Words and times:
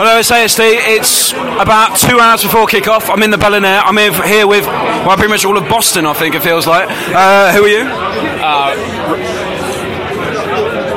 Hello, 0.00 0.16
it's 0.18 0.30
ASD. 0.30 0.60
It's 0.96 1.32
about 1.32 1.98
two 1.98 2.18
hours 2.18 2.42
before 2.42 2.66
kickoff. 2.66 3.10
I'm 3.10 3.22
in 3.22 3.30
the 3.30 3.36
Bell 3.36 3.52
and 3.52 3.66
Hare. 3.66 3.82
I'm 3.82 3.98
here- 3.98 4.46
with, 4.46 4.64
well, 4.64 5.14
pretty 5.14 5.28
much 5.28 5.44
all 5.44 5.58
of 5.58 5.68
Boston, 5.68 6.06
I 6.06 6.14
think 6.14 6.34
it 6.34 6.40
feels 6.40 6.66
like. 6.66 6.88
Uh, 6.88 7.52
who 7.52 7.64
are 7.64 7.68
you? 7.68 7.84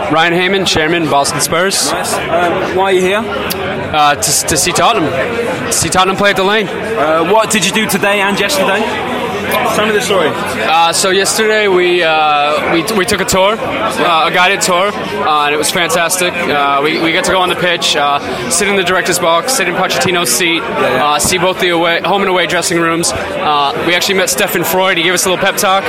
Ryan 0.10 0.34
Heyman, 0.34 0.66
Chairman, 0.66 1.10
Boston 1.10 1.42
Spurs. 1.42 1.92
Uh, 1.92 2.74
why 2.78 2.84
are 2.84 2.92
you 2.94 3.02
here? 3.02 3.18
Uh, 3.20 4.16
to, 4.16 4.48
to 4.48 4.56
see 4.56 4.72
Tottenham. 4.72 5.12
To 5.66 5.74
see 5.74 5.90
Tottenham 5.90 6.16
play 6.16 6.30
at 6.30 6.38
the 6.38 6.46
lane. 6.46 6.70
Uh, 6.70 7.30
what 7.30 7.52
did 7.52 7.66
you 7.66 7.74
do 7.74 7.86
today 7.86 8.22
and 8.22 8.40
yesterday? 8.40 8.80
Tell 9.76 9.86
me 9.86 9.92
the 9.94 10.02
story. 10.02 10.30
Uh, 10.32 10.94
so 10.94 11.10
yesterday 11.10 11.68
we, 11.68 12.04
uh, 12.04 12.74
we 12.74 12.84
we 12.98 13.06
took 13.06 13.22
a 13.22 13.26
tour, 13.26 13.56
uh, 13.60 14.28
a 14.30 14.32
guided 14.34 14.62
tour, 14.62 14.90
uh, 14.94 15.46
and 15.46 15.54
it 15.54 15.58
was 15.58 15.72
fantastic. 15.72 16.34
Uh, 16.34 16.80
we, 16.84 17.02
we 17.02 17.12
got 17.14 17.24
to 17.26 17.32
go 17.32 17.40
on 17.40 17.50
the 17.50 17.56
pitch, 17.56 17.96
uh, 17.96 18.20
sit 18.50 18.68
in 18.68 18.76
the 18.76 18.84
director's 18.84 19.20
box, 19.20 19.54
sit 19.54 19.68
in 19.68 19.76
Pochettino's 19.76 20.30
seat, 20.32 20.62
uh, 20.62 21.20
see 21.20 21.38
both 21.38 21.60
the 21.60 21.70
away, 21.70 22.02
home 22.02 22.22
and 22.22 22.30
away 22.30 22.48
dressing 22.48 22.80
rooms. 22.80 23.12
Uh, 23.12 23.84
we 23.88 23.96
actually 23.96 24.16
met 24.16 24.30
Steffen 24.30 24.66
Freund. 24.66 24.98
He 24.98 25.04
gave 25.04 25.14
us 25.14 25.26
a 25.26 25.30
little 25.30 25.44
pep 25.44 25.58
talk, 25.58 25.84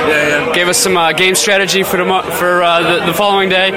gave 0.53 0.67
us 0.67 0.77
some 0.77 0.97
uh, 0.97 1.11
game 1.13 1.35
strategy 1.35 1.83
for 1.83 1.97
the 1.97 2.05
mo- 2.05 2.23
for 2.23 2.63
uh, 2.63 2.81
the, 2.99 3.05
the 3.07 3.13
following 3.13 3.49
day. 3.49 3.69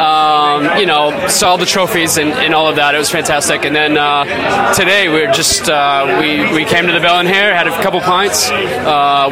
Um, 0.00 0.78
you 0.78 0.86
know, 0.86 1.26
saw 1.28 1.56
the 1.56 1.66
trophies 1.66 2.16
and, 2.18 2.30
and 2.32 2.54
all 2.54 2.68
of 2.68 2.76
that. 2.76 2.94
It 2.94 2.98
was 2.98 3.10
fantastic. 3.10 3.64
And 3.64 3.74
then 3.74 3.96
uh, 3.98 4.72
today 4.74 5.08
we 5.08 5.22
are 5.24 5.32
just 5.32 5.68
uh, 5.68 6.18
we 6.20 6.52
we 6.54 6.64
came 6.64 6.86
to 6.86 6.92
the 6.92 7.00
Bell 7.00 7.18
and 7.18 7.28
Hare, 7.28 7.54
had 7.54 7.66
a 7.66 7.82
couple 7.82 8.00
pints, 8.00 8.48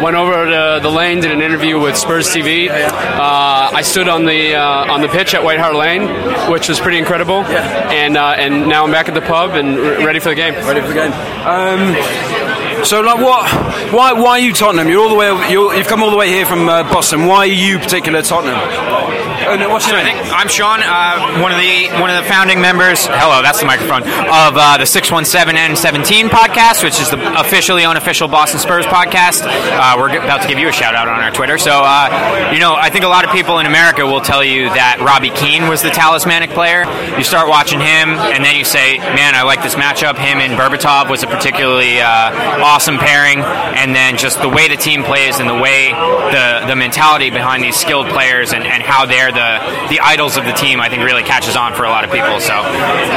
went 0.02 0.16
over 0.16 0.44
to 0.46 0.80
the 0.82 0.90
lane, 0.90 1.20
did 1.20 1.30
an 1.30 1.42
interview 1.42 1.78
with 1.80 1.96
Spurs 1.96 2.28
TV. 2.28 2.68
Uh, 2.70 3.70
I 3.72 3.82
stood 3.82 4.08
on 4.08 4.24
the 4.24 4.54
uh, 4.54 4.92
on 4.92 5.00
the 5.00 5.08
pitch 5.08 5.34
at 5.34 5.42
White 5.42 5.58
Hart 5.58 5.74
Lane, 5.74 6.08
which 6.50 6.68
was 6.68 6.80
pretty 6.80 6.98
incredible. 6.98 7.42
And 7.44 8.16
uh, 8.16 8.34
and 8.36 8.68
now 8.68 8.84
I'm 8.84 8.90
back 8.90 9.08
at 9.08 9.14
the 9.14 9.20
pub 9.20 9.52
and 9.52 9.78
r- 9.78 10.06
ready 10.06 10.20
for 10.20 10.30
the 10.30 10.34
game. 10.34 10.54
Ready 10.54 10.80
for 10.80 10.88
the 10.88 10.94
game. 10.94 11.12
Um, 11.46 12.84
so, 12.84 13.00
like, 13.00 13.18
what? 13.18 13.92
Why? 13.92 14.12
Why 14.12 14.30
are 14.30 14.38
you 14.38 14.52
Tottenham? 14.52 14.88
You're 14.88 15.02
all 15.02 15.08
the 15.08 15.14
way. 15.16 15.28
You're, 15.50 15.74
you've 15.74 15.88
come 15.88 16.02
all 16.02 16.10
the 16.10 16.16
way 16.16 16.28
here 16.28 16.46
from 16.46 16.68
uh, 16.68 16.84
Boston. 16.84 17.26
Why 17.26 17.38
are 17.38 17.46
you 17.46 17.78
particular 17.78 18.22
Tottenham? 18.22 19.27
Oh, 19.48 19.56
no, 19.56 19.70
what's 19.70 19.88
your 19.88 19.96
I 19.96 20.04
name? 20.04 20.20
I'm 20.28 20.46
Sean, 20.46 20.82
uh, 20.84 21.40
one 21.40 21.52
of 21.52 21.56
the 21.56 21.88
one 22.04 22.10
of 22.10 22.22
the 22.22 22.28
founding 22.28 22.60
members. 22.60 23.06
Hello, 23.06 23.40
that's 23.40 23.60
the 23.60 23.64
microphone 23.64 24.02
of 24.04 24.52
uh, 24.52 24.76
the 24.76 24.84
617 24.84 25.56
and 25.56 25.72
17 25.72 26.28
podcast, 26.28 26.84
which 26.84 27.00
is 27.00 27.08
the 27.08 27.16
officially 27.40 27.86
unofficial 27.86 28.28
Boston 28.28 28.60
Spurs 28.60 28.84
podcast. 28.84 29.48
Uh, 29.48 29.96
we're 29.96 30.12
about 30.12 30.42
to 30.42 30.48
give 30.48 30.58
you 30.58 30.68
a 30.68 30.72
shout 30.72 30.94
out 30.94 31.08
on 31.08 31.20
our 31.24 31.30
Twitter. 31.30 31.56
So, 31.56 31.80
uh, 31.82 32.50
you 32.52 32.60
know, 32.60 32.74
I 32.76 32.90
think 32.90 33.06
a 33.06 33.08
lot 33.08 33.24
of 33.24 33.30
people 33.32 33.58
in 33.58 33.64
America 33.64 34.04
will 34.04 34.20
tell 34.20 34.44
you 34.44 34.68
that 34.76 35.00
Robbie 35.00 35.30
Keane 35.30 35.66
was 35.66 35.80
the 35.80 35.96
talismanic 35.96 36.50
player. 36.50 36.84
You 37.16 37.24
start 37.24 37.48
watching 37.48 37.80
him, 37.80 38.20
and 38.20 38.44
then 38.44 38.54
you 38.54 38.68
say, 38.68 38.98
"Man, 38.98 39.34
I 39.34 39.48
like 39.48 39.62
this 39.62 39.76
matchup." 39.76 40.20
Him 40.20 40.44
and 40.44 40.60
Berbatov 40.60 41.08
was 41.08 41.22
a 41.22 41.26
particularly 41.26 42.02
uh, 42.04 42.60
awesome 42.60 42.98
pairing, 42.98 43.40
and 43.40 43.96
then 43.96 44.18
just 44.18 44.42
the 44.42 44.48
way 44.50 44.68
the 44.68 44.76
team 44.76 45.04
plays 45.04 45.40
and 45.40 45.48
the 45.48 45.56
way 45.56 45.88
the 46.36 46.68
the 46.68 46.76
mentality 46.76 47.30
behind 47.30 47.64
these 47.64 47.76
skilled 47.76 48.08
players 48.08 48.52
and, 48.52 48.62
and 48.62 48.82
how 48.82 49.06
they're 49.06 49.32
the 49.32 49.37
the 49.88 50.00
idols 50.00 50.36
of 50.36 50.44
the 50.44 50.52
team, 50.52 50.80
I 50.80 50.88
think 50.88 51.02
really 51.04 51.22
catches 51.22 51.56
on 51.56 51.74
for 51.74 51.84
a 51.84 51.90
lot 51.90 52.04
of 52.04 52.10
people. 52.10 52.40
So 52.40 52.54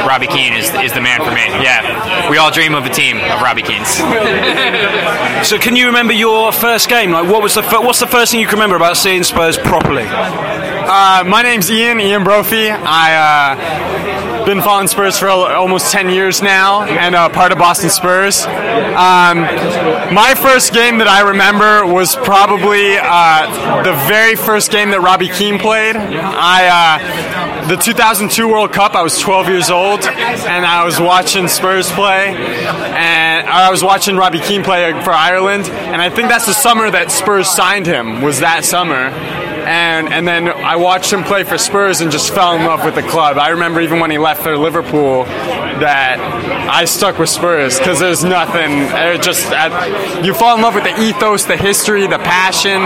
Robbie 0.06 0.26
Keane 0.28 0.54
is, 0.54 0.70
is 0.82 0.92
the 0.92 1.00
man 1.00 1.20
for 1.20 1.30
me. 1.30 1.44
Yeah, 1.62 2.30
we 2.30 2.38
all 2.38 2.50
dream 2.50 2.74
of 2.74 2.84
a 2.84 2.90
team 2.90 3.18
of 3.18 3.40
Robbie 3.42 3.62
Keanes. 3.62 4.00
So, 5.42 5.58
can 5.58 5.74
you 5.74 5.86
remember 5.86 6.12
your 6.12 6.52
first 6.52 6.88
game? 6.88 7.10
Like, 7.10 7.28
what 7.28 7.42
was 7.42 7.54
the 7.54 7.62
fir- 7.64 7.80
what's 7.80 7.98
the 7.98 8.06
first 8.06 8.30
thing 8.30 8.40
you 8.40 8.46
can 8.46 8.54
remember 8.54 8.76
about 8.76 8.96
seeing 8.96 9.24
Spurs 9.24 9.58
properly? 9.58 10.04
Uh, 10.06 11.24
my 11.26 11.42
name's 11.42 11.68
Ian, 11.70 12.00
Ian 12.00 12.22
Brophy. 12.22 12.70
I 12.70 13.14
uh, 13.16 14.31
been 14.44 14.60
following 14.60 14.88
Spurs 14.88 15.18
for 15.18 15.28
almost 15.28 15.92
10 15.92 16.10
years 16.10 16.42
now 16.42 16.82
and 16.82 17.14
uh, 17.14 17.28
part 17.28 17.52
of 17.52 17.58
Boston 17.58 17.90
Spurs. 17.90 18.44
Um, 18.44 19.42
my 20.12 20.34
first 20.36 20.72
game 20.72 20.98
that 20.98 21.08
I 21.08 21.20
remember 21.20 21.86
was 21.86 22.16
probably 22.16 22.96
uh, 22.98 23.82
the 23.82 23.92
very 24.08 24.34
first 24.34 24.70
game 24.70 24.90
that 24.90 25.00
Robbie 25.00 25.28
Keane 25.28 25.58
played. 25.58 25.96
I 25.96 26.98
uh, 27.62 27.68
the 27.68 27.76
2002 27.76 28.48
World 28.48 28.72
Cup. 28.72 28.94
I 28.94 29.02
was 29.02 29.18
12 29.18 29.48
years 29.48 29.70
old 29.70 30.00
and 30.04 30.66
I 30.66 30.84
was 30.84 31.00
watching 31.00 31.46
Spurs 31.46 31.90
play 31.92 32.34
and 32.34 33.46
I 33.46 33.70
was 33.70 33.84
watching 33.84 34.16
Robbie 34.16 34.40
Keane 34.40 34.64
play 34.64 34.92
for 35.02 35.12
Ireland 35.12 35.66
and 35.66 36.02
I 36.02 36.10
think 36.10 36.28
that's 36.28 36.46
the 36.46 36.54
summer 36.54 36.90
that 36.90 37.12
Spurs 37.12 37.48
signed 37.48 37.86
him 37.86 38.22
was 38.22 38.40
that 38.40 38.64
summer 38.64 39.10
and 39.66 40.08
and 40.12 40.26
then 40.26 40.48
I 40.48 40.76
watched 40.76 41.12
him 41.12 41.24
play 41.24 41.44
for 41.44 41.58
Spurs 41.58 42.00
and 42.00 42.10
just 42.10 42.32
fell 42.34 42.54
in 42.56 42.64
love 42.64 42.84
with 42.84 42.94
the 42.94 43.02
club. 43.02 43.38
I 43.38 43.48
remember 43.48 43.80
even 43.80 44.00
when 44.00 44.10
he 44.10 44.18
left 44.18 44.42
for 44.42 44.56
Liverpool 44.56 45.24
that 45.24 46.18
I 46.70 46.84
stuck 46.84 47.18
with 47.18 47.28
Spurs 47.28 47.78
because 47.78 47.98
there's 48.00 48.24
nothing. 48.24 48.72
It 48.72 49.22
just 49.22 49.46
uh, 49.50 50.20
you 50.22 50.34
fall 50.34 50.56
in 50.56 50.62
love 50.62 50.74
with 50.74 50.84
the 50.84 51.00
ethos, 51.00 51.44
the 51.44 51.56
history, 51.56 52.06
the 52.06 52.18
passion, 52.18 52.82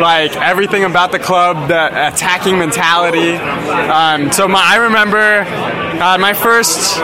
like 0.00 0.36
everything 0.36 0.84
about 0.84 1.12
the 1.12 1.18
club, 1.18 1.68
the 1.68 1.86
attacking 2.08 2.58
mentality. 2.58 3.34
Um, 3.34 4.32
so 4.32 4.48
my, 4.48 4.62
I 4.62 4.76
remember 4.76 5.44
uh, 6.00 6.16
my 6.18 6.32
first 6.32 6.98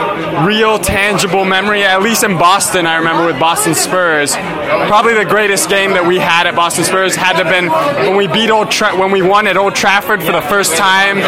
real 0.45 0.79
tangible 0.79 1.45
memory, 1.45 1.83
at 1.83 2.01
least 2.01 2.23
in 2.23 2.37
Boston, 2.37 2.85
I 2.85 2.97
remember 2.97 3.25
with 3.25 3.39
Boston 3.39 3.75
Spurs. 3.75 4.35
Probably 4.35 5.13
the 5.13 5.25
greatest 5.25 5.69
game 5.69 5.91
that 5.91 6.05
we 6.05 6.17
had 6.17 6.47
at 6.47 6.55
Boston 6.55 6.83
Spurs 6.83 7.15
had 7.15 7.37
to 7.37 7.43
have 7.43 7.53
been 7.53 7.69
when 8.07 8.17
we 8.17 8.27
beat 8.27 8.49
Old 8.49 8.71
Tra- 8.71 8.97
when 8.97 9.11
we 9.11 9.21
won 9.21 9.47
at 9.47 9.57
Old 9.57 9.75
Trafford 9.75 10.23
for 10.23 10.31
the 10.31 10.41
first 10.41 10.75
time 10.75 11.19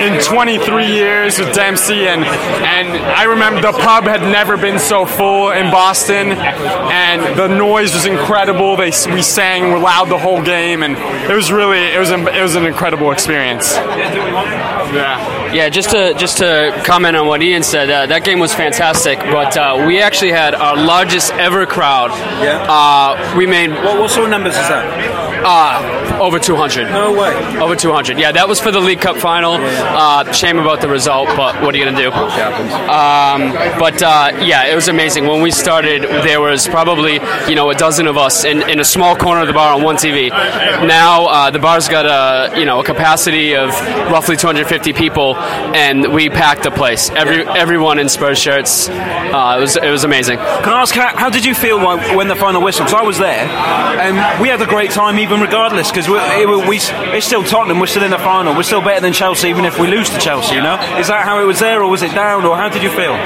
in 0.00 0.22
23 0.22 0.86
years 0.86 1.38
with 1.38 1.54
Dempsey, 1.54 2.06
and 2.06 2.24
and 2.24 2.88
I 2.88 3.24
remember 3.24 3.60
the 3.60 3.72
pub 3.72 4.04
had 4.04 4.22
never 4.22 4.56
been 4.56 4.78
so 4.78 5.04
full 5.04 5.50
in 5.50 5.70
Boston, 5.70 6.32
and 6.32 7.38
the 7.38 7.48
noise 7.48 7.94
was 7.94 8.06
incredible. 8.06 8.76
They 8.76 8.92
we 9.12 9.22
sang 9.22 9.72
were 9.72 9.78
loud 9.78 10.08
the 10.08 10.18
whole 10.18 10.42
game, 10.42 10.82
and 10.82 10.96
it 11.30 11.34
was 11.34 11.50
really 11.50 11.78
it 11.78 11.98
was 11.98 12.10
a, 12.10 12.18
it 12.36 12.42
was 12.42 12.54
an 12.54 12.64
incredible 12.64 13.10
experience. 13.12 13.74
Yeah. 13.74 15.52
Yeah, 15.52 15.68
just 15.68 15.90
to 15.90 16.14
just 16.14 16.38
to 16.38 16.82
comment 16.84 17.07
on 17.16 17.26
what 17.26 17.42
Ian 17.42 17.62
said, 17.62 17.90
uh, 17.90 18.06
that 18.06 18.24
game 18.24 18.38
was 18.38 18.54
fantastic. 18.54 19.18
But 19.18 19.56
uh, 19.56 19.84
we 19.86 20.00
actually 20.00 20.32
had 20.32 20.54
our 20.54 20.76
largest 20.76 21.32
ever 21.34 21.66
crowd. 21.66 22.10
Yeah. 22.42 22.64
Uh, 22.68 23.36
we 23.36 23.46
made 23.46 23.70
What, 23.70 23.98
what 24.00 24.10
sort 24.10 24.24
of 24.24 24.30
numbers 24.30 24.54
is 24.56 24.68
that? 24.68 25.44
uh, 25.44 26.18
over 26.20 26.38
200. 26.38 26.90
No 26.90 27.12
way. 27.12 27.32
Over 27.58 27.76
200. 27.76 28.18
Yeah, 28.18 28.32
that 28.32 28.48
was 28.48 28.60
for 28.60 28.70
the 28.72 28.80
League 28.80 29.00
Cup 29.00 29.16
final. 29.16 29.54
Uh, 29.60 30.30
shame 30.32 30.58
about 30.58 30.80
the 30.80 30.88
result, 30.88 31.28
but 31.36 31.62
what 31.62 31.74
are 31.74 31.78
you 31.78 31.84
going 31.84 31.94
to 31.96 32.02
do? 32.02 32.10
Um, 32.10 33.52
but 33.78 34.02
uh, 34.02 34.32
yeah, 34.42 34.66
it 34.66 34.74
was 34.74 34.88
amazing. 34.88 35.26
When 35.26 35.40
we 35.42 35.50
started, 35.52 36.02
there 36.02 36.40
was 36.40 36.66
probably 36.66 37.20
you 37.48 37.54
know 37.54 37.70
a 37.70 37.74
dozen 37.74 38.06
of 38.08 38.16
us 38.16 38.44
in, 38.44 38.68
in 38.68 38.80
a 38.80 38.84
small 38.84 39.14
corner 39.16 39.42
of 39.42 39.46
the 39.46 39.52
bar 39.52 39.74
on 39.74 39.82
one 39.82 39.96
TV. 39.96 40.28
Now 40.30 41.26
uh, 41.26 41.50
the 41.50 41.58
bar's 41.60 41.88
got 41.88 42.06
a 42.06 42.58
you 42.58 42.64
know 42.66 42.80
a 42.80 42.84
capacity 42.84 43.54
of 43.54 43.68
roughly 44.10 44.36
250 44.36 44.92
people, 44.94 45.36
and 45.36 46.12
we 46.12 46.28
packed 46.30 46.64
the 46.64 46.70
place. 46.72 46.97
Every 47.10 47.46
everyone 47.46 47.98
in 47.98 48.08
Spurs 48.08 48.38
shirts. 48.38 48.88
Uh, 48.88 49.56
it 49.58 49.60
was 49.60 49.76
it 49.76 49.90
was 49.90 50.04
amazing. 50.04 50.38
Can 50.38 50.72
I 50.72 50.82
ask 50.82 50.94
how, 50.94 51.16
how 51.16 51.30
did 51.30 51.44
you 51.44 51.54
feel 51.54 51.78
when 52.16 52.28
the 52.28 52.36
final 52.36 52.62
whistle? 52.62 52.84
Because 52.84 53.00
I 53.00 53.04
was 53.04 53.18
there, 53.18 53.46
and 53.46 54.42
we 54.42 54.48
had 54.48 54.60
a 54.60 54.66
great 54.66 54.90
time 54.90 55.18
even 55.18 55.40
regardless. 55.40 55.90
Because 55.90 56.08
we, 56.08 56.16
it, 56.18 56.68
we, 56.68 56.76
it's 57.16 57.26
still 57.26 57.44
Tottenham. 57.44 57.78
We're 57.78 57.86
still 57.86 58.04
in 58.04 58.10
the 58.10 58.18
final. 58.18 58.54
We're 58.54 58.62
still 58.64 58.82
better 58.82 59.00
than 59.00 59.12
Chelsea, 59.12 59.48
even 59.48 59.64
if 59.64 59.78
we 59.78 59.86
lose 59.86 60.10
to 60.10 60.18
Chelsea. 60.18 60.56
You 60.56 60.62
know, 60.62 60.74
is 60.98 61.08
that 61.08 61.24
how 61.24 61.40
it 61.40 61.44
was 61.44 61.60
there, 61.60 61.82
or 61.82 61.88
was 61.88 62.02
it 62.02 62.12
down, 62.14 62.44
or 62.44 62.56
how 62.56 62.68
did 62.68 62.82
you 62.82 62.90
feel? 62.90 63.16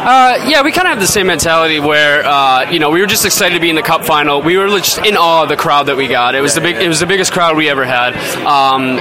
Uh, 0.00 0.38
yeah, 0.46 0.62
we 0.62 0.72
kind 0.72 0.86
of 0.86 0.92
have 0.92 1.00
the 1.00 1.06
same 1.06 1.26
mentality 1.26 1.78
where 1.78 2.24
uh, 2.24 2.70
you 2.70 2.78
know 2.78 2.88
we 2.90 3.00
were 3.02 3.06
just 3.06 3.26
excited 3.26 3.54
to 3.54 3.60
be 3.60 3.68
in 3.68 3.76
the 3.76 3.82
cup 3.82 4.02
final. 4.04 4.40
We 4.40 4.56
were 4.56 4.68
just 4.78 4.98
in 4.98 5.14
awe 5.16 5.42
of 5.42 5.50
the 5.50 5.56
crowd 5.56 5.84
that 5.84 5.96
we 5.96 6.08
got. 6.08 6.34
It 6.34 6.40
was 6.40 6.54
the 6.54 6.62
big, 6.62 6.76
it 6.76 6.88
was 6.88 7.00
the 7.00 7.06
biggest 7.06 7.32
crowd 7.32 7.54
we 7.54 7.68
ever 7.68 7.84
had. 7.84 8.14
Um, 8.46 8.98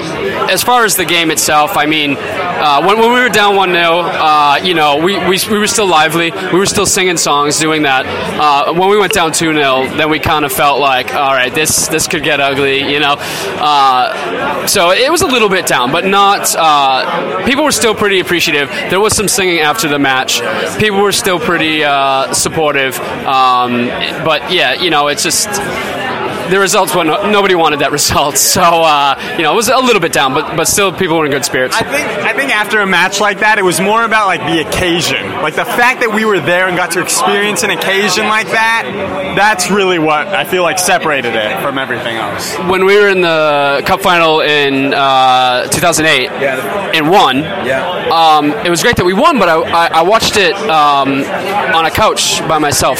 as 0.49 0.61
far 0.61 0.83
as 0.83 0.97
the 0.97 1.05
game 1.05 1.31
itself, 1.31 1.77
I 1.77 1.85
mean, 1.85 2.17
uh, 2.19 2.83
when, 2.85 2.99
when 2.99 3.13
we 3.13 3.21
were 3.21 3.29
down 3.29 3.55
one 3.55 3.71
0 3.71 3.88
uh, 3.99 4.59
you 4.63 4.73
know, 4.73 5.03
we, 5.03 5.17
we, 5.27 5.37
we 5.49 5.57
were 5.57 5.67
still 5.67 5.87
lively. 5.87 6.31
We 6.31 6.59
were 6.59 6.65
still 6.65 6.85
singing 6.85 7.17
songs, 7.17 7.59
doing 7.59 7.83
that. 7.83 8.05
Uh, 8.05 8.73
when 8.73 8.89
we 8.89 8.97
went 8.97 9.13
down 9.13 9.31
two 9.31 9.53
0 9.53 9.87
then 9.97 10.09
we 10.09 10.19
kind 10.19 10.45
of 10.45 10.51
felt 10.51 10.79
like, 10.79 11.13
all 11.13 11.33
right, 11.33 11.53
this 11.53 11.87
this 11.87 12.07
could 12.07 12.23
get 12.23 12.39
ugly, 12.39 12.91
you 12.91 12.99
know. 12.99 13.15
Uh, 13.17 14.67
so 14.67 14.91
it 14.91 15.11
was 15.11 15.21
a 15.21 15.27
little 15.27 15.49
bit 15.49 15.65
down, 15.65 15.91
but 15.91 16.05
not. 16.05 16.55
Uh, 16.57 17.45
people 17.45 17.63
were 17.63 17.71
still 17.71 17.95
pretty 17.95 18.19
appreciative. 18.19 18.69
There 18.89 18.99
was 18.99 19.15
some 19.15 19.27
singing 19.27 19.59
after 19.59 19.87
the 19.87 19.99
match. 19.99 20.41
People 20.79 21.01
were 21.01 21.11
still 21.11 21.39
pretty 21.39 21.83
uh, 21.83 22.33
supportive. 22.33 22.99
Um, 22.99 23.87
but 24.23 24.51
yeah, 24.51 24.73
you 24.73 24.89
know, 24.89 25.07
it's 25.07 25.23
just 25.23 25.47
the 26.49 26.59
results 26.59 26.93
were 26.95 27.03
no, 27.03 27.29
nobody 27.31 27.55
wanted 27.55 27.79
that 27.79 27.91
result. 27.99 28.37
So 28.37 28.61
uh, 28.61 29.15
you 29.37 29.43
know, 29.43 29.53
it 29.53 29.55
was 29.55 29.69
a 29.69 29.77
little 29.77 30.01
bit 30.01 30.13
down, 30.13 30.33
but 30.33 30.55
but 30.55 30.65
still, 30.67 30.91
people 30.91 31.17
were 31.17 31.25
in 31.25 31.31
good 31.31 31.45
spirits. 31.45 31.75
I 31.75 31.83
think 31.83 32.07
I 32.07 32.33
think 32.33 32.55
after 32.55 32.79
a 32.81 32.85
match 32.85 33.19
like 33.19 33.39
that, 33.39 33.57
it 33.59 33.63
was 33.63 33.79
more 33.79 34.03
about 34.03 34.27
like 34.27 34.41
the 34.41 34.59
occasion, 34.67 35.23
like 35.41 35.55
the 35.55 35.65
fact 35.65 36.01
that 36.01 36.13
we 36.13 36.25
were 36.25 36.39
there 36.39 36.67
and 36.67 36.75
got 36.77 36.91
to 36.91 37.01
experience 37.01 37.63
an 37.63 37.69
occasion 37.71 38.27
like 38.27 38.47
that. 38.47 39.33
That's 39.35 39.69
really 39.71 39.99
what 39.99 40.27
I 40.27 40.43
feel 40.43 40.63
like 40.63 40.79
separated 40.79 41.35
it 41.35 41.61
from 41.61 41.77
everything 41.77 42.15
else. 42.17 42.55
when 42.69 42.85
we 42.85 42.95
were 42.99 43.09
in 43.09 43.21
the 43.21 43.83
cup 43.85 44.01
final 44.01 44.41
in 44.41 44.93
uh, 44.93 45.67
2008 45.69 46.23
Yeah. 46.41 46.91
and 46.95 47.09
won, 47.09 47.37
Yeah. 47.39 48.09
um, 48.11 48.51
it 48.65 48.69
was 48.69 48.81
great 48.81 48.95
that 48.97 49.05
we 49.05 49.13
won, 49.13 49.37
but 49.39 49.49
I, 49.49 49.57
I, 49.59 49.87
I 49.99 50.01
watched 50.03 50.37
it 50.37 50.53
um, 50.55 51.23
on 51.75 51.85
a 51.85 51.91
couch 51.91 52.39
by 52.47 52.57
myself. 52.59 52.99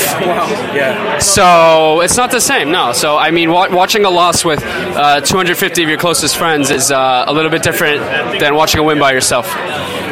Yeah. 0.76 1.18
So 1.20 2.02
it's 2.02 2.18
not 2.18 2.32
the 2.32 2.42
same, 2.42 2.72
no. 2.72 2.92
So 2.94 3.18
I 3.18 3.32
mean, 3.32 3.39
wa- 3.48 3.70
watching 3.72 4.06
a 4.06 4.10
loss 4.10 4.44
with 4.44 4.62
uh, 4.64 5.22
250 5.22 5.84
of 5.84 5.90
your 5.90 5.98
closest 5.98 6.38
friends 6.38 6.70
is 6.70 6.92
uh, 6.92 7.26
a 7.28 7.34
little 7.34 7.52
bit 7.52 7.64
different 7.64 8.02
than 8.40 8.56
watching 8.56 8.80
a 8.80 8.84
win 8.84 9.00
by 9.00 9.12
yourself. 9.12 9.48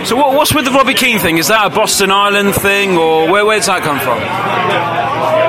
So 0.06 0.16
what, 0.16 0.36
what's 0.36 0.54
with 0.54 0.66
the 0.66 0.72
Robbie 0.72 0.94
Keane 0.94 1.20
thing? 1.20 1.38
Is 1.38 1.48
that 1.48 1.66
a 1.72 1.76
Boston 1.76 2.12
Island 2.12 2.56
thing, 2.56 2.98
or 2.98 3.30
where, 3.30 3.46
where's 3.46 3.66
that 3.66 3.82
come 3.82 4.00
from? 4.00 4.18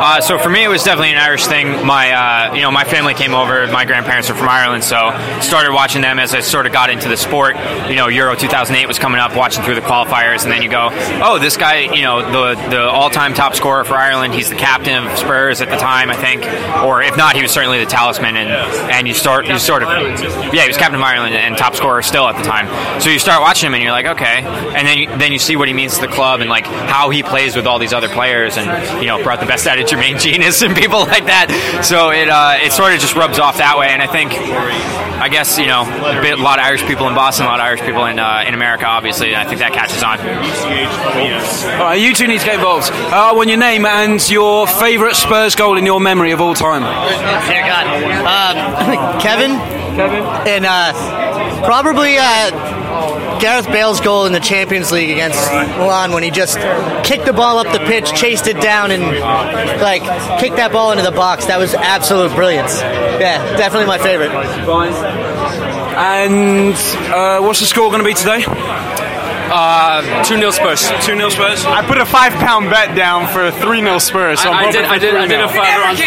Uh, 0.00 0.20
so 0.20 0.38
for 0.38 0.48
me, 0.48 0.64
it 0.64 0.68
was 0.68 0.84
definitely 0.84 1.10
an 1.10 1.18
Irish 1.18 1.46
thing. 1.46 1.84
My, 1.84 2.12
uh, 2.12 2.54
you 2.54 2.62
know, 2.62 2.70
my 2.70 2.84
family 2.84 3.14
came 3.14 3.34
over. 3.34 3.66
My 3.66 3.84
grandparents 3.84 4.30
are 4.30 4.34
from 4.34 4.48
Ireland, 4.48 4.84
so 4.84 5.10
started 5.42 5.72
watching 5.72 6.02
them 6.02 6.18
as 6.18 6.34
I 6.34 6.40
sort 6.40 6.66
of 6.66 6.72
got 6.72 6.88
into 6.88 7.08
the 7.08 7.16
sport. 7.16 7.56
You 7.90 7.96
know, 7.96 8.06
Euro 8.06 8.34
2008 8.36 8.86
was 8.86 8.98
coming 8.98 9.20
up, 9.20 9.34
watching 9.36 9.64
through 9.64 9.74
the 9.74 9.80
qualifiers, 9.82 10.44
and 10.44 10.52
then 10.52 10.62
you 10.62 10.70
go, 10.70 10.88
oh, 11.20 11.38
this 11.40 11.56
guy, 11.56 11.92
you 11.92 12.02
know, 12.02 12.22
the 12.22 12.70
the 12.70 12.80
all-time 12.88 13.34
top 13.34 13.54
scorer 13.54 13.84
for 13.84 13.96
Ireland. 13.96 14.34
He's 14.34 14.48
the 14.48 14.56
captain 14.56 15.04
of 15.04 15.18
Spurs 15.18 15.60
at 15.60 15.68
the 15.68 15.76
time, 15.76 16.10
I 16.10 16.16
think, 16.16 16.44
or 16.84 17.02
if 17.02 17.16
not, 17.16 17.34
he 17.36 17.42
was 17.42 17.50
certainly 17.50 17.67
the 17.76 17.86
talisman. 17.86 18.36
And 18.36 18.48
and 18.48 19.06
you 19.06 19.14
start, 19.14 19.46
you 19.46 19.58
sort 19.58 19.82
of, 19.82 19.88
yeah, 20.54 20.62
he 20.62 20.68
was 20.68 20.76
captain 20.76 20.96
of 20.96 21.02
Ireland 21.02 21.34
and 21.34 21.56
top 21.56 21.74
scorer 21.74 22.00
still 22.02 22.26
at 22.26 22.36
the 22.36 22.42
time. 22.42 22.66
So 23.00 23.10
you 23.10 23.18
start 23.18 23.42
watching 23.42 23.66
him, 23.66 23.74
and 23.74 23.82
you're 23.82 23.92
like, 23.92 24.06
okay, 24.06 24.42
and 24.42 24.86
then 24.86 24.98
you, 24.98 25.06
then 25.18 25.32
you 25.32 25.38
see 25.38 25.56
what 25.56 25.68
he 25.68 25.74
means 25.74 25.96
to 25.96 26.00
the 26.00 26.08
club 26.08 26.40
and 26.40 26.48
like 26.48 26.64
how 26.64 27.10
he 27.10 27.22
plays 27.22 27.54
with 27.54 27.66
all 27.66 27.78
these 27.78 27.92
other 27.92 28.08
players, 28.08 28.56
and 28.56 29.02
you 29.02 29.08
know, 29.08 29.22
brought 29.22 29.40
the 29.40 29.46
best 29.46 29.66
out 29.66 29.78
of 29.78 29.86
Jermaine 29.86 30.18
Jenas 30.22 30.62
and 30.62 30.74
people 30.74 31.00
like 31.00 31.26
that. 31.26 31.82
So 31.84 32.10
it 32.10 32.28
uh, 32.28 32.56
it 32.58 32.72
sort 32.72 32.94
of 32.94 33.00
just 33.00 33.14
rubs 33.14 33.38
off 33.38 33.58
that 33.58 33.76
way, 33.78 33.88
and 33.88 34.00
I 34.00 34.06
think. 34.06 34.32
I 35.18 35.28
guess 35.28 35.58
you 35.58 35.66
know 35.66 35.82
a, 35.82 36.22
bit, 36.22 36.38
a 36.38 36.42
lot 36.42 36.60
of 36.60 36.64
Irish 36.64 36.84
people 36.84 37.08
in 37.08 37.14
Boston, 37.16 37.46
a 37.46 37.48
lot 37.48 37.58
of 37.58 37.66
Irish 37.66 37.80
people 37.80 38.04
in 38.06 38.20
uh, 38.20 38.44
in 38.46 38.54
America. 38.54 38.86
Obviously, 38.86 39.34
I 39.34 39.44
think 39.44 39.58
that 39.58 39.72
catches 39.72 40.00
on. 40.00 40.20
All 40.20 41.86
right, 41.86 42.00
you 42.00 42.14
two 42.14 42.28
need 42.28 42.38
to 42.38 42.46
get 42.46 42.54
involved. 42.54 42.90
Uh, 42.92 43.30
I 43.30 43.32
want 43.32 43.48
your 43.48 43.58
name 43.58 43.84
and 43.84 44.22
your 44.30 44.68
favourite 44.68 45.16
Spurs 45.16 45.56
goal 45.56 45.76
in 45.76 45.84
your 45.84 45.98
memory 46.00 46.30
of 46.30 46.40
all 46.40 46.54
time. 46.54 46.82
Dear 47.48 47.64
God. 47.64 47.86
Um, 48.28 49.20
Kevin? 49.20 49.56
Kevin? 49.96 50.22
And 50.46 50.64
uh, 50.66 51.64
probably 51.64 52.16
uh, 52.18 53.38
Gareth 53.40 53.66
Bale's 53.66 54.00
goal 54.00 54.26
in 54.26 54.32
the 54.32 54.40
Champions 54.40 54.92
League 54.92 55.10
against 55.10 55.40
Milan 55.52 56.12
when 56.12 56.22
he 56.22 56.30
just 56.30 56.58
kicked 57.04 57.24
the 57.24 57.32
ball 57.32 57.58
up 57.58 57.72
the 57.72 57.84
pitch, 57.86 58.12
chased 58.12 58.46
it 58.46 58.60
down, 58.60 58.90
and 58.90 59.02
like 59.80 60.02
kicked 60.40 60.56
that 60.56 60.70
ball 60.72 60.92
into 60.92 61.04
the 61.04 61.10
box. 61.10 61.46
That 61.46 61.58
was 61.58 61.74
absolute 61.74 62.34
brilliance. 62.34 62.80
Yeah, 62.80 63.56
definitely 63.56 63.86
my 63.86 63.98
favorite. 63.98 64.30
And 65.98 66.74
uh, 67.12 67.40
what's 67.40 67.60
the 67.60 67.66
score 67.66 67.90
going 67.90 68.02
to 68.02 68.04
be 68.04 68.14
today? 68.14 68.44
Uh, 69.50 70.02
2 70.24 70.36
0 70.36 70.50
Spurs. 70.50 70.88
2 71.04 71.16
0 71.16 71.28
Spurs? 71.30 71.64
I 71.64 71.82
put 71.86 71.98
a 71.98 72.04
five 72.06 72.32
pound 72.34 72.68
bet 72.70 72.94
down 72.96 73.26
for 73.32 73.50
three 73.50 73.80
0 73.80 73.98
Spurs. 73.98 74.40
So 74.42 74.50
I'm 74.50 74.66
I, 74.66 74.68
I 74.68 74.72
did. 74.72 74.84
I 74.84 74.98
did. 74.98 75.14
I 75.14 75.26
did 75.26 75.40
a 75.40 75.44
3-0. 75.44 75.48
five. 75.48 75.80
round- 75.80 75.98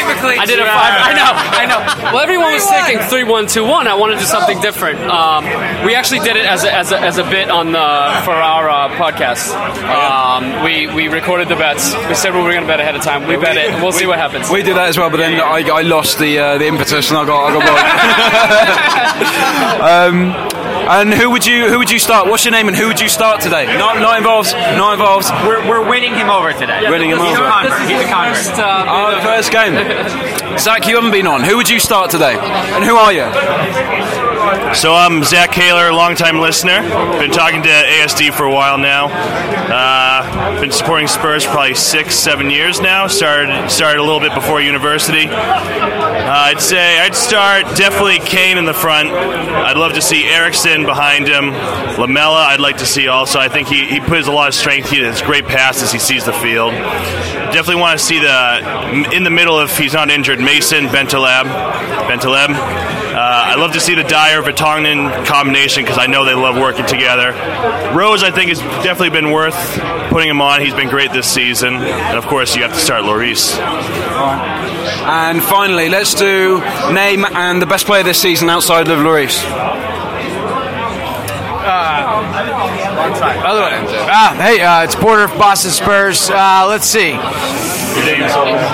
I 0.41 0.45
did 0.45 0.59
a 0.59 0.65
five. 0.65 0.93
I 1.01 1.13
know. 1.13 1.31
I 1.33 1.65
know. 1.65 1.79
Well, 2.13 2.21
everyone 2.23 2.53
was 2.53 2.65
thinking 2.69 2.99
three 3.09 3.23
one 3.23 3.47
two 3.47 3.63
one. 3.65 3.87
I 3.87 3.95
wanted 3.95 4.15
to 4.15 4.19
do 4.21 4.25
something 4.25 4.59
different. 4.61 4.99
Um, 5.01 5.45
we 5.85 5.95
actually 5.95 6.19
did 6.19 6.35
it 6.35 6.45
as 6.45 6.63
a, 6.63 6.71
as 6.73 6.91
a, 6.91 6.99
as 6.99 7.17
a 7.17 7.23
bit 7.23 7.49
on 7.49 7.71
the 7.71 8.21
for 8.25 8.31
our 8.33 8.69
uh, 8.69 8.89
podcast. 8.97 9.53
Um, 9.89 10.61
we 10.63 10.87
we 10.93 11.07
recorded 11.07 11.47
the 11.49 11.55
bets. 11.55 11.93
We 12.07 12.13
said 12.15 12.33
we 12.33 12.41
were 12.41 12.49
going 12.51 12.61
to 12.61 12.67
bet 12.67 12.79
ahead 12.79 12.95
of 12.95 13.01
time. 13.01 13.27
We 13.27 13.37
bet 13.37 13.57
it. 13.57 13.71
We'll 13.81 13.91
see 13.91 14.05
what 14.05 14.19
happens. 14.19 14.49
We 14.49 14.61
did 14.63 14.75
that 14.75 14.87
as 14.89 14.97
well, 14.97 15.09
but 15.09 15.17
then 15.17 15.39
I, 15.39 15.61
I 15.67 15.81
lost 15.81 16.17
the 16.19 16.37
uh, 16.39 16.57
the 16.57 16.67
impetus 16.67 17.09
and 17.09 17.17
I 17.19 17.25
got 17.25 17.47
I 17.47 17.51
got 17.53 17.65
bored. 17.67 17.81
um, 20.55 20.60
and 20.89 21.13
who 21.13 21.29
would 21.29 21.45
you 21.45 21.69
who 21.69 21.77
would 21.77 21.91
you 21.91 21.99
start? 21.99 22.27
What's 22.27 22.45
your 22.45 22.51
name 22.51 22.67
and 22.67 22.75
who 22.75 22.87
would 22.87 22.99
you 22.99 23.09
start 23.09 23.41
today? 23.41 23.65
Not 23.77 23.99
not 23.99 24.17
involved. 24.17 24.51
Not 24.53 24.93
involved. 24.93 25.29
We're, 25.45 25.67
we're 25.67 25.87
winning 25.89 26.13
him 26.15 26.29
over 26.29 26.51
today. 26.53 26.89
Winning 26.89 27.09
him 27.11 27.19
He's 27.19 27.37
over. 27.37 27.45
a 27.45 27.51
convert. 27.51 27.81
He's 27.89 28.01
a 28.01 28.05
convert. 28.09 28.37
First, 28.37 28.59
uh, 28.59 28.85
Oh, 28.87 29.15
the 29.15 29.21
first 29.21 29.51
game. 29.51 30.57
Zach, 30.57 30.87
you 30.87 30.95
haven't 30.95 31.11
been 31.11 31.27
on. 31.27 31.43
Who 31.43 31.57
would 31.57 31.69
you 31.69 31.79
start 31.79 32.09
today? 32.11 32.37
And 32.39 32.83
who 32.83 32.95
are 32.95 33.11
you? 33.13 34.30
So 34.75 34.93
I'm 34.93 35.23
Zach 35.23 35.53
Kaler, 35.53 35.93
longtime 35.93 36.39
listener. 36.39 36.81
Been 37.19 37.31
talking 37.31 37.61
to 37.63 37.69
ASD 37.69 38.33
for 38.33 38.43
a 38.43 38.51
while 38.51 38.77
now. 38.77 39.07
Uh, 39.07 40.59
been 40.59 40.71
supporting 40.71 41.07
Spurs 41.07 41.45
probably 41.45 41.73
six, 41.73 42.15
seven 42.15 42.49
years 42.49 42.81
now. 42.81 43.07
Started 43.07 43.69
started 43.69 43.99
a 43.99 44.03
little 44.03 44.19
bit 44.19 44.33
before 44.33 44.59
university. 44.59 45.27
Uh, 45.29 46.49
I'd 46.49 46.59
say 46.59 46.99
I'd 46.99 47.15
start 47.15 47.63
definitely 47.77 48.19
Kane 48.19 48.57
in 48.57 48.65
the 48.65 48.73
front. 48.73 49.09
I'd 49.09 49.77
love 49.77 49.93
to 49.93 50.01
see 50.01 50.25
Eriksen 50.25 50.85
behind 50.85 51.29
him. 51.29 51.51
Lamela, 51.97 52.43
I'd 52.47 52.59
like 52.59 52.77
to 52.77 52.85
see 52.85 53.07
also. 53.07 53.39
I 53.39 53.47
think 53.47 53.69
he, 53.69 53.87
he 53.87 54.01
puts 54.01 54.27
a 54.27 54.33
lot 54.33 54.49
of 54.49 54.53
strength. 54.53 54.89
He 54.89 55.01
has 55.03 55.21
great 55.21 55.45
passes. 55.45 55.93
He 55.93 55.99
sees 55.99 56.25
the 56.25 56.33
field. 56.33 56.73
Definitely 56.73 57.81
want 57.81 57.97
to 57.97 58.05
see 58.05 58.19
the 58.19 59.11
in 59.15 59.23
the 59.23 59.29
middle 59.29 59.61
if 59.61 59.77
he's 59.77 59.93
not 59.93 60.09
injured. 60.09 60.39
Mason 60.39 60.87
Bentaleb, 60.87 61.45
Bentaleb. 62.09 62.91
Uh, 63.11 63.17
I 63.17 63.55
love 63.55 63.73
to 63.73 63.81
see 63.81 63.93
the 63.93 64.03
Dier 64.03 64.40
Vertonghen 64.41 65.25
combination 65.25 65.83
because 65.83 65.97
I 65.97 66.07
know 66.07 66.25
they 66.25 66.33
love 66.33 66.55
working 66.55 66.85
together. 66.85 67.31
Rose, 67.95 68.23
I 68.23 68.31
think, 68.31 68.49
has 68.49 68.59
definitely 68.83 69.09
been 69.09 69.31
worth 69.31 69.55
putting 70.09 70.29
him 70.29 70.41
on. 70.41 70.61
He's 70.61 70.73
been 70.73 70.89
great 70.89 71.11
this 71.11 71.27
season, 71.27 71.75
and 71.75 72.17
of 72.17 72.25
course, 72.27 72.55
you 72.55 72.63
have 72.63 72.73
to 72.73 72.79
start 72.79 73.03
Lloris. 73.03 73.57
And 75.03 75.41
finally, 75.41 75.89
let's 75.89 76.13
do 76.13 76.59
name 76.93 77.25
and 77.25 77.61
the 77.61 77.65
best 77.65 77.85
player 77.85 78.03
this 78.03 78.21
season 78.21 78.49
outside 78.49 78.87
of 78.87 78.99
Lloris. 78.99 79.41
Uh, 81.63 82.50
Other 83.21 83.61
way. 83.61 83.85
Ah, 84.09 84.33
hey, 84.35 84.61
uh, 84.61 84.83
it's 84.83 84.95
Porter 84.95 85.23
of 85.25 85.31
Boston 85.37 85.71
Spurs. 85.71 86.29
Uh, 86.29 86.65
let's 86.67 86.87
see. 86.87 87.13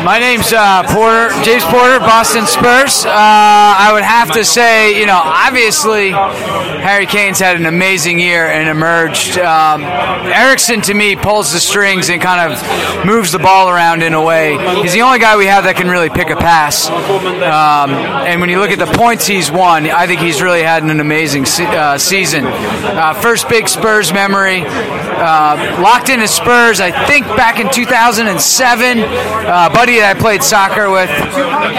My 0.06 0.20
name's 0.20 0.54
uh, 0.54 0.84
Porter, 0.88 1.30
James 1.44 1.64
Porter, 1.66 2.00
Boston 2.00 2.46
Spurs. 2.46 3.04
Uh, 3.04 3.12
I 3.12 3.90
would 3.92 4.04
have 4.04 4.32
to 4.34 4.46
say, 4.46 5.00
you 5.00 5.06
know, 5.06 5.20
obviously, 5.22 6.12
Harry 6.12 7.08
Kane's 7.08 7.40
had 7.40 7.56
an 7.58 7.66
amazing 7.66 8.20
year 8.20 8.46
and 8.48 8.70
emerged. 8.70 9.38
Um, 9.40 9.82
Eriksen, 9.84 10.82
to 10.84 10.94
me, 10.94 11.16
pulls 11.16 11.52
the 11.52 11.60
strings 11.60 12.10
and 12.10 12.22
kind 12.22 12.54
of 12.54 13.06
moves 13.06 13.32
the 13.32 13.40
ball 13.40 13.70
around 13.70 14.02
in 14.04 14.14
a 14.14 14.24
way. 14.24 14.56
He's 14.82 14.94
the 14.94 15.02
only 15.02 15.20
guy 15.20 15.36
we 15.36 15.48
have 15.48 15.64
that 15.66 15.76
can 15.76 15.90
really 15.90 16.10
pick 16.10 16.30
a 16.30 16.36
pass. 16.36 16.88
Um, 16.88 17.92
and 17.92 18.40
when 18.40 18.50
you 18.50 18.60
look 18.60 18.72
at 18.72 18.80
the 18.80 18.86
points 18.86 19.26
he's 19.28 19.52
won, 19.52 19.88
I 19.90 20.06
think 20.08 20.22
he's 20.22 20.42
really 20.42 20.62
had 20.64 20.84
an 20.84 21.00
amazing 21.00 21.46
se- 21.46 21.66
uh, 21.66 21.98
season. 21.98 22.46
Uh, 22.46 23.14
first 23.16 23.50
big 23.50 23.68
Spurs 23.68 24.14
memory. 24.14 24.37
Uh, 24.46 25.80
locked 25.82 26.10
into 26.10 26.28
Spurs, 26.28 26.80
I 26.80 26.92
think 27.08 27.26
back 27.26 27.60
in 27.60 27.72
2007. 27.72 29.00
Uh, 29.00 29.70
buddy 29.74 29.98
that 29.98 30.16
I 30.16 30.20
played 30.20 30.44
soccer 30.44 30.92
with 30.92 31.10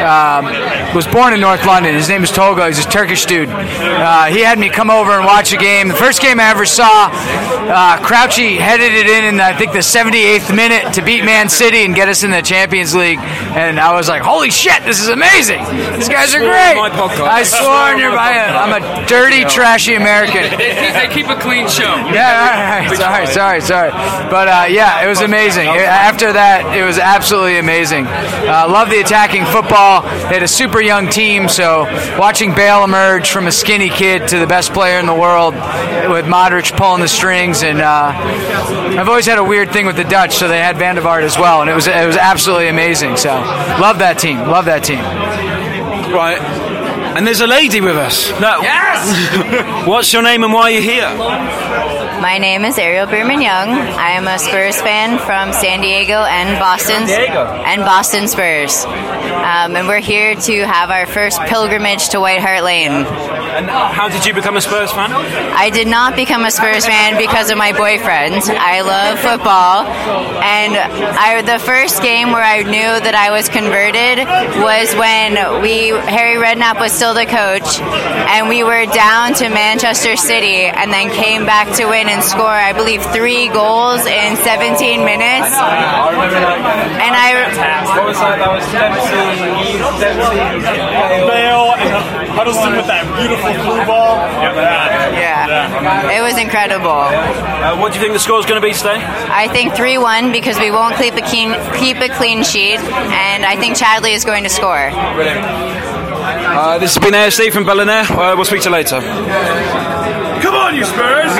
um, 0.02 0.50
was 0.94 1.06
born 1.06 1.32
in 1.34 1.40
North 1.40 1.64
London. 1.64 1.94
His 1.94 2.08
name 2.08 2.24
is 2.24 2.32
Tolga. 2.32 2.66
He's 2.66 2.84
a 2.84 2.88
Turkish 2.88 3.26
dude. 3.26 3.48
Uh, 3.48 4.24
he 4.26 4.40
had 4.40 4.58
me 4.58 4.68
come 4.68 4.90
over 4.90 5.12
and 5.12 5.24
watch 5.24 5.52
a 5.52 5.56
game. 5.56 5.86
The 5.86 5.94
first 5.94 6.20
game 6.20 6.40
I 6.40 6.50
ever 6.50 6.66
saw, 6.66 7.10
uh, 7.14 8.02
Crouchy 8.02 8.56
headed 8.58 8.92
it 8.92 9.06
in 9.06 9.24
in 9.34 9.40
I 9.40 9.54
think 9.56 9.70
the 9.70 9.78
78th 9.86 10.54
minute 10.54 10.94
to 10.94 11.02
beat 11.02 11.22
Man 11.24 11.48
City 11.48 11.84
and 11.84 11.94
get 11.94 12.08
us 12.08 12.24
in 12.24 12.32
the 12.32 12.42
Champions 12.42 12.94
League. 12.94 13.18
And 13.54 13.78
I 13.78 13.94
was 13.94 14.08
like, 14.08 14.22
"Holy 14.22 14.50
shit, 14.50 14.82
this 14.82 15.00
is 15.00 15.08
amazing! 15.08 15.62
These 15.94 16.08
guys 16.08 16.34
are 16.34 16.40
great." 16.40 16.74
my 16.74 16.90
podcast. 16.90 17.28
I 17.28 17.42
swore 17.44 17.70
on 17.70 17.98
your. 17.98 18.10
I'm 18.10 18.74
a 18.74 19.06
dirty, 19.06 19.44
trashy 19.44 19.94
American. 19.94 20.58
They, 20.58 21.06
keep- 21.12 21.28
a 21.28 21.36
clean 21.36 21.68
show. 21.68 21.84
Yeah, 22.08 22.40
all 22.40 22.47
right, 22.48 22.96
sorry, 22.96 23.26
sorry, 23.26 23.60
sorry. 23.60 23.90
But 24.30 24.48
uh, 24.48 24.66
yeah, 24.68 25.04
it 25.04 25.08
was 25.08 25.20
amazing. 25.20 25.68
After 25.68 26.32
that, 26.32 26.76
it 26.76 26.84
was 26.84 26.98
absolutely 26.98 27.58
amazing. 27.58 28.06
Uh, 28.06 28.66
love 28.68 28.90
the 28.90 29.00
attacking 29.00 29.44
football. 29.46 30.02
They 30.02 30.34
had 30.34 30.42
a 30.42 30.48
super 30.48 30.80
young 30.80 31.08
team, 31.08 31.48
so 31.48 31.84
watching 32.18 32.54
Bale 32.54 32.84
emerge 32.84 33.30
from 33.30 33.46
a 33.46 33.52
skinny 33.52 33.88
kid 33.88 34.28
to 34.28 34.38
the 34.38 34.46
best 34.46 34.72
player 34.72 34.98
in 34.98 35.06
the 35.06 35.14
world 35.14 35.54
with 35.54 36.26
Modric 36.26 36.76
pulling 36.76 37.00
the 37.00 37.08
strings, 37.08 37.62
and 37.62 37.80
uh, 37.80 38.12
I've 38.14 39.08
always 39.08 39.26
had 39.26 39.38
a 39.38 39.44
weird 39.44 39.70
thing 39.72 39.86
with 39.86 39.96
the 39.96 40.04
Dutch, 40.04 40.36
so 40.36 40.48
they 40.48 40.58
had 40.58 40.76
Van 40.76 40.96
Vaart 40.96 41.22
as 41.22 41.38
well, 41.38 41.60
and 41.60 41.70
it 41.70 41.74
was 41.74 41.86
it 41.86 42.06
was 42.06 42.16
absolutely 42.16 42.68
amazing. 42.68 43.16
So 43.16 43.30
love 43.30 43.98
that 43.98 44.18
team. 44.18 44.38
Love 44.38 44.66
that 44.66 44.84
team. 44.84 45.00
Right. 46.12 46.40
And 47.16 47.26
there's 47.26 47.40
a 47.40 47.46
lady 47.46 47.80
with 47.80 47.96
us. 47.96 48.30
No. 48.40 48.60
Yes! 48.62 49.86
What's 49.88 50.12
your 50.12 50.22
name 50.22 50.44
and 50.44 50.52
why 50.52 50.62
are 50.62 50.70
you 50.70 50.82
here? 50.82 52.07
My 52.20 52.38
name 52.38 52.64
is 52.64 52.76
Ariel 52.78 53.06
Bierman 53.06 53.40
Young. 53.40 53.68
I 53.70 54.10
am 54.10 54.26
a 54.26 54.40
Spurs 54.40 54.80
fan 54.82 55.18
from 55.20 55.52
San 55.52 55.80
Diego 55.80 56.24
and 56.24 56.58
Boston. 56.58 57.06
Diego. 57.06 57.44
And 57.44 57.82
Boston 57.82 58.26
Spurs. 58.26 58.84
Um, 58.84 59.76
and 59.76 59.86
we're 59.86 60.00
here 60.00 60.34
to 60.34 60.66
have 60.66 60.90
our 60.90 61.06
first 61.06 61.40
pilgrimage 61.42 62.08
to 62.08 62.20
White 62.20 62.40
Hart 62.40 62.64
Lane. 62.64 62.90
And 62.90 63.66
how 63.66 64.08
did 64.08 64.26
you 64.26 64.34
become 64.34 64.56
a 64.56 64.60
Spurs 64.60 64.90
fan? 64.90 65.12
I 65.12 65.70
did 65.70 65.86
not 65.86 66.16
become 66.16 66.44
a 66.44 66.50
Spurs 66.50 66.84
fan 66.84 67.18
because 67.18 67.50
of 67.50 67.58
my 67.58 67.72
boyfriend. 67.72 68.42
I 68.44 68.82
love 68.82 69.18
football, 69.18 69.86
and 70.42 70.76
I, 70.76 71.42
the 71.42 71.58
first 71.58 72.02
game 72.02 72.30
where 72.30 72.42
I 72.42 72.62
knew 72.62 73.00
that 73.02 73.14
I 73.14 73.30
was 73.30 73.48
converted 73.48 74.18
was 74.62 74.94
when 74.94 75.62
we 75.62 75.88
Harry 76.10 76.36
Redknapp 76.36 76.78
was 76.78 76.92
still 76.92 77.14
the 77.14 77.26
coach, 77.26 77.80
and 77.80 78.48
we 78.48 78.64
were 78.64 78.86
down 78.86 79.34
to 79.34 79.48
Manchester 79.48 80.16
City, 80.16 80.66
and 80.66 80.92
then 80.92 81.10
came 81.10 81.46
back 81.46 81.74
to 81.78 81.86
win 81.86 82.07
and 82.08 82.24
score, 82.24 82.48
I 82.48 82.72
believe, 82.72 83.04
three 83.12 83.48
goals 83.48 84.04
in 84.06 84.36
17 84.36 85.04
minutes. 85.04 85.52
And 85.52 87.12
I 87.12 87.36
What 87.84 88.06
was 88.06 88.16
that? 88.18 88.38
That 88.40 88.52
was 88.52 88.64
Bale 91.28 91.74
and 91.76 92.28
Huddlestone 92.32 92.76
with 92.76 92.86
that 92.86 93.04
beautiful 93.18 93.52
through 93.52 93.84
ball. 93.86 94.16
yeah, 95.12 96.16
it 96.16 96.22
was 96.22 96.38
incredible. 96.38 96.88
Uh, 96.88 97.76
what 97.78 97.92
do 97.92 97.98
you 97.98 98.02
think 98.04 98.14
the 98.14 98.20
score 98.20 98.38
is 98.40 98.46
going 98.46 98.60
to 98.60 98.66
be 98.66 98.72
today? 98.72 98.96
I 99.28 99.48
think 99.48 99.74
3 99.74 99.98
1 99.98 100.32
because 100.32 100.58
we 100.58 100.70
won't 100.70 100.96
keep 100.96 101.14
a, 101.14 101.22
keen, 101.22 101.52
keep 101.78 101.98
a 101.98 102.08
clean 102.08 102.42
sheet, 102.44 102.78
and 102.80 103.44
I 103.44 103.56
think 103.56 103.76
Chadli 103.76 104.14
is 104.14 104.24
going 104.24 104.44
to 104.44 104.50
score. 104.50 104.90
Brilliant. 105.14 105.44
Uh, 105.44 106.78
this 106.78 106.94
has 106.94 107.02
been 107.04 107.14
ASD 107.14 107.52
from 107.52 107.64
Bell 107.64 107.80
and 107.80 107.90
Hare. 107.90 108.04
Uh, 108.18 108.34
we'll 108.36 108.44
speak 108.44 108.62
to 108.62 108.68
you 108.68 108.72
later. 108.72 109.97
Come 110.68 110.74
on, 110.74 110.80
you 110.80 110.84
Spurs! 110.84 111.32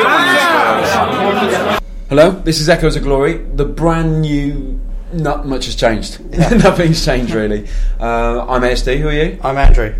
Hello, 2.08 2.30
this 2.30 2.62
is 2.62 2.70
Echoes 2.70 2.96
of 2.96 3.02
Glory. 3.02 3.36
The 3.56 3.66
brand 3.66 4.22
new. 4.22 4.80
Not 5.12 5.46
much 5.46 5.66
has 5.66 5.74
changed. 5.74 6.24
Nothing's 6.32 7.04
changed 7.04 7.34
really. 7.34 7.68
Uh, 8.00 8.46
I'm 8.46 8.62
ASD. 8.62 8.98
Who 8.98 9.08
are 9.08 9.12
you? 9.12 9.38
I'm 9.44 9.58
Andrew. 9.58 9.94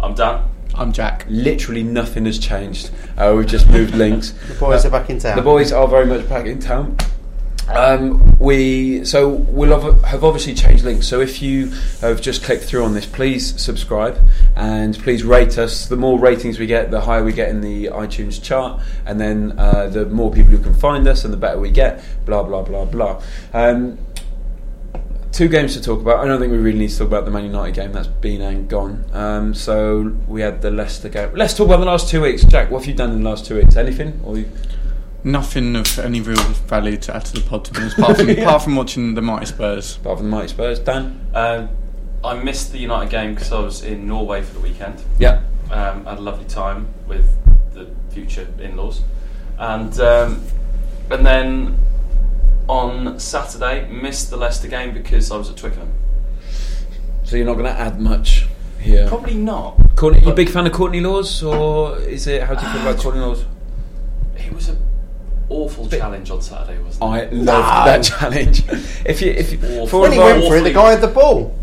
I'm 0.00 0.14
Dan. 0.14 0.44
I'm 0.72 0.92
Jack. 0.92 1.26
Literally 1.28 1.82
nothing 1.82 2.26
has 2.26 2.38
changed. 2.38 2.92
Uh, 3.18 3.34
we've 3.36 3.44
just 3.44 3.68
moved 3.68 3.96
links. 3.96 4.30
The 4.46 4.54
boys 4.54 4.86
are 4.86 4.90
back 4.90 5.10
in 5.10 5.18
town. 5.18 5.34
The 5.34 5.42
boys 5.42 5.72
are 5.72 5.88
very 5.88 6.06
much 6.06 6.28
back 6.28 6.46
in 6.46 6.60
town. 6.60 6.96
Um, 7.68 8.38
we 8.38 9.04
so 9.04 9.28
we'll 9.28 9.80
have, 9.80 10.02
have 10.04 10.24
obviously 10.24 10.54
changed 10.54 10.84
links. 10.84 11.06
So 11.06 11.20
if 11.20 11.40
you 11.40 11.70
have 12.00 12.20
just 12.20 12.42
clicked 12.44 12.64
through 12.64 12.84
on 12.84 12.94
this, 12.94 13.06
please 13.06 13.60
subscribe 13.60 14.18
and 14.54 14.98
please 14.98 15.24
rate 15.24 15.56
us. 15.58 15.86
The 15.86 15.96
more 15.96 16.18
ratings 16.18 16.58
we 16.58 16.66
get, 16.66 16.90
the 16.90 17.00
higher 17.00 17.24
we 17.24 17.32
get 17.32 17.48
in 17.48 17.60
the 17.60 17.86
iTunes 17.86 18.42
chart, 18.42 18.82
and 19.06 19.20
then 19.20 19.58
uh, 19.58 19.88
the 19.88 20.06
more 20.06 20.30
people 20.30 20.50
who 20.50 20.58
can 20.58 20.74
find 20.74 21.08
us, 21.08 21.24
and 21.24 21.32
the 21.32 21.38
better 21.38 21.58
we 21.58 21.70
get. 21.70 22.04
Blah 22.26 22.42
blah 22.42 22.62
blah 22.62 22.84
blah. 22.84 23.22
Um, 23.52 23.98
two 25.32 25.48
games 25.48 25.74
to 25.74 25.82
talk 25.82 26.00
about. 26.00 26.20
I 26.20 26.26
don't 26.26 26.38
think 26.38 26.52
we 26.52 26.58
really 26.58 26.78
need 26.78 26.90
to 26.90 26.98
talk 26.98 27.08
about 27.08 27.24
the 27.24 27.30
Man 27.30 27.44
United 27.44 27.74
game. 27.74 27.92
That's 27.92 28.06
been 28.08 28.40
and 28.40 28.68
gone. 28.68 29.04
Um, 29.12 29.54
so 29.54 30.16
we 30.28 30.42
had 30.42 30.62
the 30.62 30.70
Leicester 30.70 31.08
game. 31.08 31.34
Let's 31.34 31.54
talk 31.54 31.66
about 31.66 31.80
the 31.80 31.86
last 31.86 32.08
two 32.08 32.22
weeks. 32.22 32.44
Jack, 32.44 32.70
what 32.70 32.80
have 32.80 32.88
you 32.88 32.94
done 32.94 33.10
in 33.10 33.22
the 33.22 33.28
last 33.28 33.46
two 33.46 33.56
weeks? 33.56 33.76
Anything? 33.76 34.20
Or 34.24 34.38
you... 34.38 34.50
Nothing 35.24 35.74
of 35.74 35.98
any 35.98 36.20
real 36.20 36.36
value 36.36 36.98
to 36.98 37.16
add 37.16 37.24
to 37.26 37.32
the 37.32 37.40
pod, 37.40 37.64
to 37.64 37.72
be 37.72 37.80
honest, 37.80 37.98
apart 37.98 38.16
from, 38.18 38.28
apart 38.38 38.62
from 38.62 38.76
watching 38.76 39.14
the 39.14 39.22
Mighty 39.22 39.46
Spurs. 39.46 39.96
apart 39.96 40.18
from 40.18 40.30
the 40.30 40.36
Mighty 40.36 40.48
Spurs, 40.48 40.78
Dan? 40.78 41.26
Um, 41.34 41.70
I 42.22 42.34
missed 42.34 42.72
the 42.72 42.78
United 42.78 43.10
game 43.10 43.34
because 43.34 43.50
I 43.52 43.60
was 43.60 43.82
in 43.82 44.06
Norway 44.06 44.42
for 44.42 44.54
the 44.54 44.60
weekend. 44.60 45.02
Yeah. 45.18 45.42
Um, 45.70 46.04
had 46.04 46.18
a 46.18 46.20
lovely 46.20 46.44
time 46.44 46.88
with 47.06 47.26
the 47.72 47.88
future 48.10 48.46
in-laws, 48.58 49.00
and 49.58 49.98
um, 49.98 50.42
and 51.10 51.24
then 51.24 51.78
on 52.68 53.18
Saturday 53.18 53.88
missed 53.88 54.30
the 54.30 54.36
Leicester 54.36 54.68
game 54.68 54.94
because 54.94 55.30
I 55.30 55.36
was 55.36 55.50
at 55.50 55.56
Twickenham. 55.56 55.92
So 57.24 57.36
you're 57.36 57.46
not 57.46 57.54
going 57.54 57.64
to 57.66 57.78
add 57.78 58.00
much 58.00 58.46
here. 58.80 59.08
Probably 59.08 59.34
not. 59.34 59.78
Courtney, 59.96 60.20
you 60.20 60.30
a 60.30 60.34
big 60.34 60.50
fan 60.50 60.66
of 60.66 60.72
Courtney 60.72 61.00
Lawes, 61.00 61.42
or 61.42 61.98
is 61.98 62.26
it? 62.26 62.42
How 62.42 62.54
do 62.54 62.64
you 62.64 62.72
feel 62.72 62.82
about 62.82 62.98
Courtney 62.98 63.20
Lawes? 63.20 63.44
It 64.36 64.52
was 64.52 64.68
an 64.68 64.78
awful 65.48 65.88
challenge 65.88 66.30
on 66.30 66.40
Saturday, 66.42 66.78
wasn't 66.82 67.02
it? 67.02 67.06
I 67.06 67.24
loved 67.30 67.86
that 67.88 68.02
challenge. 68.04 68.62
If 69.06 69.20
you, 69.20 69.30
if 69.32 69.52
you, 69.52 69.58
Awful. 69.58 69.86
for 69.86 70.00
when 70.00 70.12
he 70.12 70.18
went 70.18 70.42
our- 70.42 70.48
for 70.48 70.56
it, 70.56 70.62
the 70.62 70.72
guy 70.72 70.90
had 70.92 71.00
the 71.00 71.08
ball. 71.08 71.56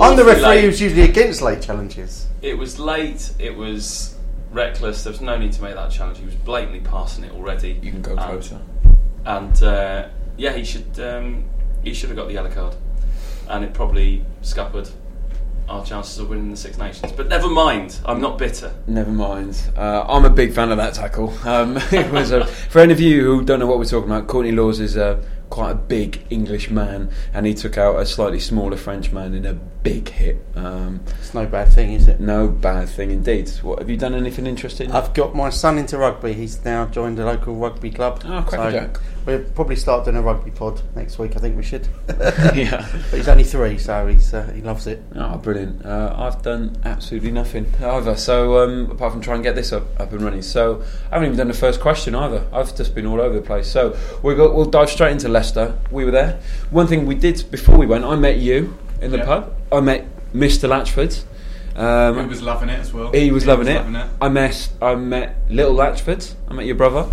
I'm 0.00 0.16
the 0.16 0.24
referee 0.24 0.42
late. 0.42 0.64
who's 0.64 0.80
usually 0.80 1.02
against 1.02 1.42
late 1.42 1.60
challenges. 1.60 2.26
It 2.40 2.56
was 2.56 2.78
late. 2.78 3.32
It 3.38 3.56
was 3.56 4.16
reckless. 4.52 5.02
There 5.04 5.12
was 5.12 5.20
no 5.20 5.36
need 5.36 5.52
to 5.52 5.62
make 5.62 5.74
that 5.74 5.90
challenge. 5.90 6.18
He 6.18 6.24
was 6.24 6.34
blatantly 6.34 6.80
passing 6.80 7.24
it 7.24 7.32
already. 7.32 7.78
you 7.82 7.90
can 7.90 8.00
go 8.02 8.12
And- 8.12 8.20
closer. 8.20 8.60
and 9.26 9.62
uh, 9.62 10.08
yeah, 10.36 10.52
he 10.52 10.64
should 10.64 10.98
um, 11.00 11.44
he 11.82 11.92
should 11.94 12.08
have 12.08 12.16
got 12.16 12.26
the 12.28 12.34
yellow 12.34 12.50
card, 12.50 12.74
and 13.48 13.64
it 13.64 13.74
probably 13.74 14.24
scuppered 14.42 14.90
our 15.68 15.84
chances 15.84 16.18
of 16.18 16.28
winning 16.28 16.50
the 16.50 16.56
Six 16.56 16.78
Nations. 16.78 17.12
But 17.12 17.28
never 17.28 17.48
mind, 17.48 17.98
I'm 18.04 18.20
not 18.20 18.38
bitter. 18.38 18.74
Never 18.86 19.10
mind. 19.10 19.60
Uh, 19.76 20.04
I'm 20.08 20.24
a 20.24 20.30
big 20.30 20.52
fan 20.52 20.70
of 20.70 20.76
that 20.78 20.94
tackle. 20.94 21.32
Um, 21.46 21.76
it 21.92 22.10
was 22.12 22.30
a, 22.30 22.46
for 22.46 22.80
any 22.80 22.92
of 22.92 23.00
you 23.00 23.24
who 23.24 23.44
don't 23.44 23.58
know 23.58 23.66
what 23.66 23.78
we're 23.78 23.84
talking 23.84 24.10
about. 24.10 24.26
Courtney 24.26 24.52
Lawes 24.52 24.80
is 24.80 24.96
a, 24.96 25.22
quite 25.52 25.70
a 25.70 25.74
big 25.74 26.24
English 26.30 26.70
man, 26.70 27.10
and 27.34 27.44
he 27.44 27.52
took 27.52 27.76
out 27.76 28.00
a 28.00 28.06
slightly 28.06 28.40
smaller 28.40 28.76
French 28.78 29.12
man 29.12 29.34
in 29.34 29.44
a 29.44 29.52
big 29.52 30.08
hit. 30.08 30.42
Um, 30.56 31.00
It's 31.20 31.34
no 31.34 31.44
bad 31.44 31.68
thing, 31.68 31.92
is 31.92 32.08
it? 32.08 32.20
no 32.20 32.48
bad 32.48 32.88
thing 32.88 33.10
indeed. 33.10 33.50
What 33.62 33.78
have 33.78 33.90
you 33.90 33.98
done? 33.98 34.14
Anything 34.14 34.46
interesting? 34.46 34.90
I've 34.92 35.12
got 35.12 35.34
my 35.34 35.50
son 35.50 35.76
into 35.76 35.98
rugby. 35.98 36.32
He's 36.32 36.64
now 36.64 36.86
joined 36.86 37.18
a 37.18 37.26
local 37.26 37.54
rugby 37.54 37.90
club. 37.90 38.22
Oh, 38.24 38.42
crackerjack. 38.48 38.98
We'll 39.26 39.44
probably 39.54 39.76
start 39.76 40.04
doing 40.04 40.16
a 40.16 40.22
rugby 40.22 40.50
pod 40.50 40.80
next 40.96 41.18
week. 41.18 41.36
I 41.36 41.38
think 41.38 41.56
we 41.56 41.62
should. 41.62 41.86
yeah. 42.54 42.88
But 43.10 43.16
he's 43.18 43.28
only 43.28 43.44
three, 43.44 43.78
so 43.78 44.06
he's 44.08 44.32
uh, 44.34 44.50
he 44.54 44.62
loves 44.62 44.86
it. 44.88 45.00
Oh, 45.14 45.36
brilliant. 45.36 45.84
Uh, 45.86 46.12
I've 46.16 46.42
done 46.42 46.76
absolutely 46.84 47.30
nothing 47.30 47.66
either. 47.82 48.16
So, 48.16 48.58
um, 48.64 48.90
apart 48.90 49.12
from 49.12 49.20
trying 49.20 49.38
to 49.38 49.44
get 49.44 49.54
this 49.54 49.72
up, 49.72 49.84
up 50.00 50.10
and 50.12 50.22
running. 50.22 50.42
So, 50.42 50.82
I 51.10 51.14
haven't 51.14 51.26
even 51.26 51.38
done 51.38 51.48
the 51.48 51.54
first 51.54 51.80
question 51.80 52.14
either. 52.16 52.44
I've 52.52 52.74
just 52.74 52.94
been 52.96 53.06
all 53.06 53.20
over 53.20 53.34
the 53.34 53.42
place. 53.42 53.68
So, 53.68 53.96
we'll, 54.22 54.36
we'll 54.54 54.64
dive 54.64 54.90
straight 54.90 55.12
into 55.12 55.28
Leicester. 55.42 55.74
We 55.90 56.04
were 56.04 56.12
there. 56.12 56.38
One 56.70 56.86
thing 56.86 57.04
we 57.04 57.16
did 57.16 57.44
before 57.50 57.76
we 57.76 57.84
went, 57.84 58.04
I 58.04 58.14
met 58.14 58.36
you 58.36 58.76
in 59.00 59.10
the 59.10 59.18
Yeah. 59.18 59.24
pub. 59.24 59.52
I 59.72 59.80
met 59.80 60.06
Mr. 60.32 60.68
Latchford. 60.68 61.24
Um, 61.74 62.20
He 62.20 62.26
was 62.26 62.42
loving 62.42 62.68
it 62.68 62.78
as 62.78 62.92
well. 62.94 63.10
he 63.10 63.32
was 63.32 63.44
loving 63.44 63.66
it. 63.66 63.74
loving 63.78 63.96
it. 63.96 64.06
I 64.20 64.28
met 64.28 64.68
I 64.80 64.94
met 64.94 65.34
Little 65.50 65.74
Latchford. 65.74 66.32
I 66.48 66.52
met 66.54 66.66
your 66.66 66.76
brother, 66.76 67.06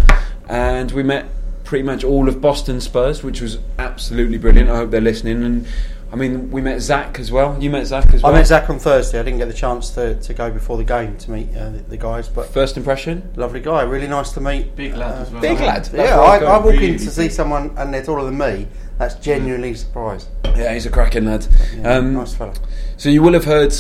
and 0.48 0.92
we 0.92 1.02
met 1.02 1.26
pretty 1.64 1.84
much 1.84 2.04
all 2.04 2.28
of 2.30 2.40
Boston 2.40 2.80
Spurs, 2.82 3.24
which 3.24 3.42
was 3.42 3.58
absolutely 3.80 4.38
brilliant. 4.38 4.70
I 4.70 4.76
hope 4.76 4.92
they're 4.92 5.02
listening. 5.02 5.44
And 5.44 5.66
I 6.12 6.16
mean, 6.16 6.50
we 6.50 6.62
met 6.62 6.82
Zach 6.82 7.20
as 7.20 7.32
well. 7.32 7.56
You 7.62 7.70
met 7.70 7.86
Zach 7.86 8.12
as 8.14 8.24
well. 8.24 8.34
I 8.34 8.38
met 8.40 8.48
Zach 8.48 8.68
on 8.70 8.80
Thursday. 8.80 9.20
I 9.20 9.24
didn't 9.24 9.38
get 9.38 9.48
the 9.48 9.54
chance 9.54 9.92
to, 9.92 10.20
to 10.20 10.34
go 10.34 10.50
before 10.50 10.76
the 10.78 10.84
game 10.84 11.16
to 11.18 11.32
meet 11.32 11.56
uh, 11.56 11.70
the, 11.70 11.80
the 11.80 11.98
guys, 11.98 12.28
but 12.28 12.48
First 12.48 12.78
impression? 12.78 13.32
lovely 13.36 13.60
guy. 13.60 13.84
Really 13.84 14.08
nice 14.08 14.32
to 14.32 14.42
meet. 14.42 14.76
Big 14.76 14.96
lad 14.96 15.22
as 15.22 15.30
well. 15.30 15.42
Big 15.42 15.60
lad. 15.60 15.86
That's 15.86 16.10
Yeah, 16.10 16.20
I, 16.20 16.38
I'm 16.38 16.64
walk 16.64 16.74
going. 16.74 16.84
in 16.94 16.98
to 16.98 17.12
see 17.12 17.30
someone 17.30 17.74
and 17.78 17.94
they're 17.94 18.04
taller 18.04 18.26
than 18.26 18.38
me. 18.40 18.68
That's 18.98 19.16
genuinely 19.16 19.76
surprised. 19.76 20.28
Yeah, 20.46 20.74
he's 20.74 20.88
a 20.88 20.90
cracking 20.90 21.26
lad. 21.26 21.46
Yeah, 21.76 21.98
Um, 21.98 22.14
nice 22.16 22.34
fella. 22.34 22.54
So 22.98 23.10
you 23.10 23.22
will 23.22 23.34
have 23.34 23.46
heard 23.46 23.74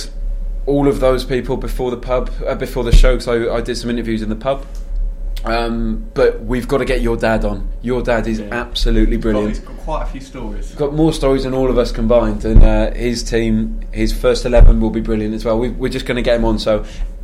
all 0.67 0.87
of 0.87 0.99
those 0.99 1.25
people 1.25 1.57
before 1.57 1.89
the 1.89 1.97
pub, 1.97 2.29
uh, 2.45 2.53
before 2.53 2.83
the 2.83 2.91
show. 2.95 3.15
Because 3.17 3.27
I, 3.27 3.55
I 3.55 3.61
did 3.61 3.75
some 3.75 3.89
interviews 3.89 4.21
in 4.21 4.29
the 4.29 4.35
pub. 4.35 4.65
Um, 5.45 6.09
but 6.13 6.41
we've 6.43 6.67
got 6.67 6.79
to 6.79 6.85
get 6.85 7.01
your 7.01 7.15
dad 7.15 7.45
on. 7.45 7.69
Your 7.81 8.01
dad 8.01 8.27
is 8.27 8.39
Yeah. 8.39 8.47
absolutely 8.51 9.15
He's 9.15 9.23
got, 9.23 9.31
brilliant. 9.31 9.49
he's 9.57 9.59
got 9.65 9.77
quite 9.77 10.03
a 10.03 10.05
few 10.07 10.21
stories. 10.21 10.67
He's 10.69 10.77
got 10.77 10.93
more 10.93 11.13
stories 11.13 11.43
than 11.45 11.53
all 11.53 11.69
of 11.69 11.77
us 11.77 11.91
combined, 11.91 12.43
and 12.45 12.61
uh, 12.63 12.91
his 12.91 13.23
team, 13.23 13.79
his 13.91 14.11
first 14.11 14.45
eleven 14.45 14.81
will 14.81 14.89
be 14.89 15.01
brilliant 15.01 15.33
as 15.33 15.45
well. 15.45 15.57
We, 15.57 15.69
we're 15.69 15.89
just 15.89 16.05
going 16.05 16.17
to 16.17 16.21
get 16.21 16.35
him 16.35 16.45
on. 16.45 16.59
So, 16.59 16.83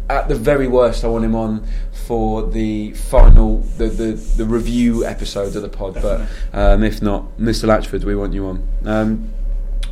at 0.09 0.29
the 0.29 0.35
very 0.35 0.67
worst, 0.67 1.03
I 1.03 1.07
want 1.07 1.25
him 1.25 1.35
on 1.35 1.67
for 2.07 2.43
the 2.49 2.91
final, 2.93 3.59
the 3.77 3.87
the, 3.87 4.11
the 4.13 4.45
review 4.45 5.03
episode 5.05 5.55
of 5.55 5.61
the 5.61 5.69
pod. 5.69 5.95
Definitely. 5.95 6.27
But 6.53 6.59
um, 6.59 6.83
if 6.83 7.01
not, 7.01 7.37
Mr. 7.37 7.65
Latchford, 7.67 8.03
we 8.05 8.15
want 8.15 8.33
you 8.33 8.45
on. 8.45 8.67
Um, 8.85 9.29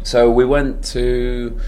so 0.03 0.31
we 0.31 0.45
went 0.45 0.83
to. 0.85 1.59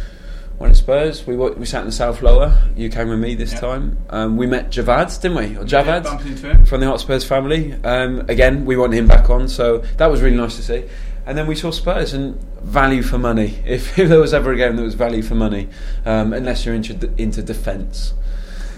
One 0.57 0.69
at 0.69 0.77
Spurs. 0.77 1.27
We 1.27 1.35
we 1.35 1.65
sat 1.65 1.81
in 1.81 1.87
the 1.87 1.91
South 1.91 2.21
Lower. 2.21 2.57
You 2.77 2.89
came 2.89 3.09
with 3.09 3.19
me 3.19 3.35
this 3.35 3.51
Yeah. 3.53 3.59
time. 3.59 3.97
Um, 4.09 4.37
we 4.37 4.47
met 4.47 4.69
Javad, 4.71 5.19
didn't 5.21 5.37
we? 5.37 5.57
Or 5.57 5.65
Javad 5.65 6.03
bumped 6.03 6.25
into 6.25 6.49
him. 6.49 6.65
from 6.65 6.79
the 6.79 6.87
Hot 6.87 6.99
Spurs 7.01 7.25
family. 7.25 7.75
Um, 7.83 8.23
again, 8.29 8.65
we 8.65 8.77
want 8.77 8.93
him 8.93 9.05
back 9.07 9.29
on, 9.29 9.47
so 9.49 9.79
that 9.97 10.09
was 10.09 10.21
really 10.21 10.37
nice 10.37 10.55
to 10.55 10.61
see. 10.63 10.83
And 11.27 11.37
then 11.37 11.47
we 11.47 11.55
saw 11.55 11.71
Spurs 11.71 12.13
and 12.13 12.39
value 12.61 13.01
for 13.01 13.17
money. 13.17 13.59
If, 13.65 13.97
if 13.99 14.07
there 14.07 14.19
was 14.19 14.33
ever 14.33 14.53
a 14.53 14.55
game 14.57 14.75
that 14.77 14.83
was 14.83 14.93
value 14.93 15.23
for 15.23 15.35
money, 15.35 15.67
um, 16.05 16.31
unless 16.33 16.65
you're 16.65 16.75
into 16.75 16.93
into 17.17 17.41
defence. 17.41 18.13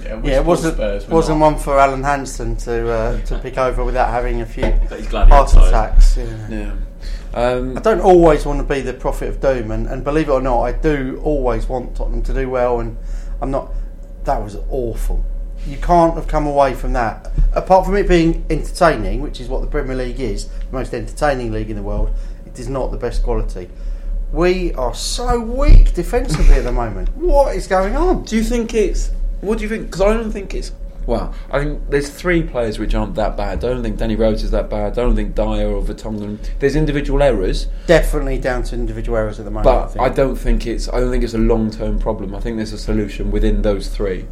Yeah, 0.04 0.22
Yeah, 0.24 0.38
it 0.38 0.46
wasn't 0.46 0.76
Spurs, 0.76 1.08
wasn't 1.08 1.40
not. 1.40 1.52
one 1.54 1.60
for 1.62 1.78
Alan 1.78 2.02
Hansen 2.04 2.56
to 2.58 2.90
uh, 2.92 3.22
to 3.26 3.38
pick 3.40 3.58
over 3.58 3.84
without 3.84 4.10
having 4.10 4.42
a 4.42 4.46
few 4.46 4.64
But 4.90 5.00
he's 5.00 5.08
glad 5.10 5.26
he 5.28 5.32
heart 5.34 5.54
attacks. 5.54 6.18
Yeah. 6.18 6.26
Yeah. 6.50 6.72
Um, 7.38 7.78
I 7.78 7.82
don't 7.82 8.02
always 8.02 8.48
want 8.48 8.68
to 8.68 8.74
be 8.74 8.82
the 8.82 8.94
prophet 8.94 9.30
of 9.30 9.40
doom, 9.40 9.70
and, 9.70 9.86
and 9.86 10.04
believe 10.04 10.28
it 10.28 10.32
or 10.32 10.42
not, 10.42 10.64
I 10.64 10.72
do 10.72 11.22
always 11.24 11.70
want 11.70 11.96
Tottenham 11.96 12.24
to 12.24 12.34
do 12.34 12.50
well. 12.50 12.80
And 12.80 12.98
I'm 13.40 13.52
not. 13.52 13.72
that 14.24 14.42
was 14.42 14.58
awful. 14.72 15.24
You 15.68 15.78
can't 15.78 16.16
have 16.16 16.28
come 16.28 16.48
away 16.48 16.74
from 16.74 16.94
that. 16.94 17.32
Apart 17.54 17.86
from 17.86 17.96
it 17.96 18.08
being 18.08 18.44
entertaining, 18.50 19.22
which 19.22 19.40
is 19.40 19.50
what 19.50 19.62
the 19.62 19.68
Premier 19.68 19.96
League 19.96 20.20
is, 20.20 20.48
the 20.48 20.72
most 20.72 20.96
entertaining 20.96 21.52
league 21.52 21.70
in 21.70 21.76
the 21.76 21.84
world, 21.84 22.10
it 22.48 22.58
is 22.58 22.68
not 22.68 22.90
the 22.90 22.98
best 22.98 23.22
quality. 23.22 23.70
We 24.34 24.74
are 24.74 24.96
so 24.96 25.40
weak 25.40 25.94
defensively 25.94 26.56
at 26.56 26.64
the 26.64 26.72
moment. 26.72 27.16
What 27.16 27.56
is 27.56 27.68
going 27.68 27.96
on? 27.96 28.24
Do 28.24 28.36
you 28.36 28.44
think 28.44 28.74
it's? 28.74 29.12
What 29.42 29.60
do 29.60 29.64
you 29.64 29.70
think? 29.70 29.86
Because 29.86 30.02
I 30.02 30.14
don't 30.14 30.32
think 30.32 30.56
it's. 30.56 30.72
Well, 31.08 31.34
I 31.50 31.64
think 31.64 31.90
there's 31.90 32.10
three 32.10 32.44
players 32.44 32.78
which 32.78 32.94
aren't 32.94 33.16
that 33.16 33.38
bad. 33.38 33.64
I 33.64 33.70
don't 33.70 33.82
think 33.82 33.98
Danny 33.98 34.18
Rose 34.18 34.44
is 34.44 34.52
that 34.52 34.70
bad. 34.70 34.92
I 34.92 35.04
don't 35.04 35.16
think 35.16 35.36
Dier 35.36 35.70
or 35.70 35.82
Vertonghen. 35.82 36.38
There's 36.60 36.76
individual 36.76 37.24
errors, 37.24 37.68
Definitely 37.88 38.40
down 38.40 38.64
to 38.64 38.76
individual 38.76 39.18
errors 39.18 39.40
at 39.40 39.46
the 39.46 39.52
moment. 39.52 39.68
I 39.68 39.80
but 39.80 39.88
think. 39.88 40.06
I 40.06 40.10
don't 40.10 40.36
think 40.36 40.68
it's. 40.68 40.90
I 40.90 41.00
don't 41.00 41.10
think 41.10 41.24
it's 41.24 41.34
a 41.34 41.40
long 41.40 41.72
term 41.72 41.98
problem. 41.98 42.36
I 42.36 42.42
think 42.42 42.58
there's 42.58 42.74
a 42.74 42.78
solution 42.78 43.32
within 43.32 43.62
those 43.62 43.88
three. 43.88 44.28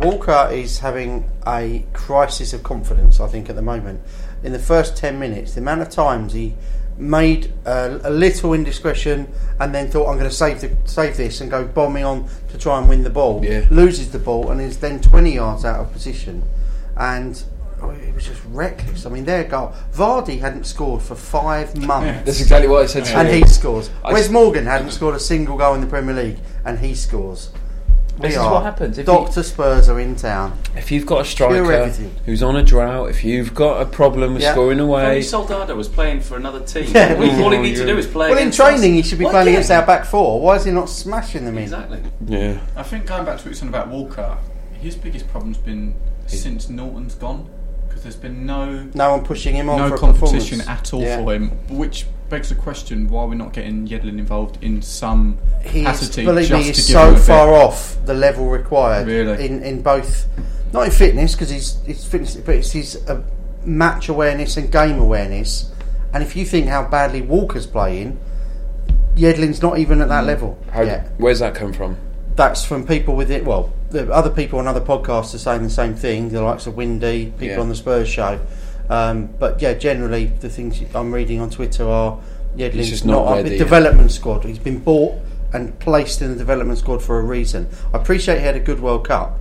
Walker 0.00 0.48
is 0.50 0.80
having 0.80 1.30
a 1.46 1.84
crisis 1.92 2.52
of 2.52 2.64
confidence, 2.64 3.20
I 3.20 3.28
think, 3.28 3.48
at 3.48 3.54
the 3.54 3.62
moment. 3.62 4.00
In 4.42 4.52
the 4.52 4.58
first 4.58 4.96
10 4.96 5.18
minutes, 5.20 5.54
the 5.54 5.60
amount 5.60 5.82
of 5.82 5.90
times 5.90 6.32
he 6.32 6.54
made 6.98 7.52
a, 7.64 8.00
a 8.04 8.10
little 8.10 8.52
indiscretion 8.54 9.28
and 9.60 9.74
then 9.74 9.90
thought, 9.90 10.08
I'm 10.08 10.18
going 10.18 10.28
to 10.30 10.34
save, 10.34 10.60
the, 10.60 10.76
save 10.84 11.16
this 11.16 11.40
and 11.40 11.50
go 11.50 11.64
bombing 11.64 12.04
on 12.04 12.28
to 12.50 12.58
try 12.58 12.78
and 12.78 12.88
win 12.88 13.02
the 13.02 13.10
ball, 13.10 13.44
Yeah. 13.44 13.66
loses 13.70 14.10
the 14.10 14.18
ball 14.18 14.50
and 14.50 14.60
is 14.60 14.78
then 14.78 15.00
20 15.00 15.32
yards 15.34 15.64
out 15.64 15.80
of 15.80 15.92
position. 15.92 16.42
And 16.96 17.42
oh, 17.80 17.90
it 17.90 18.14
was 18.14 18.26
just 18.26 18.42
reckless. 18.48 19.06
I 19.06 19.10
mean, 19.10 19.24
their 19.24 19.44
goal. 19.44 19.72
Vardy 19.94 20.38
hadn't 20.40 20.64
scored 20.64 21.02
for 21.02 21.14
five 21.14 21.76
months. 21.76 22.24
That's 22.26 22.40
exactly 22.40 22.68
what 22.68 22.82
I 22.82 22.86
said 22.86 23.04
to 23.06 23.16
And 23.16 23.28
he 23.28 23.44
scores. 23.46 23.90
I 24.04 24.12
Wes 24.12 24.28
Morgan 24.28 24.66
hadn't 24.66 24.90
scored 24.90 25.14
a 25.14 25.20
single 25.20 25.56
goal 25.56 25.74
in 25.74 25.80
the 25.80 25.86
Premier 25.86 26.14
League, 26.14 26.38
and 26.64 26.78
he 26.78 26.94
scores. 26.94 27.50
We 28.22 28.28
This 28.28 28.36
is 28.36 28.42
what 28.44 28.62
happens 28.62 28.98
if 28.98 29.06
Doctor 29.06 29.42
Spurs 29.42 29.88
are 29.88 29.98
in 29.98 30.14
town. 30.16 30.58
If 30.76 30.90
you've 30.92 31.06
got 31.06 31.26
a 31.26 31.34
Cure 31.34 31.48
striker 31.50 31.88
who's 32.24 32.42
on 32.42 32.56
a 32.56 32.62
drought, 32.62 33.10
if 33.10 33.24
you've 33.24 33.52
got 33.52 33.82
a 33.82 33.86
problem 33.86 34.34
with 34.34 34.42
Yeah. 34.42 34.52
scoring 34.52 34.78
If 34.78 34.82
only 34.84 34.94
away, 34.94 35.22
Soldado 35.22 35.74
was 35.74 35.88
playing 35.88 36.20
for 36.20 36.36
another 36.36 36.60
team. 36.60 36.86
Yeah. 36.94 37.16
all, 37.18 37.44
all 37.44 37.50
he 37.50 37.58
needs 37.58 37.80
to 37.80 37.86
do 37.86 37.98
is 37.98 38.06
play. 38.06 38.30
Well, 38.30 38.38
in 38.38 38.50
training, 38.52 38.92
us. 38.92 38.96
he 38.96 39.02
should 39.02 39.18
be 39.18 39.24
Well, 39.24 39.32
playing 39.32 39.48
yeah. 39.48 39.52
against 39.54 39.70
our 39.72 39.84
back 39.84 40.04
four. 40.04 40.40
Why 40.40 40.56
is 40.56 40.64
he 40.64 40.70
not 40.70 40.88
smashing 40.88 41.44
them 41.44 41.56
in? 41.58 41.64
Exactly. 41.64 42.00
yeah, 42.26 42.58
I 42.76 42.82
think 42.84 43.06
going 43.06 43.24
back 43.24 43.38
to 43.38 43.42
what 43.44 43.50
you 43.50 43.54
said 43.54 43.68
about 43.68 43.88
Walker, 43.88 44.38
his 44.80 44.94
biggest 44.94 45.28
problem's 45.28 45.58
been 45.58 45.94
since 46.26 46.68
Naughton's 46.68 47.14
gone 47.16 47.44
because 47.44 47.51
there's 48.02 48.16
been 48.16 48.44
no 48.46 48.84
No 48.94 49.12
one 49.12 49.24
pushing 49.24 49.54
him 49.54 49.68
on 49.68 49.78
no 49.78 49.88
for 49.90 49.98
competition 49.98 50.58
performance. 50.58 50.88
at 50.88 50.92
all 50.94 51.02
Yeah. 51.02 51.22
for 51.24 51.34
him, 51.34 51.50
which 51.70 52.06
begs 52.28 52.48
the 52.48 52.54
question 52.54 53.08
why 53.08 53.24
we're 53.24 53.34
not 53.34 53.52
getting 53.52 53.86
Yedlin 53.86 54.18
involved 54.18 54.58
in 54.62 54.80
some 54.82 55.38
He 55.62 55.80
is, 55.80 55.84
capacity. 55.86 56.24
believe 56.24 56.48
just 56.48 56.58
me, 56.60 56.66
he's 56.68 56.76
give 56.76 56.84
so 56.96 57.02
him 57.08 57.08
a 57.10 57.16
bit. 57.16 57.22
far 57.24 57.52
off 57.54 57.96
the 58.06 58.14
level 58.14 58.48
required 58.48 59.06
Really? 59.06 59.44
in, 59.46 59.62
in 59.62 59.82
both, 59.82 60.26
not 60.72 60.82
in 60.86 60.90
fitness 60.90 61.32
because 61.32 61.50
he's, 61.50 61.78
he's 61.84 62.04
fitness, 62.04 62.36
but 62.36 62.54
it's 62.54 62.70
his 62.72 62.96
uh, 63.08 63.20
match 63.64 64.08
awareness 64.08 64.56
and 64.56 64.72
game 64.72 64.98
awareness. 64.98 65.70
And 66.14 66.22
if 66.22 66.34
you 66.34 66.44
think 66.46 66.68
how 66.68 66.84
badly 66.88 67.20
Walker's 67.22 67.66
playing, 67.66 68.18
Yedlin's 69.14 69.60
not 69.60 69.78
even 69.78 70.00
at 70.00 70.08
that 70.08 70.24
level 70.24 70.58
How, 70.70 70.82
yet. 70.82 71.10
where's 71.18 71.40
that 71.40 71.54
come 71.54 71.72
from? 71.72 71.96
That's 72.34 72.64
from 72.64 72.86
people 72.86 73.14
with 73.14 73.30
it. 73.30 73.44
Well, 73.44 73.70
the 73.92 74.10
other 74.12 74.30
people 74.30 74.58
on 74.58 74.66
other 74.66 74.80
podcasts 74.80 75.34
are 75.34 75.38
saying 75.38 75.62
the 75.62 75.70
same 75.70 75.94
thing. 75.94 76.30
The 76.30 76.42
likes 76.42 76.66
of 76.66 76.76
Windy, 76.76 77.26
people 77.26 77.46
Yeah. 77.46 77.60
on 77.60 77.68
the 77.68 77.74
Spurs 77.74 78.08
show. 78.08 78.40
Um, 78.90 79.28
but 79.38 79.62
yeah, 79.62 79.74
generally 79.74 80.26
the 80.40 80.48
things 80.48 80.80
I'm 80.94 81.12
reading 81.12 81.40
on 81.40 81.50
Twitter 81.50 81.88
are 81.88 82.18
Yedlin's 82.56 83.04
not 83.04 83.12
not, 83.12 83.26
up 83.26 83.34
ready, 83.36 83.48
the 83.50 83.54
yeah. 83.56 83.64
development 83.64 84.10
squad. 84.10 84.44
He's 84.44 84.58
been 84.58 84.80
bought 84.80 85.14
and 85.52 85.78
placed 85.78 86.20
in 86.22 86.30
the 86.30 86.36
development 86.36 86.78
squad 86.78 87.02
for 87.02 87.18
a 87.18 87.22
reason. 87.22 87.68
I 87.92 87.98
appreciate 87.98 88.38
he 88.38 88.44
had 88.44 88.56
a 88.56 88.60
good 88.60 88.80
World 88.80 89.06
Cup, 89.06 89.38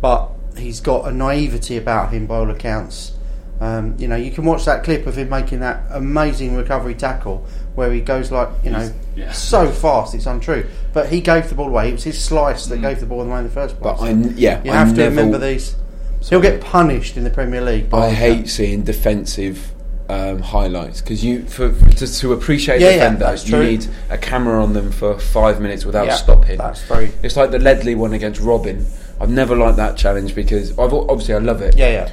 but 0.00 0.30
he's 0.56 0.80
got 0.80 1.06
a 1.08 1.12
naivety 1.12 1.76
about 1.76 2.12
him 2.12 2.26
by 2.26 2.36
all 2.36 2.50
accounts. 2.50 3.12
Um, 3.60 3.94
you 3.98 4.08
know, 4.08 4.16
you 4.16 4.30
can 4.30 4.44
watch 4.44 4.64
that 4.64 4.84
clip 4.84 5.06
of 5.06 5.18
him 5.18 5.28
making 5.28 5.60
that 5.60 5.84
amazing 5.90 6.56
recovery 6.56 6.94
tackle 6.94 7.46
where 7.74 7.92
he 7.92 8.00
goes 8.00 8.30
like, 8.30 8.48
you 8.64 8.70
know, 8.70 8.90
yeah. 9.14 9.32
so 9.32 9.70
fast 9.70 10.14
it's 10.14 10.24
untrue. 10.26 10.66
But 10.94 11.10
he 11.10 11.20
gave 11.20 11.48
the 11.50 11.54
ball 11.54 11.68
away. 11.68 11.90
It 11.90 11.92
was 11.92 12.04
his 12.04 12.22
slice 12.22 12.66
that 12.66 12.80
gave 12.80 13.00
the 13.00 13.06
ball 13.06 13.20
away 13.20 13.38
in 13.38 13.44
the 13.44 13.50
first 13.50 13.78
place. 13.78 13.98
But 13.98 14.04
I 14.04 14.10
yeah, 14.10 14.62
you 14.64 14.70
I 14.72 14.76
have 14.76 14.94
to 14.94 15.04
remember 15.04 15.36
these. 15.36 15.76
He'll 16.22 16.40
get 16.40 16.60
punished 16.60 17.16
in 17.16 17.24
the 17.24 17.30
Premier 17.30 17.60
League. 17.60 17.92
I 17.92 18.08
that. 18.08 18.14
hate 18.14 18.48
seeing 18.48 18.82
defensive 18.82 19.72
um, 20.10 20.40
highlights 20.40 21.00
because 21.00 21.24
you 21.24 21.44
for, 21.44 21.72
for 21.72 21.90
to, 21.90 22.06
to 22.18 22.32
appreciate 22.32 22.80
Yeah, 22.80 22.88
yeah, 22.88 22.94
defender, 22.96 23.24
that's 23.24 23.48
you 23.48 23.62
need 23.62 23.86
a 24.10 24.18
camera 24.18 24.62
on 24.62 24.72
them 24.72 24.90
for 24.90 25.18
five 25.18 25.60
minutes 25.60 25.84
without 25.84 26.06
Yeah, 26.06 26.16
stopping. 26.16 26.58
that's 26.58 26.82
very- 26.82 27.12
It's 27.22 27.36
like 27.36 27.50
the 27.52 27.58
Ledley 27.58 27.94
one 27.94 28.12
against 28.12 28.40
Robben. 28.40 28.84
I've 29.20 29.30
never 29.30 29.54
liked 29.54 29.76
that 29.76 29.96
challenge 29.96 30.34
because 30.34 30.70
I've 30.78 30.92
obviously 30.92 31.34
I 31.34 31.38
love 31.38 31.60
it. 31.62 31.76
Yeah, 31.76 31.90
yeah. 31.90 32.10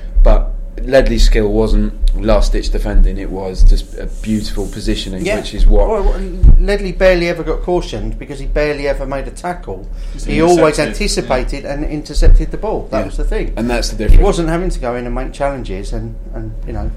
But 0.78 0.86
Ledley's 0.86 1.24
skill 1.26 1.52
wasn't 1.52 1.92
last 2.24 2.52
ditch 2.54 2.70
defending; 2.70 3.18
it 3.18 3.32
was 3.32 3.64
just 3.64 3.98
a 3.98 4.06
beautiful 4.22 4.68
positioning, 4.68 5.26
Yeah. 5.26 5.38
which 5.38 5.56
is 5.56 5.66
what. 5.66 5.88
Well, 5.90 6.04
well, 6.04 6.20
Ledley 6.60 6.92
barely 6.92 7.28
ever 7.30 7.44
got 7.44 7.62
cautioned 7.64 8.20
because 8.20 8.38
he 8.38 8.46
barely 8.46 8.88
ever 8.88 9.08
made 9.08 9.28
a 9.28 9.32
tackle. 9.32 9.88
Just 10.14 10.28
He 10.28 10.40
always 10.40 10.78
intercepted, 10.78 10.88
anticipated 10.88 11.66
and 11.66 11.84
intercepted 11.84 12.52
the 12.52 12.58
ball. 12.58 12.88
That 12.92 13.00
Yeah. 13.00 13.06
was 13.08 13.18
the 13.18 13.24
thing. 13.24 13.54
and 13.58 13.68
that's 13.68 13.90
the 13.90 13.96
difference. 13.98 14.20
He 14.20 14.24
wasn't 14.24 14.50
having 14.50 14.70
to 14.70 14.80
go 14.80 14.96
in 14.96 15.08
and 15.08 15.16
make 15.16 15.34
challenges 15.34 15.94
and, 15.94 16.14
and 16.36 16.52
you 16.68 16.74
know 16.74 16.92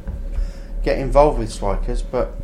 get 0.85 0.99
involved 0.99 1.39
with 1.39 1.51
strikers, 1.51 2.03
but 2.03 2.35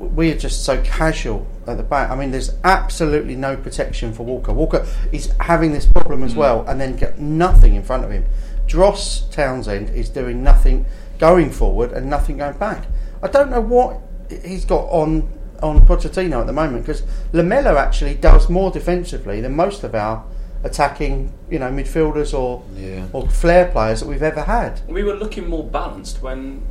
we 0.00 0.32
are 0.32 0.36
just 0.36 0.64
so 0.64 0.78
casual 0.82 1.46
at 1.68 1.76
the 1.76 1.82
back. 1.84 2.10
I 2.10 2.16
mean, 2.16 2.32
there's 2.32 2.50
absolutely 2.64 3.36
no 3.36 3.56
protection 3.56 4.12
for 4.12 4.24
Walker. 4.24 4.52
Walker 4.52 4.84
is 5.12 5.30
having 5.38 5.72
this 5.72 5.86
problem 5.86 6.22
Mm. 6.22 6.26
as 6.26 6.34
well, 6.34 6.64
and 6.66 6.80
then 6.80 6.96
get 6.96 7.20
nothing 7.20 7.76
in 7.76 7.82
front 7.84 8.04
of 8.04 8.10
him. 8.10 8.24
Andros 8.64 9.26
Townsend 9.30 9.90
is 9.90 10.08
doing 10.08 10.42
nothing 10.42 10.86
going 11.18 11.50
forward 11.50 11.92
and 11.92 12.08
nothing 12.08 12.38
going 12.38 12.56
back. 12.56 12.86
I 13.22 13.28
don't 13.28 13.50
know 13.50 13.60
what 13.60 14.00
he's 14.44 14.64
got 14.64 14.84
on 14.86 15.28
on 15.62 15.86
Pochettino 15.86 16.40
at 16.40 16.46
the 16.46 16.52
moment 16.52 16.84
because 16.84 17.02
Lamela 17.32 17.76
actually 17.78 18.14
does 18.14 18.50
more 18.50 18.70
defensively 18.70 19.40
than 19.40 19.54
most 19.54 19.84
of 19.84 19.94
our 19.94 20.24
attacking, 20.64 21.32
you 21.50 21.58
know, 21.58 21.70
midfielders 21.70 22.36
or 22.36 22.62
Yeah. 22.74 23.06
or 23.12 23.28
flair 23.28 23.70
players 23.70 24.00
that 24.00 24.08
we've 24.08 24.22
ever 24.22 24.42
had. 24.42 24.80
We 24.88 25.04
were 25.04 25.14
looking 25.14 25.48
more 25.48 25.64
balanced 25.64 26.22
when 26.22 26.62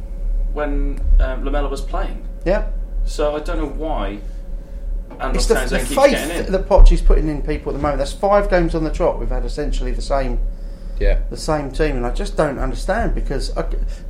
when 0.52 1.00
um, 1.20 1.46
Lamela 1.46 1.70
was 1.70 1.82
playing. 1.82 2.28
Yeah, 2.46 2.68
So 3.06 3.36
I 3.36 3.40
don't 3.40 3.58
know 3.60 3.68
why. 3.68 4.20
And 5.20 5.36
it's 5.36 5.46
the, 5.46 5.54
the 5.54 5.60
Townsend 5.62 5.88
keeps 5.88 5.96
getting 5.96 6.28
faith 6.44 6.48
that 6.50 6.68
Poch 6.68 6.92
is 6.92 7.02
putting 7.02 7.28
in 7.30 7.42
people 7.42 7.72
at 7.72 7.76
the 7.76 7.82
moment. 7.82 8.00
That's 8.00 8.14
five 8.14 8.50
games 8.50 8.76
on 8.76 8.84
the 8.84 8.92
trot. 8.92 9.20
We've 9.20 9.30
had 9.30 9.46
essentially 9.46 9.92
the 9.92 10.02
same 10.02 10.40
Yeah. 11.00 11.20
the 11.30 11.38
same 11.38 11.72
team, 11.72 11.98
and 11.98 12.06
I 12.06 12.12
just 12.12 12.38
don't 12.38 12.60
understand 12.60 13.16
because 13.16 13.56
I, 13.58 13.64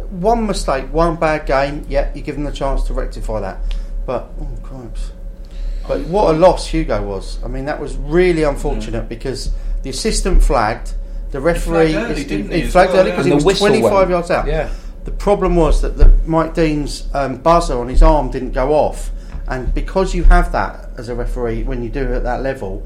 one 0.10 0.46
mistake, 0.46 0.92
one 0.94 1.16
bad 1.16 1.46
game, 1.46 1.86
yeah, 1.90 2.12
you 2.14 2.22
give 2.22 2.36
them 2.36 2.44
the 2.44 2.52
chance 2.52 2.84
to 2.84 2.94
rectify 2.94 3.40
that. 3.40 3.58
But 4.06 4.30
oh 4.40 4.48
cripes! 4.64 5.12
But 5.88 6.02
what 6.02 6.34
a 6.36 6.38
loss 6.38 6.68
Hugo 6.68 7.02
was. 7.04 7.44
I 7.44 7.48
mean, 7.48 7.66
that 7.66 7.80
was 7.80 7.96
really 7.98 8.44
unfortunate 8.44 9.08
because 9.10 9.52
the 9.84 9.90
assistant 9.90 10.44
flagged, 10.44 10.94
the 11.32 11.40
referee 11.42 11.94
flagged 11.94 12.12
early, 12.12 12.22
is- 12.22 12.28
didn't 12.28 12.52
he 12.52 12.62
he, 12.62 12.68
flagged 12.68 12.92
well, 12.94 13.02
early 13.02 13.12
because 13.12 13.26
And 13.26 13.40
he 13.40 13.46
was 13.46 13.60
25 13.60 13.92
went. 13.92 14.10
yards 14.10 14.32
out. 14.32 14.48
Yeah. 14.48 14.70
The 15.06 15.12
problem 15.12 15.56
was 15.56 15.82
that 15.82 15.98
the 15.98 16.08
Mike 16.26 16.54
Dean's 16.54 17.08
um, 17.14 17.38
buzzer 17.38 17.78
on 17.78 17.90
his 17.90 18.02
arm 18.04 18.30
didn't 18.32 18.52
go 18.52 18.74
off, 18.74 19.12
and 19.48 19.74
because 19.74 20.14
you 20.16 20.24
have 20.24 20.52
that 20.54 20.90
as 20.98 21.10
a 21.10 21.16
referee 21.16 21.64
when 21.64 21.84
you 21.84 21.90
do 21.90 22.02
it 22.04 22.12
at 22.12 22.24
that 22.24 22.42
level, 22.42 22.86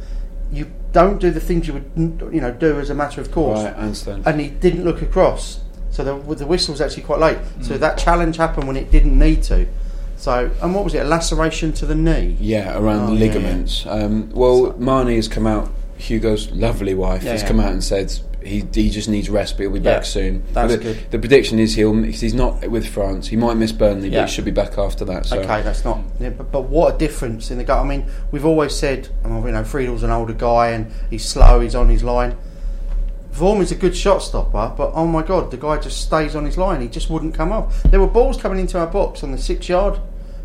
you 0.51 0.71
don't 0.93 1.19
do 1.19 1.29
the 1.31 1.39
things 1.39 1.67
you 1.67 1.73
would 1.73 1.91
you 2.33 2.41
know 2.41 2.51
do 2.51 2.79
as 2.79 2.89
a 2.89 2.95
matter 2.95 3.21
of 3.21 3.31
course. 3.31 3.59
Right, 3.63 3.73
I 3.73 3.79
understand. 3.79 4.25
And 4.25 4.39
he 4.39 4.49
didn't 4.49 4.83
look 4.83 5.01
across, 5.01 5.59
so 5.91 6.03
the, 6.03 6.35
the 6.35 6.45
whistle 6.47 6.73
was 6.73 6.81
actually 6.81 7.03
quite 7.03 7.19
late. 7.19 7.37
Mm. 7.37 7.65
So 7.65 7.77
that 7.77 7.97
challenge 7.97 8.37
happened 8.37 8.67
when 8.67 8.77
it 8.77 8.91
didn't 8.91 9.17
need 9.17 9.43
to. 9.43 9.67
So 10.15 10.49
and 10.61 10.73
what 10.73 10.83
was 10.83 10.93
it? 10.95 10.99
A 10.99 11.03
laceration 11.03 11.73
to 11.73 11.85
the 11.85 11.95
knee. 11.95 12.37
Yeah, 12.39 12.77
around 12.79 13.01
Oh, 13.03 13.05
the 13.07 13.13
yeah, 13.13 13.19
ligaments. 13.33 13.85
Um, 13.85 14.29
well, 14.31 14.73
Marnie 14.73 15.15
has 15.17 15.27
come 15.27 15.45
out. 15.45 15.69
Hugo's 15.97 16.51
lovely 16.51 16.93
wife 16.93 17.23
Yeah, 17.23 17.31
has 17.31 17.41
yeah. 17.41 17.47
come 17.47 17.59
out 17.59 17.71
and 17.71 17.83
said 17.83 18.13
he 18.43 18.63
he 18.73 18.89
just 18.89 19.09
needs 19.09 19.29
rest, 19.29 19.57
but 19.57 19.63
he'll 19.63 19.71
be 19.71 19.79
Yeah, 19.79 19.95
back 19.97 20.05
soon. 20.05 20.43
that's 20.53 20.73
the, 20.73 20.79
good. 20.79 20.97
The 21.11 21.19
prediction 21.19 21.59
is 21.59 21.75
he'll 21.75 22.03
he's 22.03 22.33
not 22.33 22.67
with 22.67 22.87
France. 22.87 23.27
He 23.27 23.35
might 23.35 23.55
miss 23.55 23.71
Burnley, 23.71 24.09
Yeah. 24.09 24.21
but 24.21 24.29
he 24.29 24.35
should 24.35 24.45
be 24.45 24.51
back 24.51 24.77
after 24.77 25.03
that. 25.05 25.25
So 25.25 25.39
Okay, 25.39 25.61
that's 25.61 25.83
not. 25.83 25.99
Yeah, 26.19 26.29
but, 26.29 26.51
but 26.51 26.61
what 26.69 26.95
a 26.95 26.97
difference 26.97 27.51
in 27.51 27.57
the 27.57 27.63
gut. 27.63 27.79
I 27.79 27.87
mean, 27.87 28.05
we've 28.31 28.45
always 28.45 28.75
said, 28.75 29.09
you 29.23 29.29
know, 29.29 29.41
Friedel's 29.63 30.03
an 30.03 30.11
older 30.11 30.33
guy 30.33 30.69
and 30.69 30.91
he's 31.09 31.25
slow. 31.25 31.59
He's 31.59 31.75
on 31.75 31.89
his 31.89 32.03
line. 32.03 32.37
Vorm 33.33 33.61
is 33.61 33.71
a 33.71 33.75
good 33.75 33.95
shot 33.95 34.19
stopper, 34.23 34.73
but 34.75 34.91
oh 34.95 35.05
my 35.05 35.21
god, 35.21 35.51
the 35.51 35.57
guy 35.57 35.77
just 35.77 36.01
stays 36.01 36.35
on 36.35 36.43
his 36.45 36.57
line. 36.57 36.81
He 36.81 36.87
just 36.87 37.09
wouldn't 37.09 37.35
come 37.35 37.51
off. 37.51 37.83
There 37.83 37.99
were 37.99 38.07
balls 38.07 38.37
coming 38.37 38.59
into 38.59 38.79
our 38.79 38.87
box 38.87 39.23
on 39.23 39.31
the 39.31 39.37
six 39.37 39.69
yard 39.69 39.99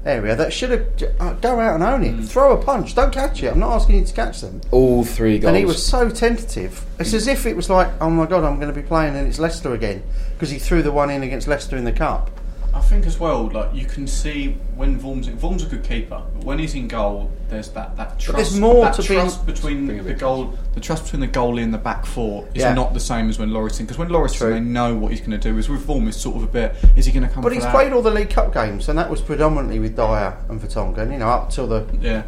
area 0.05 0.35
that 0.35 0.53
should 0.53 0.71
have 0.71 0.87
uh, 1.21 1.33
go 1.35 1.61
out 1.61 1.75
and 1.75 1.85
own 1.85 2.03
it. 2.03 2.25
Throw 2.25 2.53
a 2.53 2.63
punch. 2.63 2.95
Don't 2.95 3.13
catch 3.13 3.43
it. 3.43 3.49
I'm 3.49 3.61
not 3.61 3.73
asking 3.73 3.97
you 3.99 4.05
to 4.05 4.13
catch 4.13 4.41
them. 4.41 4.61
all 4.71 5.05
three 5.05 5.39
goals. 5.39 5.49
And 5.49 5.57
he 5.57 5.65
was 5.65 5.85
so 5.85 6.11
tentative. 6.11 6.85
It's 6.99 7.15
as 7.15 7.27
if 7.29 7.47
it 7.47 7.55
was 7.57 7.71
like, 7.71 7.89
oh 8.01 8.11
my 8.11 8.27
god, 8.27 8.45
I'm 8.45 8.57
going 8.61 8.73
to 8.73 8.81
be 8.81 8.87
playing 8.87 9.17
and 9.17 9.27
it's 9.29 9.39
Leicester 9.39 9.73
again 9.75 10.03
because 10.35 10.51
he 10.51 10.59
threw 10.59 10.83
the 10.83 10.93
one 10.93 11.11
in 11.11 11.23
against 11.23 11.47
Leicester 11.49 11.77
in 11.77 11.85
the 11.85 11.93
cup. 11.93 12.31
I 12.75 12.81
think 12.81 13.07
as 13.07 13.19
well, 13.21 13.49
like 13.51 13.75
you 13.75 13.85
can 13.85 14.07
see 14.07 14.57
when 14.77 14.99
Vorm's 14.99 15.29
Vorm's 15.29 15.63
a 15.63 15.67
good 15.67 15.85
keeper, 15.85 16.23
but 16.35 16.45
when 16.45 16.59
he's 16.59 16.75
in 16.75 16.89
goal, 16.89 17.31
there's 17.51 17.69
that 17.71 17.97
that 17.97 18.19
trust. 18.19 18.37
there's 18.37 18.59
more 18.61 18.85
that 18.87 18.95
to 18.95 19.03
being- 19.03 19.21
trust 19.21 19.45
between 19.45 19.87
the 20.05 20.15
goal. 20.15 20.55
The 20.75 20.81
trust 20.81 21.05
between 21.05 21.21
the 21.21 21.29
goalie 21.29 21.63
and 21.63 21.73
the 21.75 21.79
back 21.79 22.07
four 22.07 22.47
is 22.55 22.63
Yeah. 22.63 22.73
not 22.73 22.95
the 22.95 23.01
same 23.01 23.29
as 23.29 23.39
when 23.39 23.53
Lauritsen. 23.53 23.85
Because 23.85 23.99
when 23.99 24.09
Lauritsen, 24.09 24.39
True. 24.39 24.55
they 24.55 24.61
know 24.61 24.95
what 24.95 25.11
he's 25.13 25.21
going 25.21 25.33
to 25.33 25.39
do. 25.39 25.59
Is 25.59 25.69
with 25.69 25.87
Vorm, 25.87 26.09
it's 26.09 26.17
sort 26.17 26.37
of 26.37 26.43
a 26.45 26.47
bit. 26.47 26.75
Is 26.97 27.05
he 27.05 27.13
going 27.13 27.27
to 27.27 27.33
come? 27.33 27.43
But 27.43 27.53
he's 27.53 27.63
that? 27.63 27.75
played 27.75 27.93
all 27.93 28.01
the 28.03 28.11
League 28.11 28.31
Cup 28.31 28.55
games, 28.55 28.89
and 28.89 28.99
that 28.99 29.11
was 29.11 29.21
predominantly 29.21 29.79
with 29.79 29.95
Dier 29.97 30.35
and 30.49 30.61
Vertonghen. 30.61 31.13
You 31.13 31.19
know, 31.19 31.29
up 31.29 31.51
till 31.51 31.67
the 31.67 31.85
Yeah. 32.01 32.23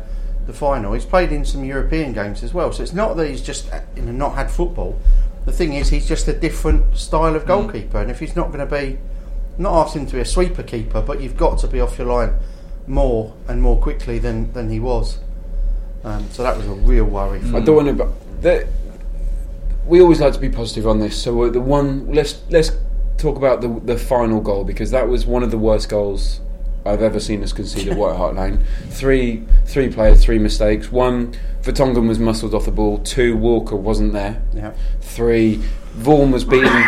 the 0.47 0.53
final. 0.53 0.93
He's 0.93 1.07
played 1.07 1.33
in 1.33 1.47
some 1.47 1.65
European 1.65 2.13
games 2.13 2.43
as 2.43 2.53
well. 2.53 2.71
So 2.71 2.83
it's 2.83 2.93
not 2.93 3.17
that 3.17 3.29
he's 3.31 3.41
just 3.41 3.71
you 3.97 4.03
know 4.03 4.13
not 4.13 4.35
had 4.35 4.51
football. 4.51 4.97
The 5.47 5.53
thing 5.53 5.73
is, 5.73 5.89
he's 5.89 6.07
just 6.07 6.29
a 6.29 6.33
different 6.35 6.97
style 6.99 7.33
Mm. 7.33 7.37
of 7.37 7.47
goalkeeper, 7.47 7.99
and 7.99 8.11
if 8.11 8.19
he's 8.21 8.37
not 8.37 8.49
going 8.53 8.67
to 8.67 8.67
be, 8.67 8.99
not 9.59 9.87
asking 9.87 10.03
him 10.03 10.07
to 10.09 10.15
be 10.15 10.21
a 10.21 10.25
sweeper 10.25 10.63
keeper, 10.63 11.01
but 11.01 11.21
you've 11.21 11.37
got 11.37 11.59
to 11.59 11.69
be 11.69 11.81
off 11.81 11.99
your 11.99 12.09
line 12.09 12.35
more 12.87 13.35
and 13.49 13.63
more 13.63 13.81
quickly 13.81 14.19
than 14.19 14.53
than 14.53 14.71
he 14.71 14.81
was. 14.81 15.19
Um, 16.03 16.29
so 16.31 16.43
that 16.43 16.57
was 16.57 16.67
a 16.67 16.73
real 16.73 17.05
worry. 17.05 17.41
For 17.41 17.57
I 17.57 17.61
don't 17.61 17.77
want 17.77 17.99
to. 17.99 18.13
The, 18.41 18.69
we 19.87 20.01
always 20.01 20.21
like 20.21 20.35
to 20.35 20.39
be 20.39 20.51
positive 20.51 20.87
on 20.87 20.99
this. 20.99 21.21
So 21.21 21.49
the 21.51 21.61
one 21.61 22.13
let's 22.13 22.43
let's 22.51 22.73
talk 23.17 23.37
about 23.37 23.61
the 23.61 23.69
the 23.69 23.99
final 23.99 24.41
goal 24.41 24.65
because 24.65 24.91
that 24.91 25.09
was 25.09 25.25
one 25.25 25.43
of 25.43 25.51
the 25.51 25.59
worst 25.59 25.89
goals 25.89 26.41
I've 26.85 27.03
ever 27.03 27.21
seen 27.21 27.43
us 27.43 27.53
concede 27.53 27.89
at 27.89 27.97
White 27.97 28.17
Hart 28.17 28.35
Lane. 28.35 28.65
Three 28.91 29.45
three 29.65 29.91
players, 29.91 30.23
three 30.23 30.39
mistakes. 30.39 30.93
One, 30.93 31.35
Vertonghen 31.63 32.07
was 32.07 32.19
muscled 32.19 32.55
off 32.55 32.67
the 32.67 32.71
ball. 32.71 32.99
Two, 32.99 33.37
Walker 33.37 33.77
wasn't 33.77 34.13
there. 34.13 34.43
Yeah. 34.53 34.75
Three, 35.01 35.63
Vorm 35.97 36.33
was 36.33 36.45
beaten 36.45 36.85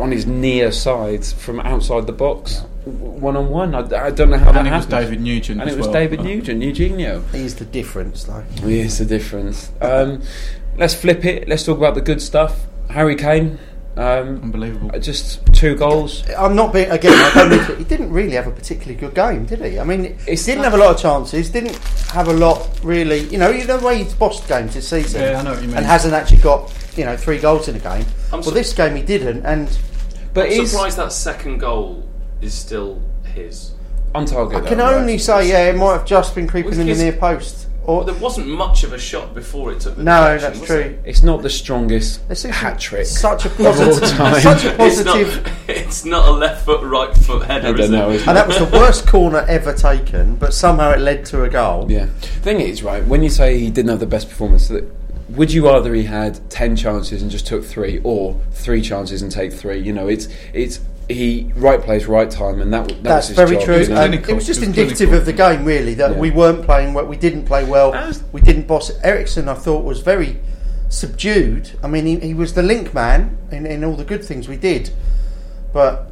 on 0.00 0.10
his 0.12 0.26
near 0.26 0.70
sides 0.72 1.32
from 1.32 1.60
outside 1.60 2.06
the 2.06 2.12
box. 2.12 2.62
One 2.84 3.36
on 3.36 3.48
one. 3.50 3.74
I, 3.74 3.80
I 4.06 4.10
don't 4.10 4.30
know 4.30 4.38
how 4.38 4.52
that 4.52 4.58
And 4.60 4.68
it 4.68 4.70
was 4.72 4.84
happened. 4.86 4.90
David 5.10 5.20
Nugent 5.20 5.60
And 5.60 5.68
as 5.68 5.74
it 5.76 5.78
was 5.78 5.86
well. 5.88 5.94
David 5.94 6.20
Nugent, 6.22 6.62
Eugenio. 6.62 7.20
He's 7.32 7.56
the 7.56 7.64
difference, 7.66 8.24
though. 8.24 8.44
Yes, 8.64 8.98
the 8.98 9.04
difference. 9.04 9.70
Um, 9.80 10.22
let's 10.76 10.94
flip 10.94 11.24
it. 11.24 11.48
Let's 11.48 11.64
talk 11.64 11.76
about 11.78 11.94
the 11.94 12.00
good 12.00 12.22
stuff. 12.22 12.66
Harry 12.90 13.16
Kane. 13.16 13.58
Um, 13.96 14.40
Unbelievable. 14.44 14.96
Just 15.00 15.44
two 15.52 15.74
goals. 15.74 16.22
I'm 16.30 16.54
not 16.54 16.72
being 16.72 16.88
again. 16.88 17.12
I 17.14 17.48
don't 17.48 17.78
he 17.78 17.82
didn't 17.84 18.12
really 18.12 18.30
have 18.32 18.46
a 18.46 18.52
particularly 18.52 18.94
good 18.94 19.12
game, 19.12 19.44
did 19.44 19.60
he? 19.60 19.80
I 19.80 19.82
mean, 19.82 20.16
he 20.20 20.36
didn't 20.36 20.62
have 20.62 20.74
a 20.74 20.76
lot 20.76 20.94
of 20.94 21.00
chances. 21.02 21.50
Didn't 21.50 21.76
have 22.12 22.28
a 22.28 22.32
lot 22.32 22.70
really. 22.84 23.22
You 23.24 23.38
know, 23.38 23.50
you 23.50 23.64
know 23.66 23.76
the 23.76 23.84
way 23.84 24.04
he's 24.04 24.14
bossed 24.14 24.46
games 24.46 24.74
this 24.74 24.86
season, 24.88 25.20
Yeah, 25.20 25.40
I 25.40 25.42
know 25.42 25.50
what 25.50 25.62
you 25.62 25.66
mean. 25.66 25.78
and 25.78 25.84
hasn't 25.84 26.14
actually 26.14 26.38
got 26.42 26.72
you 26.96 27.04
know 27.04 27.16
three 27.16 27.38
goals 27.38 27.66
in 27.66 27.74
a 27.74 27.80
game. 27.80 28.04
I'm 28.32 28.34
well, 28.38 28.42
sur- 28.44 28.50
this 28.52 28.72
game 28.72 28.94
he 28.94 29.02
didn't, 29.02 29.44
and 29.44 29.68
But 30.38 30.46
I'm 30.52 30.60
is 30.60 30.70
surprised 30.70 30.96
that 30.98 31.12
second 31.12 31.58
goal 31.58 32.08
is 32.40 32.54
still 32.54 33.00
his. 33.34 33.72
on 34.14 34.24
target. 34.24 34.64
I 34.64 34.68
can 34.68 34.78
though, 34.78 34.94
only 34.94 35.14
right? 35.14 35.20
say 35.20 35.48
yeah, 35.50 35.68
it 35.70 35.76
might 35.76 35.92
have 35.92 36.04
just 36.06 36.34
been 36.34 36.46
creeping 36.46 36.72
in 36.72 36.78
the 36.78 36.84
Because- 36.84 36.98
near 37.02 37.12
post. 37.12 37.64
Or 37.84 38.04
There 38.04 38.14
wasn't 38.16 38.48
much 38.48 38.84
of 38.84 38.92
a 38.92 38.98
shot 38.98 39.34
before 39.34 39.72
it 39.72 39.80
took 39.80 39.96
the 39.96 40.02
no, 40.02 40.36
that's 40.36 40.60
true. 40.60 40.76
it? 40.76 41.00
It's 41.06 41.22
not 41.22 41.40
the 41.40 41.48
strongest 41.48 42.28
This 42.28 42.44
is 42.44 42.50
hat 42.54 42.78
trick. 42.78 43.06
Such 43.06 43.46
a 43.46 43.48
of 43.48 43.56
positive, 43.56 44.08
time. 44.10 44.40
such 44.42 44.64
a 44.66 44.68
It's 44.84 45.04
not, 45.04 45.14
positive. 45.16 45.52
it's 45.68 46.04
not 46.04 46.28
a 46.28 46.32
left 46.32 46.66
foot, 46.66 46.82
right 46.84 47.16
foot 47.16 47.46
header, 47.46 47.68
I 47.68 47.72
don't 47.72 47.90
know. 47.90 48.10
it? 48.10 48.26
And 48.28 48.36
that 48.36 48.46
was 48.46 48.58
the 48.58 48.66
worst 48.66 49.06
corner 49.06 49.38
ever 49.48 49.72
taken, 49.72 50.34
but 50.36 50.52
somehow 50.52 50.90
it 50.90 51.00
led 51.00 51.24
to 51.26 51.44
a 51.44 51.48
goal. 51.48 51.86
Yeah. 51.90 52.08
Thing 52.42 52.60
is, 52.60 52.82
right, 52.82 53.02
when 53.06 53.22
you 53.22 53.30
say 53.30 53.58
he 53.58 53.70
didn't 53.70 53.88
have 53.88 54.00
the 54.00 54.06
best 54.06 54.28
performance, 54.28 54.68
that- 54.68 54.84
would 55.30 55.52
you 55.52 55.66
rather 55.66 55.92
he 55.94 56.04
had 56.04 56.48
10 56.50 56.76
chances 56.76 57.20
and 57.22 57.30
just 57.30 57.46
took 57.46 57.64
three 57.64 58.00
or 58.04 58.40
three 58.52 58.80
chances 58.80 59.22
and 59.22 59.30
take 59.30 59.52
three? 59.52 59.78
You 59.78 59.92
know, 59.92 60.08
it's 60.08 60.28
it's 60.52 60.80
he 61.08 61.50
right 61.56 61.80
place, 61.80 62.04
right 62.06 62.30
time, 62.30 62.60
and 62.60 62.70
that, 62.72 62.88
that 62.88 63.02
That's 63.02 63.28
was 63.30 63.36
his 63.38 63.48
very 63.48 63.56
job, 63.56 63.64
true. 63.64 63.74
it? 63.76 63.90
Um, 63.92 64.12
it 64.12 64.26
was 64.34 64.46
just 64.46 64.60
It 64.62 64.68
was 64.68 64.76
indicative 64.78 64.96
clinical. 65.08 65.18
of 65.18 65.24
the 65.26 65.32
game, 65.32 65.64
really, 65.64 65.94
that 65.94 66.12
Yeah. 66.12 66.18
we 66.18 66.30
weren't 66.30 66.64
playing 66.66 66.92
well. 66.92 67.06
We 67.06 67.16
didn't 67.16 67.44
play 67.46 67.64
well. 67.64 67.92
Was- 67.92 68.22
We 68.32 68.42
didn't 68.42 68.66
boss. 68.66 68.90
Eriksen, 69.02 69.48
I 69.48 69.54
thought, 69.54 69.84
was 69.84 70.00
very 70.00 70.38
subdued. 70.90 71.70
I 71.82 71.88
mean, 71.88 72.04
he, 72.06 72.18
he 72.18 72.34
was 72.34 72.52
the 72.54 72.62
link 72.62 72.92
man 72.92 73.36
in, 73.50 73.64
in 73.66 73.84
all 73.84 73.94
the 73.96 74.04
good 74.04 74.22
things 74.24 74.48
we 74.48 74.56
did, 74.56 74.90
but 75.72 76.07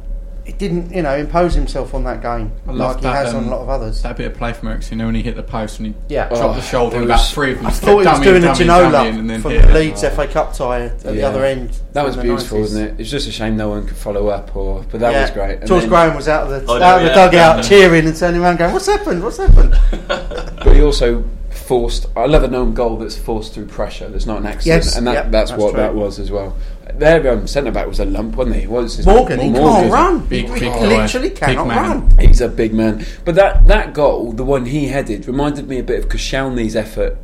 he 0.47 0.53
didn't, 0.53 0.93
you 0.93 1.01
know, 1.01 1.15
impose 1.17 1.53
himself 1.53 1.93
on 1.93 2.05
that 2.05 2.21
game 2.21 2.51
I 2.65 2.71
like 2.71 2.79
love 2.79 2.95
he 2.95 3.01
that, 3.03 3.25
has 3.25 3.33
on 3.33 3.43
um, 3.43 3.47
a 3.49 3.51
lot 3.51 3.61
of 3.63 3.69
others. 3.69 4.01
That 4.01 4.15
bit 4.15 4.27
of 4.31 4.37
play 4.37 4.53
from 4.53 4.69
Eriksen, 4.69 4.97
you 4.97 5.03
know, 5.03 5.07
when 5.07 5.15
he 5.15 5.21
hit 5.21 5.35
the 5.35 5.43
post 5.43 5.79
and 5.79 5.87
he 5.87 5.93
Yeah. 6.07 6.29
dropped 6.29 6.41
Oh, 6.43 6.53
the 6.53 6.61
shoulder, 6.61 6.95
and 6.95 7.05
about 7.05 7.19
three 7.27 7.51
of 7.51 7.57
them 7.57 7.67
I 7.67 7.69
just 7.69 7.81
thought 7.81 7.89
he 7.89 7.95
was 7.97 8.07
dummying, 8.07 8.23
doing 8.23 8.43
a 8.43 8.47
dummying, 8.47 8.53
dummying, 8.55 9.09
and 9.09 9.19
Ginola 9.19 9.27
then 9.27 9.41
from 9.41 9.51
hit 9.51 9.61
the 9.63 9.69
it. 9.69 9.73
Leeds 9.73 10.01
FA 10.03 10.27
Cup 10.27 10.53
tie 10.53 10.85
at 10.85 10.99
the 11.01 11.21
other 11.23 11.43
end. 11.45 11.77
That 11.91 12.05
was 12.05 12.15
beautiful, 12.15 12.59
90s. 12.59 12.61
wasn't 12.61 12.89
it? 12.91 13.01
It's 13.01 13.09
just 13.11 13.27
a 13.27 13.31
shame 13.31 13.57
no 13.57 13.69
one 13.69 13.85
could 13.85 13.97
follow 13.97 14.27
up, 14.29 14.55
or 14.55 14.85
but 14.89 15.01
that 15.01 15.11
Yeah. 15.11 15.21
was 15.23 15.31
great. 15.31 15.59
And 15.59 15.67
George 15.67 15.81
then- 15.81 15.89
Graham 15.89 16.15
was 16.15 16.27
out 16.29 16.43
of 16.43 16.49
the, 16.65 16.71
Oh, 16.71 16.81
out 16.81 16.99
of 16.99 17.03
yeah, 17.03 17.09
the 17.09 17.13
dugout 17.15 17.57
yeah. 17.57 17.61
cheering 17.69 18.07
and 18.07 18.15
turning 18.15 18.41
around 18.41 18.57
going, 18.57 18.71
What's 18.73 18.87
happened? 18.87 19.23
What's 19.23 19.37
happened? 19.37 19.77
But 20.07 20.75
he 20.75 20.81
also 20.81 21.23
forced. 21.49 22.05
I 22.15 22.25
love 22.25 22.43
a 22.43 22.47
known 22.47 22.73
goal 22.73 22.97
that's 22.97 23.17
forced 23.17 23.53
through 23.53 23.65
pressure. 23.65 24.07
That's 24.09 24.25
not 24.25 24.39
an 24.39 24.45
accident, 24.47 24.85
Yes, 24.85 24.95
and 24.95 25.05
that, 25.07 25.13
yep, 25.13 25.31
that's, 25.31 25.51
that's 25.51 25.61
what 25.61 25.71
true. 25.71 25.79
that 25.81 25.93
was 25.95 26.19
as 26.19 26.31
well. 26.31 26.55
Their 26.95 27.31
um, 27.33 27.47
centre 27.47 27.71
back 27.71 27.87
was 27.87 27.99
a 27.99 28.05
lump, 28.05 28.35
wasn't 28.35 28.57
he? 28.57 28.67
What 28.67 28.83
was 28.83 28.97
his 28.97 29.05
Morgan, 29.05 29.37
name? 29.37 29.53
he 29.53 29.59
Morgan. 29.59 29.81
can't 29.81 29.93
run. 29.93 30.19
Big, 30.27 30.45
he 30.45 30.51
big 30.53 30.61
he 30.63 30.69
guy. 30.69 30.87
literally 30.87 31.29
cannot 31.29 31.67
man. 31.67 32.07
run. 32.09 32.17
He's 32.19 32.41
a 32.41 32.47
big 32.49 32.73
man. 32.73 33.05
But 33.25 33.35
that, 33.35 33.67
that 33.67 33.93
goal, 33.93 34.31
the 34.31 34.43
one 34.45 34.65
he 34.65 34.87
headed, 34.87 35.27
reminded 35.27 35.67
me 35.67 35.79
a 35.79 35.83
bit 35.83 35.99
of 36.03 36.09
Koscielny's 36.09 36.75
effort 36.75 37.17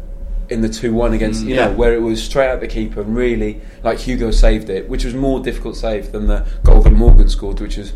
in 0.50 0.62
the 0.62 0.70
2 0.70 0.94
1 0.94 1.14
against, 1.14 1.44
you 1.46 1.56
yeah. 1.56 1.68
know, 1.68 1.74
where 1.74 1.94
it 1.94 2.02
was 2.02 2.22
straight 2.24 2.50
at 2.50 2.60
the 2.60 2.68
keeper 2.68 3.02
and 3.02 3.16
really, 3.16 3.62
like 3.84 4.00
Hugo 4.00 4.32
saved 4.32 4.70
it, 4.70 4.90
which 4.90 5.06
was 5.06 5.14
more 5.14 5.40
difficult 5.40 5.78
save 5.78 6.12
than 6.12 6.28
the 6.28 6.46
goal 6.64 6.82
that 6.82 6.92
Morgan 6.92 7.30
scored, 7.30 7.60
which 7.60 7.78
was 7.78 7.94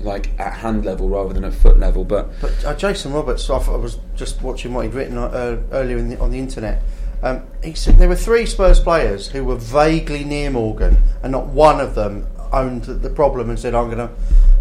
like 0.00 0.30
at 0.38 0.54
hand 0.54 0.84
level 0.84 1.08
rather 1.08 1.34
than 1.34 1.44
at 1.44 1.52
foot 1.52 1.78
level. 1.78 2.04
But 2.04 2.28
But 2.40 2.64
uh, 2.64 2.74
Jason 2.76 3.12
Roberts, 3.12 3.50
I, 3.50 3.58
thought- 3.58 3.74
I 3.74 3.78
was 3.78 3.98
just 4.14 4.40
watching 4.42 4.72
what 4.72 4.84
he'd 4.84 4.94
written 4.94 5.18
uh, 5.18 5.60
earlier 5.72 5.98
in 5.98 6.08
the, 6.08 6.20
on 6.20 6.30
the 6.30 6.38
internet. 6.38 6.82
Um, 7.22 7.42
he 7.62 7.74
said 7.74 7.98
there 7.98 8.08
were 8.08 8.16
three 8.16 8.46
Spurs 8.46 8.78
players 8.80 9.28
who 9.28 9.44
were 9.44 9.56
vaguely 9.56 10.24
near 10.24 10.50
Morgan, 10.50 10.98
and 11.22 11.32
not 11.32 11.46
one 11.48 11.80
of 11.80 11.94
them 11.94 12.26
owned 12.52 12.84
the, 12.84 12.94
the 12.94 13.10
problem 13.10 13.50
and 13.50 13.58
said, 13.58 13.74
"I'm 13.74 13.86
going 13.86 13.98
to, 13.98 14.08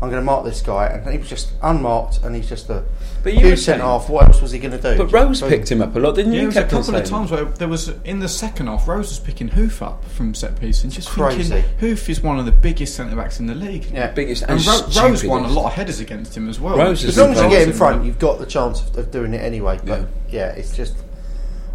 I'm 0.01 0.09
going 0.09 0.21
to 0.21 0.25
mark 0.25 0.43
this 0.43 0.61
guy." 0.61 0.87
And 0.87 1.09
he 1.11 1.17
was 1.19 1.29
just 1.29 1.51
unmarked, 1.61 2.23
and 2.23 2.35
he's 2.35 2.49
just 2.49 2.69
a 2.69 2.83
But 3.23 3.33
you 3.33 3.41
were 3.41 3.47
huge 3.49 3.59
centre 3.59 3.79
saying- 3.81 3.89
half. 3.91 4.09
What 4.09 4.25
else 4.27 4.41
was 4.41 4.51
he 4.51 4.57
going 4.59 4.71
to 4.71 4.81
do? 4.81 4.97
but 4.97 5.11
Rose 5.13 5.39
Boom. 5.41 5.49
picked 5.49 5.71
him 5.71 5.81
up 5.83 5.95
a 5.95 5.99
lot, 5.99 6.15
didn't 6.15 6.33
Yeah, 6.33 6.41
you? 6.41 6.51
there 6.51 6.63
was 6.63 6.73
a 6.73 6.77
couple 6.77 6.95
of 6.95 7.05
times 7.05 7.29
where 7.31 7.45
there 7.45 7.67
was 7.67 7.89
in 8.03 8.19
the 8.19 8.27
second 8.27 8.67
half, 8.67 8.87
Rose 8.87 9.09
was 9.09 9.19
picking 9.19 9.49
Huth 9.49 9.81
up 9.83 10.03
from 10.05 10.33
set 10.33 10.59
piece 10.59 10.83
and 10.83 10.91
just 10.91 11.09
Crazy. 11.09 11.43
thinking 11.43 11.71
Huth 11.79 12.09
is 12.09 12.21
one 12.21 12.39
of 12.39 12.45
the 12.45 12.51
biggest 12.51 12.95
centre 12.95 13.15
backs 13.15 13.39
in 13.39 13.45
the 13.45 13.55
league. 13.55 13.85
Yeah. 13.93 14.11
Biggest 14.11 14.41
and 14.43 14.51
and 14.59 14.65
Ro- 14.65 15.03
Rose 15.09 15.23
won 15.23 15.45
a 15.45 15.49
lot 15.49 15.67
of 15.67 15.73
headers 15.73 15.99
against 15.99 16.35
him 16.35 16.49
as 16.49 16.59
well. 16.59 16.75
Rose 16.77 17.05
As 17.05 17.17
long 17.19 17.31
as 17.33 17.41
you 17.41 17.49
get 17.49 17.67
in 17.67 17.73
front, 17.73 18.03
you've 18.03 18.19
got 18.19 18.39
the 18.39 18.45
chance 18.47 18.81
of, 18.81 18.97
of 18.97 19.11
doing 19.11 19.33
it 19.35 19.41
anyway. 19.43 19.79
But 19.85 20.01
Yeah. 20.29 20.47
yeah, 20.47 20.47
it's 20.53 20.75
just 20.75 20.95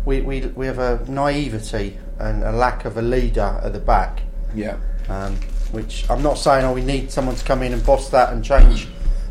we, 0.04 0.20
we 0.20 0.40
we 0.54 0.66
have 0.66 0.78
a 0.78 1.04
naivety 1.08 1.96
and 2.18 2.42
a 2.42 2.52
lack 2.52 2.84
of 2.84 2.96
a 2.96 3.02
leader 3.02 3.60
at 3.62 3.72
the 3.72 3.78
back. 3.80 4.22
Yeah. 4.54 4.76
um, 5.08 5.36
which 5.72 6.04
I'm 6.10 6.22
not 6.22 6.34
saying 6.38 6.64
oh 6.66 6.72
we 6.74 6.82
need 6.82 7.10
someone 7.10 7.34
to 7.36 7.44
come 7.44 7.62
in 7.62 7.72
and 7.72 7.84
boss 7.84 8.10
that 8.10 8.32
and 8.32 8.44
change 8.44 8.88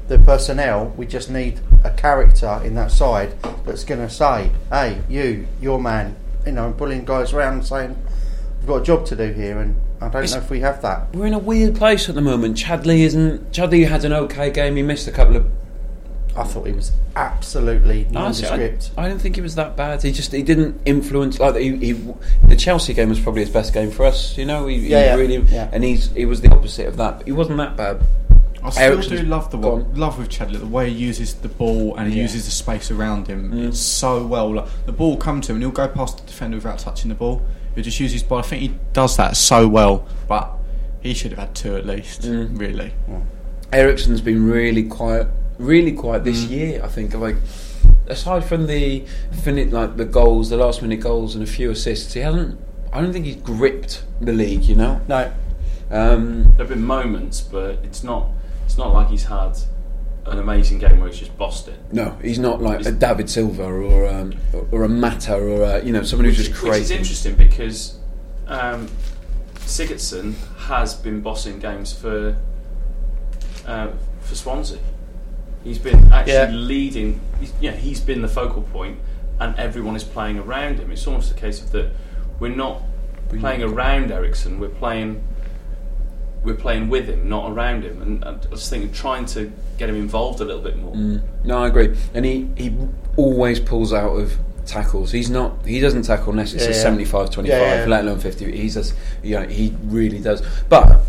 the 0.07 0.17
personnel. 0.19 0.91
We 0.97 1.05
just 1.05 1.29
need 1.29 1.59
a 1.83 1.91
character 1.91 2.59
in 2.63 2.73
that 2.75 2.91
side 2.91 3.33
that's 3.65 3.83
going 3.83 4.01
to 4.01 4.09
say, 4.09 4.49
"Hey, 4.71 4.99
you, 5.07 5.47
your 5.61 5.79
man," 5.79 6.15
you 6.45 6.51
know, 6.53 6.65
and 6.65 6.77
pulling 6.77 7.05
guys 7.05 7.31
around 7.33 7.53
and 7.53 7.65
saying, 7.65 7.95
"We've 8.59 8.67
got 8.67 8.77
a 8.81 8.83
job 8.83 9.05
to 9.07 9.15
do 9.15 9.31
here," 9.31 9.59
and 9.59 9.75
I 10.01 10.05
don't 10.09 10.23
It's- 10.23 10.33
know 10.33 10.39
if 10.39 10.49
we 10.49 10.61
have 10.61 10.81
that. 10.81 11.13
We're 11.13 11.27
in 11.27 11.33
a 11.35 11.39
weird 11.39 11.75
place 11.75 12.09
at 12.09 12.15
the 12.15 12.21
moment. 12.21 12.57
Chadli 12.57 12.99
isn't. 13.01 13.51
Chadli 13.51 13.87
had 13.87 14.03
an 14.03 14.11
okay 14.13 14.49
game. 14.49 14.75
He 14.75 14.81
missed 14.81 15.07
a 15.07 15.11
couple 15.11 15.35
of. 15.35 15.45
I 16.35 16.43
thought 16.43 16.65
he 16.67 16.73
was 16.73 16.91
absolutely 17.15 18.07
Honestly, 18.15 18.47
I, 18.47 18.51
nondescript. 18.57 18.91
I 18.97 19.07
didn't 19.09 19.21
think 19.21 19.35
he 19.35 19.41
was 19.41 19.55
that 19.55 19.75
bad. 19.75 20.01
He 20.01 20.11
just 20.11 20.31
he 20.31 20.43
didn't 20.43 20.79
influence 20.85 21.39
like 21.39 21.55
he, 21.55 21.75
he 21.77 21.91
the 22.47 22.55
Chelsea 22.55 22.93
game 22.93 23.09
was 23.09 23.19
probably 23.19 23.41
his 23.41 23.49
best 23.49 23.73
game 23.73 23.91
for 23.91 24.05
us. 24.05 24.37
You 24.37 24.45
know, 24.45 24.67
he, 24.67 24.79
he 24.79 24.87
Yeah, 24.89 25.05
yeah, 25.05 25.15
really 25.15 25.37
yeah. 25.37 25.69
and 25.73 25.83
he's 25.83 26.09
he 26.11 26.25
was 26.25 26.41
the 26.41 26.51
opposite 26.51 26.87
of 26.87 26.97
that. 26.97 27.23
He 27.25 27.31
wasn't 27.31 27.57
that 27.57 27.75
bad. 27.75 28.01
I 28.63 28.69
still 28.69 28.83
Eriksen's 28.93 29.21
do 29.21 29.25
love 29.25 29.49
the 29.51 29.57
gone. 29.57 29.95
love 29.95 30.19
with 30.19 30.29
Chadli 30.29 30.59
the 30.59 30.67
way 30.67 30.89
he 30.89 30.95
uses 30.95 31.33
the 31.33 31.47
ball 31.49 31.95
and 31.97 32.09
he 32.11 32.17
Yeah. 32.17 32.23
uses 32.23 32.45
the 32.45 32.51
space 32.51 32.91
around 32.91 33.27
him. 33.27 33.51
Mm. 33.51 33.69
It's 33.69 33.79
so 33.79 34.25
well. 34.25 34.53
Like, 34.53 34.67
the 34.85 34.91
ball 34.91 35.11
will 35.11 35.17
come 35.17 35.41
to 35.41 35.51
him 35.51 35.55
and 35.55 35.63
he'll 35.63 35.71
go 35.71 35.87
past 35.87 36.19
the 36.19 36.27
defender 36.27 36.57
without 36.57 36.77
touching 36.79 37.09
the 37.09 37.15
ball. 37.15 37.41
He'll 37.73 37.83
just 37.83 37.99
use 37.99 38.11
his 38.13 38.21
ball. 38.21 38.37
I 38.37 38.43
think 38.43 38.61
he 38.61 38.73
does 38.93 39.17
that 39.17 39.35
so 39.35 39.67
well, 39.67 40.07
but 40.27 40.51
he 41.01 41.13
should 41.15 41.31
have 41.31 41.39
had 41.39 41.55
two 41.55 41.75
at 41.75 41.87
least. 41.87 42.21
Mm. 42.21 42.59
Really. 42.59 42.93
Eriksen's 43.73 44.21
been 44.21 44.45
really 44.47 44.83
quiet, 44.83 45.27
really 45.61 45.91
quiet 45.91 46.23
this 46.23 46.43
Mm. 46.45 46.49
year. 46.49 46.81
I 46.83 46.87
think 46.87 47.13
like 47.13 47.35
aside 48.07 48.43
from 48.43 48.67
the 48.67 49.03
fin- 49.43 49.71
like 49.71 49.97
the 49.97 50.05
goals, 50.05 50.49
the 50.49 50.57
last 50.57 50.81
minute 50.81 50.99
goals 50.99 51.35
and 51.35 51.43
a 51.43 51.47
few 51.47 51.71
assists, 51.71 52.13
he 52.13 52.19
hasn't. 52.21 52.59
I 52.93 52.99
don't 53.01 53.13
think 53.13 53.25
he's 53.25 53.37
gripped 53.37 54.03
the 54.19 54.33
league. 54.33 54.63
You 54.63 54.75
know. 54.75 55.01
No. 55.07 55.31
Um, 55.89 56.43
There 56.57 56.65
have 56.65 56.69
been 56.69 56.85
moments, 56.85 57.41
but 57.41 57.79
it's 57.83 58.03
not. 58.03 58.29
It's 58.65 58.77
not 58.77 58.93
like 58.93 59.09
he's 59.09 59.25
had 59.25 59.57
an 60.25 60.37
amazing 60.39 60.77
game 60.79 60.99
where 60.99 61.09
he's 61.09 61.17
just 61.19 61.35
bossed 61.37 61.67
it. 61.67 61.79
no, 61.91 62.15
he's 62.21 62.37
not 62.39 62.61
like 62.61 62.85
a 62.85 62.91
David 62.91 63.29
Silva 63.29 63.63
or 63.63 64.07
um, 64.07 64.33
or 64.71 64.83
a 64.83 64.89
Mata 64.89 65.33
or 65.35 65.63
a, 65.63 65.83
you 65.83 65.91
know 65.91 66.03
someone 66.03 66.25
who's 66.25 66.37
which, 66.37 66.47
just 66.49 66.63
which 66.63 66.71
is 66.73 66.77
crazy. 66.89 66.95
interesting 66.95 67.35
because 67.35 67.95
um, 68.47 68.87
Sigurdsson 69.65 70.35
has 70.67 70.93
been 70.93 71.21
bossing 71.21 71.59
games 71.59 71.91
for 71.91 72.37
uh, 73.65 73.87
for 74.21 74.35
Swansea. 74.35 74.77
He's 75.63 75.77
been 75.77 76.11
actually 76.11 76.33
Yeah. 76.33 76.49
leading. 76.51 77.19
He's, 77.39 77.53
yeah, 77.61 77.71
he's 77.71 77.99
been 78.01 78.21
the 78.21 78.27
focal 78.27 78.63
point, 78.63 78.97
and 79.39 79.57
everyone 79.57 79.95
is 79.95 80.03
playing 80.03 80.39
around 80.39 80.79
him. 80.79 80.91
It's 80.91 81.05
almost 81.07 81.31
a 81.31 81.35
case 81.35 81.61
of 81.61 81.71
that 81.71 81.91
we're 82.39 82.55
not 82.55 82.81
playing 83.29 83.63
around 83.63 84.11
Eriksen. 84.11 84.59
We're 84.59 84.69
playing. 84.69 85.23
We're 86.43 86.55
playing 86.55 86.89
with 86.89 87.05
him, 87.07 87.29
not 87.29 87.51
around 87.51 87.83
him, 87.83 88.01
and, 88.01 88.23
and 88.23 88.43
I 88.47 88.49
was 88.49 88.67
thinking 88.67 88.91
trying 88.91 89.25
to 89.27 89.51
get 89.77 89.89
him 89.89 89.95
involved 89.95 90.41
a 90.41 90.45
little 90.45 90.63
bit 90.63 90.75
more. 90.79 90.95
Mm. 90.95 91.21
No, 91.43 91.59
I 91.63 91.67
agree. 91.67 91.95
And 92.15 92.25
he, 92.25 92.49
he 92.57 92.75
always 93.15 93.59
pulls 93.59 93.93
out 93.93 94.13
of 94.15 94.33
tackles. 94.65 95.11
He's 95.11 95.29
not. 95.29 95.63
He 95.67 95.79
doesn't 95.79 96.01
tackle 96.01 96.31
unless 96.31 96.53
it's 96.55 96.63
Yeah, 96.63 96.71
a 96.71 96.73
yeah. 96.73 96.81
75 96.81 97.29
25, 97.29 97.59
Yeah, 97.59 97.79
yeah. 97.81 97.85
let 97.85 98.05
alone 98.05 98.17
50. 98.19 98.57
He's 98.57 98.73
just, 98.73 98.95
you 99.21 99.39
know, 99.39 99.45
he 99.47 99.75
really 99.83 100.17
does. 100.19 100.41
But 100.67 101.01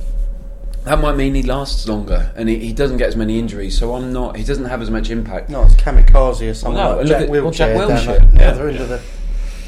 that 0.85 1.01
might 1.01 1.15
mean 1.17 1.35
he 1.35 1.43
lasts 1.43 1.87
longer 1.89 2.33
and 2.37 2.49
he, 2.49 2.59
he 2.59 2.73
doesn't 2.73 2.97
get 2.97 3.09
as 3.09 3.17
many 3.17 3.39
injuries. 3.39 3.79
So 3.79 3.95
I'm 3.95 4.13
not. 4.13 4.37
He 4.37 4.45
doesn't 4.45 4.65
have 4.65 4.83
as 4.83 4.91
much 4.91 5.11
impact. 5.11 5.49
No, 5.51 5.63
it's 5.63 5.75
kamikaze 5.75 6.51
or 6.51 6.55
something 6.55 6.79
Well, 6.79 6.91
no, 6.93 6.97
like 6.97 7.07
look 7.07 7.09
Jack 7.09 7.23
at- 7.23 7.29
well, 7.31 7.51
Jack 7.51 7.77
down 7.77 7.89
Wilshere. 7.91 8.33
the, 8.33 8.39
Yeah. 8.41 8.51
other 8.51 8.69
end 8.69 8.79
of 8.81 8.89
the 8.89 9.01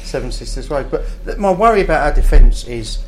Seven 0.03 0.31
Sisters 0.31 0.69
Road. 0.69 0.91
But 0.91 1.05
th- 1.25 1.37
my 1.37 1.51
worry 1.51 1.81
about 1.81 2.01
our 2.05 2.13
defence 2.13 2.65
is 2.67 2.99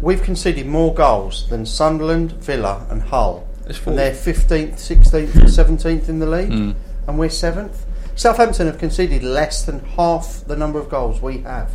we've 0.00 0.22
conceded 0.22 0.66
more 0.66 0.92
goals 0.94 1.48
than 1.48 1.64
Sunderland, 1.66 2.32
Villa, 2.32 2.86
and 2.90 3.02
Hull, 3.02 3.46
four. 3.74 3.92
and 3.92 3.98
they're 3.98 4.14
fifteenth, 4.14 4.78
sixteenth, 4.78 5.34
and 5.34 5.50
seventeenth 5.50 6.08
in 6.08 6.18
the 6.18 6.26
league. 6.26 6.50
Mm. 6.50 6.74
and 7.06 7.18
we're 7.18 7.30
seventh. 7.30 7.84
Southampton 8.14 8.66
have 8.66 8.78
conceded 8.78 9.22
less 9.22 9.62
than 9.62 9.80
half 9.96 10.42
the 10.46 10.56
number 10.56 10.78
of 10.78 10.88
goals 10.90 11.22
we 11.22 11.38
have. 11.38 11.70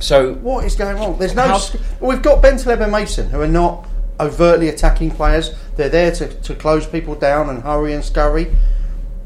So 0.00 0.34
What 0.34 0.64
is 0.64 0.76
going 0.76 0.96
on? 0.98 1.18
There's 1.18 1.34
no. 1.34 1.42
How- 1.42 1.58
sc- 1.58 1.76
we've 2.00 2.22
got 2.22 2.40
Bentaleb 2.42 2.80
and 2.80 2.92
Mason, 2.92 3.30
who 3.30 3.40
are 3.40 3.48
not 3.48 3.86
overtly 4.20 4.68
attacking 4.68 5.10
players. 5.12 5.54
They're 5.76 5.88
there 5.88 6.10
to, 6.12 6.28
to 6.28 6.54
close 6.54 6.86
people 6.86 7.14
down 7.14 7.48
and 7.50 7.62
hurry 7.62 7.92
and 7.94 8.04
scurry, 8.04 8.54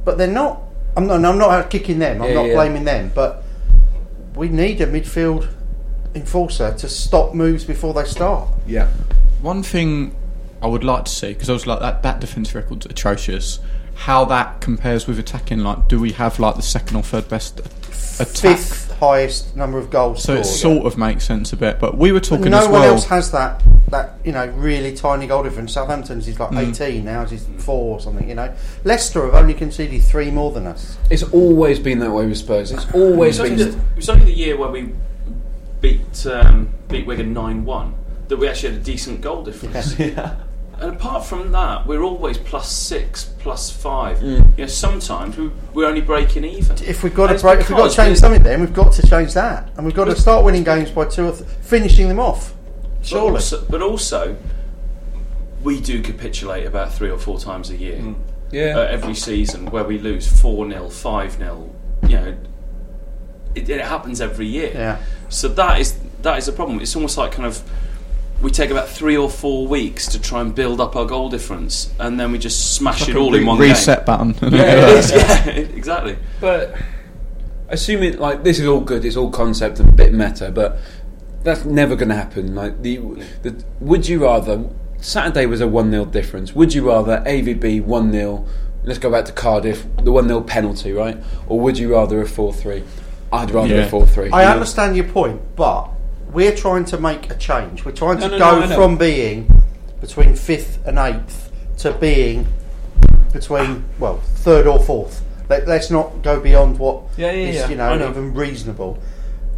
but 0.04 0.18
they're 0.18 0.26
not. 0.26 0.60
I'm 0.96 1.06
not. 1.06 1.24
I'm 1.24 1.38
not 1.38 1.70
kicking 1.70 1.98
them. 1.98 2.20
I'm 2.22 2.28
Yeah, 2.28 2.34
not 2.34 2.46
yeah. 2.46 2.54
blaming 2.54 2.84
them. 2.84 3.12
But 3.14 3.42
we 4.34 4.48
need 4.48 4.80
a 4.80 4.86
midfield 4.86 5.48
enforcer 6.14 6.74
to 6.74 6.88
stop 6.88 7.34
moves 7.34 7.64
before 7.64 7.94
they 7.94 8.04
start. 8.04 8.48
Yeah. 8.66 8.88
One 9.40 9.62
thing 9.62 10.14
I 10.62 10.66
would 10.66 10.84
like 10.84 11.06
to 11.06 11.10
see 11.10 11.32
because 11.32 11.48
I 11.48 11.52
was 11.54 11.66
like 11.66 11.80
that 11.80 12.02
that 12.02 12.20
defence 12.20 12.54
record's 12.54 12.86
atrocious. 12.86 13.58
How 14.02 14.24
that 14.26 14.60
compares 14.60 15.06
with 15.06 15.18
attacking? 15.18 15.60
Like, 15.60 15.86
do 15.88 16.00
we 16.00 16.12
have 16.12 16.38
like 16.40 16.56
the 16.56 16.62
second 16.62 16.96
or 16.96 17.02
third 17.04 17.28
best 17.28 17.60
a- 17.60 18.22
attack? 18.22 18.58
Fifth 18.58 18.92
highest 18.98 19.56
number 19.56 19.78
of 19.78 19.90
goals. 19.90 20.22
So 20.22 20.34
it 20.34 20.44
scored. 20.44 20.76
sort 20.82 20.86
of 20.92 20.98
makes 20.98 21.24
sense 21.24 21.52
a 21.52 21.56
bit. 21.56 21.78
But 21.78 21.96
we 21.96 22.10
were 22.12 22.18
But 22.20 22.28
talking 22.28 22.50
no 22.50 22.58
as 22.58 22.64
one 22.64 22.72
well. 22.80 22.94
else 22.94 23.04
has 23.06 23.30
that 23.32 23.62
that 23.90 24.14
you 24.24 24.32
know 24.32 24.46
really 24.56 24.92
tiny 24.94 25.26
goal 25.28 25.42
difference. 25.44 25.72
Southampton's 25.72 26.26
is 26.26 26.40
like 26.40 26.50
Mm. 26.50 26.70
18 26.70 27.04
now. 27.04 27.22
Is 27.22 27.46
four 27.58 27.94
or 27.96 28.00
something. 28.00 28.28
You 28.28 28.34
know, 28.34 28.52
Leicester 28.84 29.24
have 29.24 29.34
only 29.34 29.54
conceded 29.54 30.02
three 30.02 30.30
more 30.32 30.50
than 30.50 30.66
us. 30.66 30.96
It's 31.10 31.22
always 31.22 31.78
been 31.78 32.00
that 32.00 32.10
way 32.10 32.26
with 32.26 32.38
Spurs. 32.38 32.72
It's 32.72 32.86
always 32.92 33.38
it, 33.38 33.42
was 33.42 33.50
been. 33.50 33.60
only 33.60 33.64
the, 33.72 33.78
it 33.78 33.96
was 33.96 34.08
only 34.08 34.24
the 34.24 34.32
year 34.32 34.56
where 34.56 34.70
we 34.70 34.90
beat 35.80 36.26
um, 36.26 36.68
beat 36.88 37.06
Wigan 37.06 37.32
nine 37.32 37.64
one 37.64 37.94
that 38.28 38.36
we 38.36 38.48
actually 38.48 38.72
had 38.72 38.80
a 38.80 38.84
decent 38.84 39.20
goal 39.20 39.42
difference. 39.44 39.96
Yeah. 39.98 40.34
And 40.82 40.96
apart 40.96 41.24
from 41.24 41.52
that, 41.52 41.86
we're 41.86 42.02
always 42.02 42.38
plus 42.38 42.70
six, 42.70 43.24
plus 43.38 43.70
five. 43.70 44.18
Mm. 44.18 44.58
You 44.58 44.64
know, 44.64 44.66
sometimes 44.66 45.36
we, 45.36 45.50
we're 45.72 45.86
only 45.86 46.00
breaking 46.00 46.44
even. 46.44 46.76
If 46.82 47.04
we've 47.04 47.14
got 47.14 47.26
to 47.26 47.28
And 47.28 47.34
it's 47.34 47.42
break, 47.42 47.60
if 47.60 47.68
we've 47.68 47.78
got 47.78 47.90
to 47.90 47.96
change 47.96 48.18
something, 48.18 48.42
then 48.42 48.60
we've 48.60 48.72
got 48.72 48.92
to 48.94 49.06
change 49.06 49.32
that, 49.34 49.70
and 49.76 49.86
we've 49.86 49.94
got 49.94 50.06
to 50.06 50.16
start 50.16 50.44
winning 50.44 50.64
games 50.64 50.90
by 50.90 51.04
two 51.04 51.28
or 51.28 51.32
th- 51.32 51.48
finishing 51.60 52.08
them 52.08 52.18
off. 52.18 52.52
But 52.98 53.06
Surely, 53.06 53.34
also, 53.34 53.64
but 53.70 53.80
also, 53.80 54.36
we 55.62 55.80
do 55.80 56.02
capitulate 56.02 56.66
about 56.66 56.92
three 56.92 57.10
or 57.10 57.18
four 57.18 57.38
times 57.38 57.70
a 57.70 57.76
year. 57.76 58.14
Yeah. 58.50 58.78
Uh, 58.78 58.82
every 58.82 59.14
season 59.14 59.66
where 59.66 59.84
we 59.84 59.98
lose 59.98 60.26
4 60.40 60.68
0, 60.68 60.88
5 60.88 61.32
0. 61.32 61.74
You 62.02 62.08
know, 62.08 62.36
it, 63.54 63.68
it 63.70 63.80
happens 63.80 64.20
every 64.20 64.46
year. 64.46 64.72
Yeah. 64.74 65.02
So 65.28 65.48
that 65.48 65.80
is 65.80 65.98
that 66.22 66.38
is 66.38 66.48
a 66.48 66.52
problem. 66.52 66.80
It's 66.80 66.94
almost 66.96 67.16
like 67.16 67.32
kind 67.32 67.46
of 67.46 67.62
we 68.42 68.50
take 68.50 68.70
about 68.70 68.88
three 68.88 69.16
or 69.16 69.30
four 69.30 69.66
weeks 69.66 70.06
to 70.08 70.20
try 70.20 70.40
and 70.40 70.54
build 70.54 70.80
up 70.80 70.96
our 70.96 71.06
goal 71.06 71.28
difference, 71.28 71.92
and 71.98 72.18
then 72.18 72.32
we 72.32 72.38
just 72.38 72.74
smash 72.74 73.00
Like 73.02 73.10
it 73.10 73.16
all 73.16 73.30
re- 73.32 73.40
in 73.40 73.46
one 73.46 73.58
reset 73.58 74.04
game. 74.06 74.32
button. 74.34 74.52
Yeah, 74.52 74.62
it 74.62 74.98
is. 74.98 75.10
Yeah, 75.12 75.46
exactly. 75.76 76.16
But 76.40 76.76
assuming 77.68 78.18
like 78.18 78.42
this 78.44 78.58
is 78.58 78.66
all 78.66 78.80
good, 78.80 79.04
it's 79.04 79.16
all 79.16 79.30
concept 79.30 79.80
and 79.80 79.88
a 79.88 79.92
bit 79.92 80.12
meta, 80.12 80.50
but 80.50 80.78
that's 81.44 81.64
never 81.64 81.96
going 81.96 82.08
to 82.08 82.14
happen. 82.14 82.54
Like 82.54 82.82
the, 82.82 82.98
the 83.42 83.64
would 83.80 84.08
you 84.08 84.22
rather 84.24 84.64
Saturday 84.98 85.46
was 85.46 85.60
a 85.60 85.68
one 85.68 85.90
0 85.90 86.04
difference? 86.06 86.54
Would 86.54 86.74
you 86.74 86.88
rather 86.88 87.22
AVB 87.26 87.84
one 87.84 88.12
0 88.12 88.46
Let's 88.84 88.98
go 88.98 89.10
back 89.12 89.26
to 89.26 89.32
Cardiff, 89.32 89.86
the 90.02 90.10
one 90.10 90.26
0 90.26 90.40
penalty, 90.40 90.92
right? 90.92 91.16
Or 91.46 91.60
would 91.60 91.78
you 91.78 91.92
rather 91.92 92.20
a 92.20 92.26
four 92.28 92.52
three? 92.52 92.82
I'd 93.32 93.50
rather 93.52 93.68
Yeah. 93.74 93.82
a 93.82 93.88
four 93.88 94.06
three. 94.06 94.30
I 94.30 94.44
understand 94.52 94.96
your 94.96 95.06
point, 95.06 95.40
but 95.56 95.88
we're 96.32 96.54
trying 96.54 96.84
to 96.86 96.98
make 96.98 97.30
a 97.30 97.36
change. 97.36 97.84
We're 97.84 97.92
trying 97.92 98.18
to 98.18 98.28
No, 98.28 98.38
no, 98.38 98.38
go 98.38 98.66
no, 98.66 98.74
from 98.74 98.96
being 98.96 99.62
between 100.00 100.34
fifth 100.34 100.84
and 100.86 100.98
eighth 100.98 101.52
to 101.78 101.92
being 101.92 102.46
between 103.32 103.84
well 103.98 104.18
third 104.18 104.66
or 104.66 104.80
fourth. 104.80 105.22
Let, 105.48 105.66
let's 105.68 105.90
not 105.90 106.22
go 106.22 106.40
beyond 106.40 106.78
what 106.78 107.02
Yeah, 107.16 107.32
yeah, 107.32 107.48
is 107.48 107.56
yeah. 107.56 107.68
you 107.68 107.76
know, 107.76 107.96
know. 107.96 108.10
even 108.10 108.34
reasonable. 108.34 108.98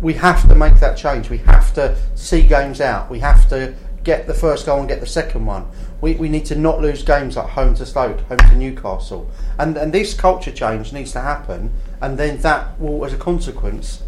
We 0.01 0.15
have 0.15 0.47
to 0.49 0.55
make 0.55 0.81
that 0.81 0.97
change. 0.97 1.31
We 1.31 1.39
have 1.39 1.73
to 1.75 1.97
see 2.15 2.43
games 2.43 2.81
out. 2.81 3.11
We 3.11 3.21
have 3.21 3.49
to 3.51 3.75
get 4.03 4.27
the 4.27 4.35
first 4.35 4.67
goal 4.67 4.81
and 4.81 4.89
get 4.89 5.01
the 5.01 5.07
second 5.07 5.47
one. 5.47 5.67
We, 6.01 6.15
we 6.15 6.29
need 6.29 6.45
to 6.47 6.57
not 6.57 6.81
lose 6.81 7.03
games 7.03 7.37
like 7.37 7.49
home 7.51 7.75
to 7.77 7.87
Stoke, 7.87 8.21
home 8.23 8.39
to 8.39 8.57
Newcastle, 8.57 9.31
and 9.59 9.77
and 9.77 9.93
this 9.93 10.13
culture 10.13 10.53
change 10.53 10.93
needs 10.93 11.13
to 11.13 11.21
happen. 11.21 11.73
And 12.03 12.19
then 12.19 12.39
that 12.39 12.79
will, 12.79 13.05
as 13.07 13.15
a 13.15 13.17
consequence, 13.17 14.03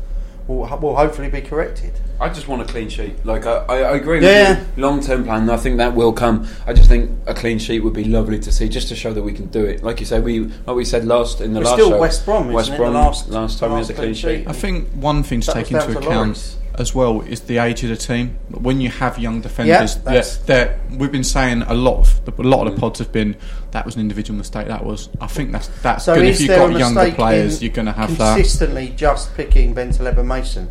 will, 0.49 0.59
will 0.79 0.97
hopefully 0.97 1.29
be 1.29 1.41
corrected. 1.41 1.93
I 2.19 2.31
just 2.31 2.49
want 2.49 2.63
a 2.63 2.65
clean 2.65 2.89
sheet. 2.89 3.25
Like 3.27 3.45
I, 3.45 3.57
I, 3.69 3.77
I 3.81 3.97
agree 3.97 4.23
Yeah. 4.23 4.59
with 4.61 4.77
you. 4.79 4.83
Long 4.83 5.01
term 5.01 5.25
plan. 5.25 5.51
I 5.51 5.57
think 5.59 5.77
that 5.79 5.95
will 5.95 6.13
come. 6.15 6.49
I 6.67 6.73
just 6.73 6.89
think 6.89 7.11
a 7.27 7.35
clean 7.35 7.59
sheet 7.59 7.81
would 7.81 7.93
be 7.93 8.05
lovely 8.05 8.39
to 8.39 8.51
see, 8.53 8.69
just 8.71 8.89
to 8.89 8.97
show 8.97 9.13
that 9.13 9.23
we 9.23 9.33
can 9.35 9.47
do 9.47 9.65
it. 9.65 9.83
Like 9.83 10.01
you 10.01 10.07
said, 10.07 10.25
we 10.25 10.41
like 10.41 10.77
we 10.77 10.85
said 10.85 11.05
last 11.05 11.41
in 11.43 11.53
the 11.53 11.61
We're 11.61 11.65
last 11.67 11.75
still 11.75 11.91
show. 11.91 12.01
West 12.01 12.25
Brom, 12.25 12.43
isn't 12.45 12.55
West 12.55 12.71
it, 12.71 12.77
Brom 12.79 12.93
the 12.95 12.99
last- 12.99 13.29
last 13.29 13.59
time 13.59 13.71
the 13.71 13.75
we 13.77 13.81
had 13.83 13.91
a 13.91 13.95
clean 13.95 14.15
clean 14.15 14.39
sheet. 14.39 14.49
I 14.49 14.53
think 14.53 14.89
one 14.93 15.23
thing 15.23 15.41
to 15.43 15.47
That 15.49 15.55
take 15.67 15.73
into 15.73 15.99
account 15.99 16.37
Lloris. 16.37 16.55
As 16.81 16.95
well 16.95 17.23
is 17.23 17.41
the 17.43 17.59
age 17.59 17.83
of 17.83 17.91
the 17.91 17.97
team. 17.97 18.39
When 18.51 18.81
you 18.81 18.91
have 18.91 19.19
young 19.19 19.41
defenders, 19.41 19.97
that's- 19.97 20.39
that 20.39 20.47
that 20.47 20.99
we've 20.99 21.13
been 21.13 21.25
saying 21.25 21.63
a 21.63 21.75
lot 21.75 21.99
of 21.99 22.39
a 22.39 22.43
lot 22.43 22.67
of 22.67 22.73
the 22.73 22.77
mm. 22.77 22.81
pods 22.81 22.99
have 22.99 23.13
been 23.13 23.37
that 23.73 23.85
was 23.85 23.95
an 23.95 24.01
individual 24.01 24.37
mistake. 24.37 24.69
That 24.69 24.85
was 24.85 25.09
I 25.21 25.27
think 25.27 25.53
that's 25.53 25.69
that's 25.83 26.05
So 26.05 26.15
good. 26.15 26.27
is 26.27 26.37
If 26.37 26.41
you've 26.43 26.49
there 26.49 26.69
got 26.69 26.79
younger 26.79 27.13
players, 27.13 27.63
you're 27.63 27.73
going 27.73 27.87
to 27.87 27.93
have 27.93 28.17
that. 28.19 28.37
consistently 28.37 28.93
just 28.97 29.35
picking 29.37 29.75
Bentaleb 29.75 30.19
and 30.19 30.29
Mason? 30.29 30.69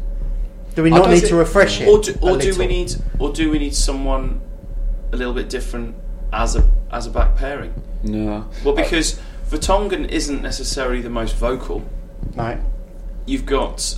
Do 0.76 0.84
we 0.84 0.90
not 0.90 1.10
need 1.10 1.20
think- 1.20 1.30
to 1.30 1.36
refresh 1.36 1.82
it? 1.82 1.88
or 1.88 2.02
do, 2.02 2.18
or 2.22 2.38
do 2.38 2.58
we 2.58 2.68
need 2.68 2.96
or 3.20 3.32
do 3.32 3.50
we 3.50 3.60
need 3.60 3.76
someone 3.76 4.42
a 5.12 5.18
little 5.18 5.34
bit 5.34 5.50
different 5.50 5.96
as 6.34 6.56
a 6.56 6.70
as 6.92 7.08
a 7.08 7.10
back 7.10 7.36
pairing? 7.36 7.74
No. 8.04 8.48
Well, 8.64 8.76
because 8.76 9.20
Vertonghen 9.50 10.10
isn't 10.10 10.42
necessarily 10.42 11.02
the 11.02 11.10
most 11.10 11.36
vocal. 11.36 11.84
No. 12.36 12.60
You've 13.26 13.46
got 13.46 13.96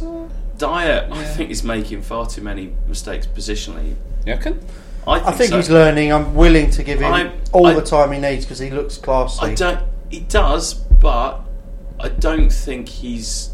Dier. 0.57 1.07
I 1.11 1.23
think 1.23 1.51
is 1.51 1.63
making 1.63 2.01
far 2.01 2.27
too 2.27 2.41
many 2.41 2.73
mistakes 2.87 3.27
positionally. 3.27 3.95
You 4.25 4.33
reckon? 4.33 4.65
I 5.07 5.19
think, 5.19 5.27
I 5.27 5.31
think 5.31 5.49
so. 5.51 5.57
he's 5.57 5.69
learning. 5.69 6.11
I'm 6.11 6.35
willing 6.35 6.69
to 6.71 6.83
give 6.83 6.99
him 6.99 7.13
I- 7.13 7.31
all 7.53 7.67
I- 7.67 7.73
the 7.73 7.81
time 7.81 8.11
he 8.11 8.19
needs 8.19 8.45
because 8.45 8.59
he 8.59 8.69
looks 8.69 8.97
classy. 8.97 9.45
I 9.45 9.55
don't. 9.55 9.79
He 10.09 10.21
does, 10.21 10.73
but 10.73 11.41
I 11.99 12.09
don't 12.09 12.51
think 12.51 12.89
he's 12.89 13.51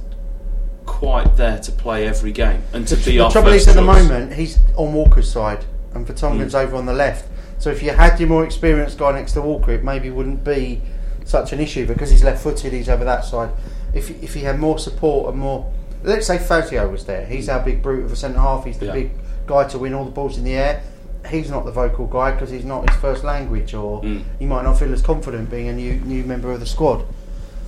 quite 0.85 1.37
there 1.37 1.59
to 1.59 1.71
play 1.71 2.07
every 2.07 2.31
game 2.31 2.61
and 2.73 2.87
to 2.87 2.95
the, 2.95 3.05
be 3.05 3.17
the 3.17 3.23
our 3.23 3.31
trouble 3.31 3.51
first 3.51 3.67
is, 3.67 3.75
at 3.75 3.75
the 3.75 3.81
moment, 3.81 4.33
he's 4.33 4.59
on 4.75 4.93
Walker's 4.93 5.31
side 5.31 5.65
and 5.93 6.05
Vertonghen's 6.05 6.51
hmm. 6.53 6.59
over 6.59 6.75
on 6.75 6.85
the 6.85 6.93
left. 6.93 7.29
So 7.59 7.69
if 7.69 7.81
you 7.81 7.91
had 7.91 8.19
your 8.19 8.27
more 8.27 8.43
experienced 8.43 8.97
guy 8.97 9.13
next 9.13 9.33
to 9.33 9.41
Walker, 9.41 9.71
it 9.71 9.83
maybe 9.83 10.09
wouldn't 10.09 10.43
be 10.43 10.81
such 11.23 11.53
an 11.53 11.59
issue 11.59 11.85
because 11.85 12.09
he's 12.09 12.23
left-footed. 12.23 12.73
He's 12.73 12.89
over 12.89 13.05
that 13.05 13.23
side. 13.23 13.51
If 13.93 14.09
if 14.21 14.33
he 14.33 14.41
had 14.41 14.59
more 14.59 14.77
support 14.79 15.29
and 15.29 15.39
more, 15.39 15.71
let's 16.03 16.27
say 16.27 16.37
Fazio 16.37 16.89
was 16.89 17.05
there. 17.05 17.25
He's 17.25 17.49
our 17.49 17.59
big 17.63 17.81
brute 17.81 18.05
of 18.05 18.11
a 18.11 18.15
centre 18.15 18.39
half. 18.39 18.65
He's 18.65 18.77
the 18.77 18.87
Yeah. 18.87 18.93
big 18.93 19.11
guy 19.47 19.67
to 19.69 19.77
win 19.77 19.93
all 19.93 20.05
the 20.05 20.11
balls 20.11 20.37
in 20.37 20.43
the 20.43 20.53
air. 20.53 20.81
He's 21.29 21.49
not 21.49 21.65
the 21.65 21.71
vocal 21.71 22.05
guy 22.07 22.31
because 22.31 22.49
he's 22.49 22.65
not 22.65 22.89
his 22.89 22.99
first 22.99 23.23
language, 23.23 23.73
or 23.73 24.01
Mm. 24.01 24.23
he 24.39 24.45
might 24.45 24.63
not 24.63 24.77
feel 24.77 24.91
as 24.93 25.01
confident 25.01 25.49
being 25.49 25.67
a 25.69 25.73
new 25.73 25.93
new 26.05 26.23
member 26.23 26.51
of 26.51 26.59
the 26.59 26.65
squad. 26.65 27.03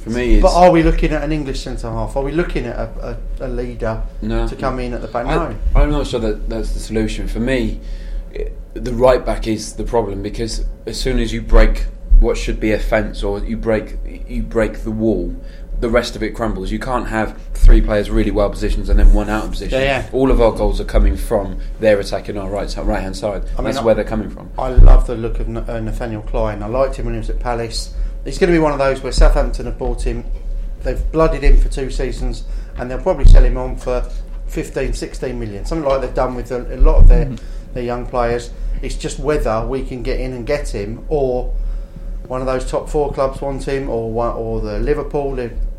For 0.04 0.10
me, 0.12 0.40
But 0.40 0.54
are 0.54 0.70
we 0.72 0.84
looking 0.84 1.12
at 1.14 1.24
an 1.24 1.32
English 1.32 1.62
centre 1.64 1.90
half? 1.90 2.16
Are 2.16 2.24
we 2.24 2.32
looking 2.32 2.66
at 2.68 2.76
a, 2.78 3.18
a, 3.42 3.48
a 3.48 3.48
leader 3.48 4.04
No. 4.22 4.48
to 4.48 4.56
come 4.56 4.80
in 4.80 4.94
at 4.94 5.02
the 5.02 5.08
back? 5.08 5.26
No. 5.26 5.56
I, 5.74 5.82
I'm 5.82 5.90
not 5.92 6.06
sure 6.06 6.20
that 6.20 6.48
that's 6.50 6.74
the 6.74 6.80
solution. 6.80 7.28
For 7.28 7.40
me, 7.40 7.80
the 8.74 8.94
right 8.94 9.26
back 9.26 9.48
is 9.48 9.74
the 9.74 9.84
problem 9.84 10.22
because 10.22 10.66
as 10.86 11.00
soon 11.00 11.18
as 11.20 11.34
you 11.34 11.42
break 11.42 11.86
what 12.20 12.38
should 12.38 12.60
be 12.60 12.72
a 12.72 12.80
fence 12.80 13.24
or 13.24 13.40
you 13.40 13.58
break 13.58 13.98
you 14.28 14.44
break 14.44 14.84
the 14.84 14.92
wall, 14.92 15.34
the 15.80 15.90
rest 15.90 16.16
of 16.16 16.22
it 16.24 16.32
crumbles. 16.36 16.72
You 16.72 16.80
can't 16.80 17.08
have 17.08 17.40
three 17.66 17.82
players 17.82 18.10
really 18.10 18.32
well 18.32 18.50
positioned 18.50 18.90
and 18.90 18.98
then 19.00 19.14
one 19.14 19.30
out 19.30 19.46
of 19.46 19.52
position. 19.52 19.80
Yeah, 19.80 20.02
yeah. 20.02 20.10
All 20.12 20.32
of 20.32 20.42
our 20.42 20.52
goals 20.52 20.80
are 20.82 20.86
coming 20.86 21.18
from 21.18 21.60
their 21.80 22.00
attack 22.00 22.26
attacking 22.26 22.38
our 22.38 22.50
right 22.50 22.70
side 22.70 22.88
right 22.88 23.02
hand 23.02 23.16
side. 23.16 23.44
I 23.54 23.58
mean, 23.58 23.66
that's 23.66 23.78
I- 23.78 23.84
where 23.84 23.96
they're 23.96 24.04
coming 24.04 24.30
from. 24.30 24.50
I 24.58 24.70
love 24.70 25.08
the 25.08 25.16
look 25.16 25.40
of 25.40 25.48
uh, 25.48 25.80
Nathaniel 25.80 26.22
Clyne. 26.22 26.64
I 26.64 26.68
liked 26.68 26.96
him 26.96 27.06
when 27.06 27.16
he 27.16 27.20
was 27.20 27.30
at 27.30 27.40
Palace. 27.40 27.94
He's 28.24 28.38
going 28.40 28.52
to 28.52 28.56
be 28.58 28.62
one 28.62 28.72
of 28.72 28.80
those 28.80 29.02
where 29.02 29.12
Southampton 29.12 29.66
have 29.68 29.78
bought 29.78 30.02
him, 30.02 30.24
they've 30.82 31.12
blooded 31.12 31.44
him 31.44 31.58
for 31.58 31.70
two 31.70 31.92
seasons, 31.92 32.44
and 32.78 32.90
they'll 32.90 33.02
probably 33.02 33.26
sell 33.26 33.44
him 33.44 33.58
on 33.58 33.76
for 33.76 34.02
15, 34.48 34.94
16 34.94 35.40
million, 35.40 35.66
something 35.66 35.88
like 35.88 36.02
they've 36.02 36.14
done 36.14 36.34
with 36.34 36.52
a, 36.52 36.76
a 36.76 36.78
lot 36.78 37.02
of 37.02 37.08
their, 37.08 37.26
their 37.74 37.84
young 37.84 38.08
players. 38.08 38.52
It's 38.82 38.96
just 38.96 39.20
whether 39.20 39.66
we 39.68 39.86
can 39.86 40.02
get 40.02 40.20
in 40.20 40.34
and 40.34 40.48
get 40.48 40.70
him, 40.70 41.06
or 41.08 41.54
one 42.28 42.42
of 42.42 42.48
those 42.48 42.70
top 42.70 42.90
four 42.90 43.14
clubs 43.14 43.42
want 43.42 43.68
him, 43.68 43.90
or 43.90 44.12
one, 44.12 44.36
or 44.36 44.60
the 44.62 44.80
Liverpool. 44.80 45.38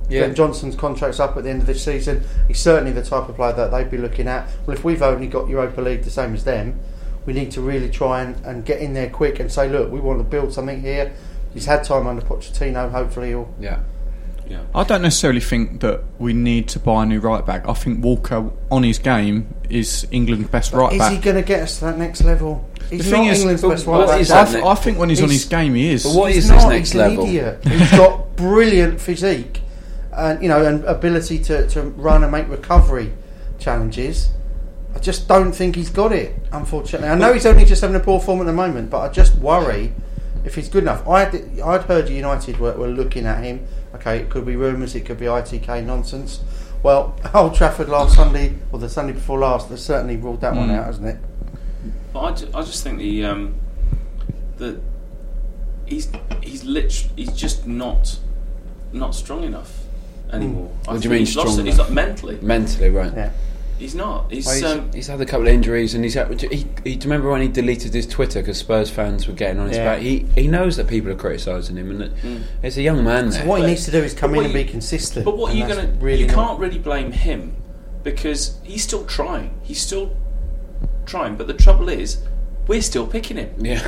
The, 0.08 0.14
Yeah. 0.14 0.20
Glen 0.22 0.34
Johnson's 0.34 0.76
contract's 0.76 1.18
up 1.20 1.36
at 1.36 1.44
the 1.44 1.50
end 1.50 1.60
of 1.62 1.66
this 1.66 1.82
season. 1.84 2.22
He's 2.48 2.60
certainly 2.60 2.92
the 2.92 3.02
type 3.02 3.28
of 3.28 3.36
player 3.36 3.52
that 3.54 3.70
they'd 3.70 3.90
be 3.90 3.98
looking 3.98 4.28
at. 4.28 4.48
Well, 4.66 4.76
if 4.76 4.84
we've 4.84 5.02
only 5.02 5.26
got 5.26 5.48
Europa 5.48 5.80
League 5.80 6.02
the 6.02 6.10
same 6.10 6.34
as 6.34 6.44
them, 6.44 6.78
we 7.24 7.32
need 7.32 7.50
to 7.52 7.60
really 7.60 7.90
try 7.90 8.22
and, 8.22 8.36
and 8.44 8.64
get 8.64 8.80
in 8.80 8.94
there 8.94 9.10
quick 9.10 9.40
and 9.40 9.50
say, 9.50 9.68
look, 9.68 9.90
we 9.90 9.98
want 10.00 10.18
to 10.20 10.24
build 10.24 10.52
something 10.52 10.80
here. 10.80 11.12
He's 11.52 11.64
had 11.66 11.82
time 11.84 12.06
under 12.06 12.22
Pochettino. 12.22 12.90
Hopefully, 12.90 13.28
he'll. 13.28 13.52
Yeah. 13.58 13.80
Yeah. 14.48 14.60
I 14.76 14.84
don't 14.84 15.02
necessarily 15.02 15.40
think 15.40 15.80
that 15.80 16.04
we 16.20 16.32
need 16.32 16.68
to 16.68 16.78
buy 16.78 17.02
a 17.02 17.06
new 17.06 17.18
right 17.18 17.44
back. 17.44 17.66
I 17.68 17.72
think 17.74 18.04
Walker 18.04 18.48
on 18.70 18.84
his 18.84 19.00
game 19.00 19.52
is 19.68 20.06
England's 20.12 20.48
best 20.50 20.72
right 20.72 20.92
is 20.92 20.98
back. 21.00 21.10
Is 21.10 21.18
he 21.18 21.24
going 21.24 21.34
to 21.34 21.42
get 21.42 21.62
us 21.62 21.80
to 21.80 21.86
that 21.86 21.98
next 21.98 22.22
level? 22.22 22.64
He's 22.88 23.04
the 23.04 23.10
thing 23.10 23.24
not 23.24 23.32
is, 23.32 23.38
England's 23.40 23.62
best 23.62 23.86
right 23.86 24.06
back. 24.06 24.20
is 24.20 24.28
that 24.28 24.46
I 24.48 24.52
th- 24.52 24.64
I 24.64 24.74
think 24.76 24.98
when 24.98 25.08
he's 25.08 25.20
on 25.20 25.30
his 25.30 25.46
game, 25.46 25.74
he 25.74 25.90
is. 25.90 26.04
But 26.04 26.14
what 26.14 26.28
he's 26.32 26.44
is 26.44 26.50
this 26.50 26.62
not, 26.62 26.68
next 26.68 26.92
he's 26.92 27.00
an 27.00 27.08
level? 27.08 27.24
idiot. 27.26 27.64
He's 27.66 27.90
got 27.90 28.36
brilliant 28.36 29.00
physique, 29.00 29.62
and 30.16 30.42
you 30.42 30.48
know, 30.48 30.64
and 30.64 30.84
ability 30.84 31.38
to, 31.44 31.68
to 31.68 31.82
run 31.82 32.22
and 32.22 32.32
make 32.32 32.48
recovery 32.48 33.12
challenges. 33.58 34.30
I 34.94 34.98
just 34.98 35.28
don't 35.28 35.52
think 35.52 35.76
he's 35.76 35.90
got 35.90 36.12
it. 36.12 36.34
Unfortunately, 36.52 37.08
I 37.08 37.14
know 37.16 37.32
he's 37.34 37.44
only 37.46 37.64
just 37.66 37.82
having 37.82 37.96
a 37.96 38.00
poor 38.00 38.18
form 38.20 38.40
at 38.40 38.46
the 38.46 38.52
moment, 38.52 38.88
but 38.90 39.00
I 39.00 39.08
just 39.10 39.34
worry 39.36 39.92
if 40.44 40.54
he's 40.54 40.68
good 40.68 40.84
enough. 40.84 41.06
I'd 41.06 41.60
I'd 41.60 41.82
heard 41.82 42.08
United 42.08 42.58
were, 42.58 42.72
were 42.72 42.88
looking 42.88 43.26
at 43.26 43.44
him. 43.44 43.66
Okay, 43.94 44.18
it 44.18 44.30
could 44.30 44.46
be 44.46 44.56
rumours, 44.56 44.94
it 44.94 45.02
could 45.06 45.18
be 45.18 45.26
ITK 45.26 45.84
nonsense. 45.84 46.40
Well, 46.82 47.14
Old 47.34 47.54
Trafford 47.54 47.88
last 47.88 48.14
Sunday 48.16 48.54
or 48.72 48.78
the 48.78 48.88
Sunday 48.88 49.12
before 49.12 49.38
last, 49.38 49.68
they 49.68 49.76
certainly 49.76 50.16
ruled 50.16 50.40
that 50.42 50.54
one 50.54 50.68
Mm. 50.68 50.78
out, 50.78 50.86
hasn't 50.86 51.06
it? 51.08 51.16
But 52.12 52.20
I, 52.20 52.32
ju- 52.32 52.50
I 52.54 52.62
just 52.62 52.82
think 52.84 52.98
the 52.98 53.24
um, 53.26 53.54
the 54.56 54.80
he's 55.84 56.10
he's 56.42 56.64
lit- 56.64 57.08
he's 57.16 57.32
just 57.32 57.66
not 57.66 58.18
not 58.92 59.14
strong 59.14 59.44
enough 59.44 59.82
anymore. 60.32 60.70
I 60.88 60.92
What 60.92 61.02
do 61.02 61.04
you 61.04 61.10
mean 61.10 61.18
he's 61.20 61.36
lost 61.36 61.52
strong 61.52 61.66
it. 61.66 61.70
He's 61.70 61.74
enough? 61.76 61.88
not 61.88 61.94
mentally. 61.94 62.38
Mentally, 62.42 62.90
right. 62.90 63.12
Yeah. 63.14 63.30
He's 63.78 63.94
not. 63.94 64.32
He's, 64.32 64.46
Well, 64.46 64.54
he's, 64.54 64.64
um, 64.64 64.90
he's 64.94 65.06
had 65.06 65.20
a 65.20 65.26
couple 65.26 65.46
of 65.48 65.52
injuries, 65.52 65.92
and 65.94 66.02
he's 66.02 66.14
had. 66.14 66.40
He, 66.40 66.48
he, 66.48 66.64
do 66.64 66.90
you 66.90 66.98
remember 67.02 67.30
when 67.30 67.42
he 67.42 67.48
deleted 67.48 67.92
his 67.92 68.06
Twitter 68.06 68.40
because 68.40 68.56
Spurs 68.56 68.88
fans 68.88 69.28
were 69.28 69.34
getting 69.34 69.60
on 69.60 69.68
his 69.68 69.76
Yeah. 69.76 69.84
back? 69.96 70.00
He 70.02 70.24
he 70.34 70.46
knows 70.48 70.76
that 70.78 70.86
people 70.88 71.10
are 71.10 71.14
criticising 71.16 71.76
him, 71.76 71.90
and 71.90 72.00
that 72.00 72.16
Mm. 72.22 72.42
it's 72.62 72.78
a 72.78 72.82
young 72.82 73.04
man. 73.04 73.32
So 73.32 73.38
there. 73.40 73.46
what 73.48 73.60
he 73.60 73.66
needs 73.66 73.84
to 73.84 73.90
do 73.90 73.98
is 73.98 74.14
come 74.14 74.30
But 74.30 74.38
in 74.38 74.44
and 74.46 74.54
what 74.54 74.64
be 74.64 74.70
consistent. 74.70 75.26
But 75.26 75.36
what 75.36 75.52
are 75.52 75.56
you 75.56 75.66
going 75.66 75.86
to? 75.86 75.92
really 76.02 76.20
you 76.22 76.26
not- 76.26 76.34
can't 76.36 76.58
really 76.58 76.78
blame 76.78 77.12
him 77.12 77.54
because 78.02 78.56
he's 78.62 78.82
still 78.82 79.04
trying. 79.04 79.50
He's 79.62 79.80
still 79.82 80.16
trying. 81.04 81.36
But 81.36 81.46
the 81.46 81.52
trouble 81.54 81.90
is, 81.90 82.18
we're 82.66 82.82
still 82.82 83.06
picking 83.06 83.36
him. 83.36 83.50
Yeah. 83.58 83.80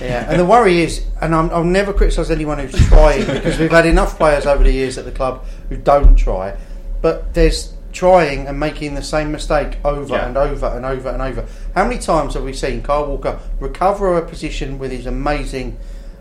Yeah, 0.00 0.26
and 0.30 0.38
the 0.40 0.44
worry 0.44 0.80
is, 0.82 1.04
and 1.20 1.34
I'm, 1.34 1.50
I'll 1.50 1.64
never 1.64 1.92
criticise 1.92 2.30
anyone 2.30 2.58
who's 2.58 2.86
trying 2.88 3.26
because 3.26 3.58
we've 3.58 3.70
had 3.70 3.86
enough 3.86 4.16
players 4.16 4.46
over 4.46 4.62
the 4.62 4.72
years 4.72 4.98
at 4.98 5.04
the 5.04 5.12
club 5.12 5.44
who 5.68 5.76
don't 5.76 6.16
try. 6.16 6.56
But 7.02 7.34
there's 7.34 7.72
trying 7.92 8.46
and 8.48 8.58
making 8.58 8.94
the 8.94 9.02
same 9.02 9.30
mistake 9.30 9.76
over 9.84 10.14
Yeah. 10.14 10.26
and 10.26 10.36
over 10.36 10.66
and 10.66 10.84
over 10.84 11.08
and 11.10 11.22
over. 11.22 11.46
How 11.74 11.84
many 11.84 11.98
times 12.00 12.34
have 12.34 12.42
we 12.42 12.52
seen 12.52 12.82
Kyle 12.82 13.06
Walker 13.06 13.38
recover 13.60 14.16
a 14.16 14.26
position 14.26 14.78
with 14.78 14.90
his 14.90 15.06
amazing 15.06 15.78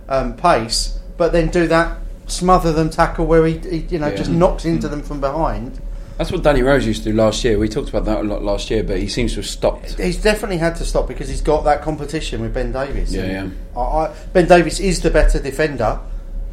um, 0.10 0.36
pace, 0.36 1.00
but 1.18 1.32
then 1.32 1.50
do 1.50 1.68
that 1.68 1.98
smother 2.28 2.72
them 2.72 2.90
tackle 2.90 3.26
where 3.26 3.46
he, 3.46 3.58
he 3.60 3.78
you 3.90 4.00
know, 4.00 4.08
Yeah. 4.10 4.16
just 4.16 4.30
knocks 4.32 4.66
into 4.66 4.88
them 4.88 5.02
from 5.02 5.20
behind? 5.20 5.80
That's 6.24 6.32
what 6.32 6.42
Danny 6.42 6.62
Rose 6.62 6.88
used 6.88 7.04
to 7.04 7.12
do 7.12 7.18
last 7.18 7.44
year. 7.44 7.60
We 7.60 7.68
talked 7.68 7.90
about 7.90 8.06
that 8.06 8.22
a 8.22 8.24
lot 8.24 8.42
last 8.42 8.72
year, 8.72 8.82
but 8.82 8.98
he 8.98 9.10
seems 9.10 9.34
to 9.34 9.40
have 9.40 9.46
stopped. 9.46 10.00
He's 10.00 10.22
definitely 10.22 10.56
had 10.56 10.78
to 10.78 10.86
stop 10.86 11.06
because 11.06 11.28
he's 11.28 11.42
got 11.42 11.66
that 11.66 11.82
competition 11.82 12.40
with 12.40 12.54
Ben 12.54 12.72
Davies. 12.72 13.14
Yeah, 13.14 13.24
And 13.24 13.58
I, 13.76 13.82
I, 13.82 14.16
ben 14.32 14.48
Davies 14.48 14.80
is 14.80 15.02
the 15.02 15.10
better 15.10 15.38
defender. 15.42 16.00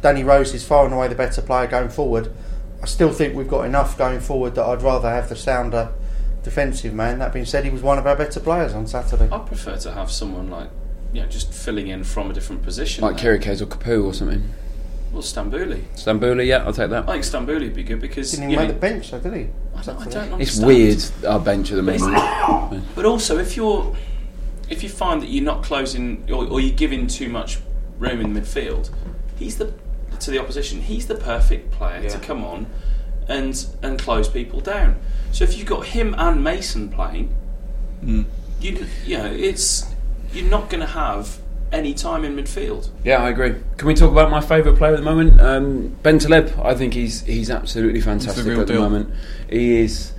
Danny 0.01 0.25
Rose 0.25 0.53
is 0.53 0.67
far 0.67 0.83
and 0.83 0.93
away 0.93 1.07
the 1.07 1.15
better 1.15 1.41
player 1.41 1.67
going 1.67 1.87
forward. 1.87 2.33
I 2.83 2.85
still 2.85 3.13
think 3.13 3.33
we've 3.33 3.47
got 3.47 3.61
enough 3.61 3.97
going 3.97 4.19
forward 4.19 4.55
that 4.55 4.65
I'd 4.65 4.81
rather 4.81 5.09
have 5.09 5.29
the 5.29 5.37
sounder 5.37 5.93
defensive 6.43 6.93
man. 6.93 7.19
That 7.19 7.31
being 7.31 7.45
said, 7.45 7.63
he 7.63 7.69
was 7.69 7.81
one 7.81 7.97
of 7.97 8.05
our 8.05 8.17
better 8.17 8.41
players 8.41 8.73
on 8.73 8.87
Saturday. 8.87 9.29
I 9.31 9.37
prefer 9.37 9.77
to 9.77 9.93
have 9.93 10.11
someone 10.11 10.49
like 10.49 10.69
you 11.13 11.21
know 11.21 11.29
just 11.29 11.53
filling 11.53 11.87
in 11.87 12.03
from 12.03 12.29
a 12.29 12.33
different 12.33 12.63
position. 12.63 13.05
Like 13.05 13.21
there. 13.21 13.39
Chiriches 13.39 13.61
or 13.61 13.67
Capoue 13.67 14.03
or 14.03 14.13
something. 14.13 14.51
Well, 15.11 15.21
Stambouli. 15.21 15.83
Stambouli, 15.95 16.47
yeah, 16.47 16.63
I'll 16.65 16.71
take 16.73 16.89
that. 16.89 17.07
I 17.09 17.19
think 17.19 17.25
Stambouli 17.25 17.61
would 17.63 17.75
be 17.75 17.83
good 17.83 17.99
because 17.99 18.31
Didn't 18.31 18.49
you 18.49 18.53
even 18.55 18.67
know, 18.67 18.71
make 18.73 18.79
the 18.81 18.87
bench, 18.87 19.11
though, 19.11 19.19
did 19.19 19.33
he? 19.33 19.47
I 19.75 19.81
don't, 19.81 19.99
I 19.99 20.03
don't 20.05 20.41
It's 20.41 20.59
understand. 20.59 20.67
weird, 20.67 21.25
our 21.27 21.39
bench 21.39 21.71
at 21.71 21.75
the 21.75 21.83
But 21.83 21.99
moment. 21.99 22.85
But 22.95 23.05
also, 23.05 23.37
if 23.37 23.57
you're 23.57 23.95
if 24.69 24.83
you 24.83 24.89
find 24.89 25.21
that 25.21 25.27
you're 25.27 25.43
not 25.43 25.63
closing 25.63 26.25
or, 26.31 26.45
or 26.47 26.61
you're 26.61 26.75
giving 26.75 27.07
too 27.07 27.27
much 27.27 27.59
room 27.99 28.21
in 28.21 28.33
midfield, 28.33 28.89
he's 29.37 29.57
the 29.57 29.73
to 30.21 30.31
the 30.31 30.39
opposition. 30.39 30.79
He's 30.81 31.07
the 31.07 31.15
perfect 31.15 31.71
player 31.71 32.09
to 32.09 32.17
come 32.19 32.45
on 32.45 32.67
and 33.27 33.65
and 33.83 33.99
close 33.99 34.29
people 34.29 34.61
down. 34.61 34.95
So 35.33 35.43
if 35.43 35.57
you've 35.57 35.67
got 35.67 35.87
him 35.87 36.15
and 36.17 36.41
Mason 36.43 36.89
playing, 36.89 37.33
Mm. 38.01 38.25
you 38.61 38.87
you 39.05 39.17
know 39.17 39.25
it's 39.25 39.85
you're 40.33 40.49
not 40.49 40.69
going 40.69 40.79
to 40.81 40.87
have 40.87 41.37
any 41.71 41.93
time 41.93 42.23
in 42.25 42.35
midfield. 42.35 42.89
Yeah, 43.03 43.23
I 43.23 43.29
agree. 43.29 43.55
Can 43.77 43.87
we 43.87 43.93
talk 43.93 44.11
about 44.11 44.29
my 44.29 44.41
favourite 44.41 44.77
player 44.77 44.93
at 44.93 44.97
the 44.97 45.05
moment? 45.05 45.39
Um, 45.39 45.95
Bentaleb. 46.03 46.63
I 46.63 46.75
think 46.75 46.93
he's 46.93 47.21
he's 47.21 47.49
absolutely 47.49 48.01
fantastic 48.01 48.45
real 48.45 48.61
at 48.61 48.67
the 48.67 48.73
deal. 48.73 48.81
moment. 48.81 49.13
He 49.49 49.79
is. 49.79 50.13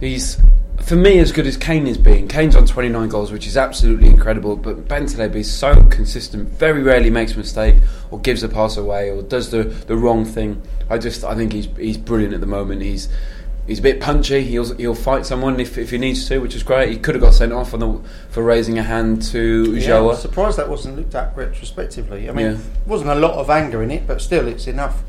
He's 0.00 0.40
for 0.84 0.96
me 0.96 1.18
as 1.18 1.32
good 1.32 1.46
as 1.46 1.56
Kane 1.56 1.86
is 1.86 1.96
being. 1.96 2.28
Kane's 2.28 2.54
on 2.54 2.66
29 2.66 3.08
goals, 3.08 3.32
which 3.32 3.46
is 3.46 3.56
absolutely 3.56 4.08
incredible. 4.08 4.56
But 4.56 4.86
Bentaleb 4.86 5.34
is 5.34 5.50
so 5.52 5.82
consistent. 5.86 6.48
Very 6.50 6.82
rarely 6.82 7.10
makes 7.10 7.34
a 7.34 7.38
mistake 7.38 7.76
or 8.10 8.18
gives 8.20 8.42
a 8.42 8.48
pass 8.48 8.76
away 8.76 9.10
or 9.10 9.22
does 9.22 9.50
the 9.50 9.64
the 9.64 9.96
wrong 9.96 10.24
thing. 10.24 10.62
I 10.90 10.98
just 10.98 11.24
I 11.24 11.34
think 11.34 11.52
he's 11.52 11.68
he's 11.76 11.96
brilliant 11.96 12.34
at 12.34 12.40
the 12.40 12.46
moment. 12.46 12.82
He's 12.82 13.08
He's 13.66 13.78
a 13.78 13.82
bit 13.82 14.00
punchy. 14.00 14.42
He'll 14.42 14.74
he'll 14.76 14.94
fight 14.94 15.24
someone 15.24 15.58
if, 15.58 15.78
if 15.78 15.90
he 15.90 15.96
needs 15.98 16.28
to, 16.28 16.38
which 16.38 16.54
is 16.54 16.62
great. 16.62 16.90
He 16.90 16.96
could 16.98 17.14
have 17.14 17.22
got 17.22 17.32
sent 17.32 17.52
off 17.52 17.72
on 17.72 17.80
the, 17.80 18.00
for 18.30 18.42
raising 18.42 18.78
a 18.78 18.82
hand 18.82 19.22
to 19.32 19.74
Yeah, 19.74 19.86
Joa. 19.86 20.14
I'm 20.14 20.20
surprised 20.20 20.58
that 20.58 20.68
wasn't 20.68 20.96
looked 20.96 21.14
at 21.14 21.34
retrospectively. 21.36 22.28
I 22.28 22.32
mean, 22.32 22.46
Yeah. 22.52 22.56
wasn't 22.86 23.10
a 23.10 23.14
lot 23.14 23.34
of 23.34 23.48
anger 23.48 23.82
in 23.82 23.90
it, 23.90 24.06
but 24.06 24.20
still, 24.20 24.48
it's 24.48 24.66
enough. 24.66 25.02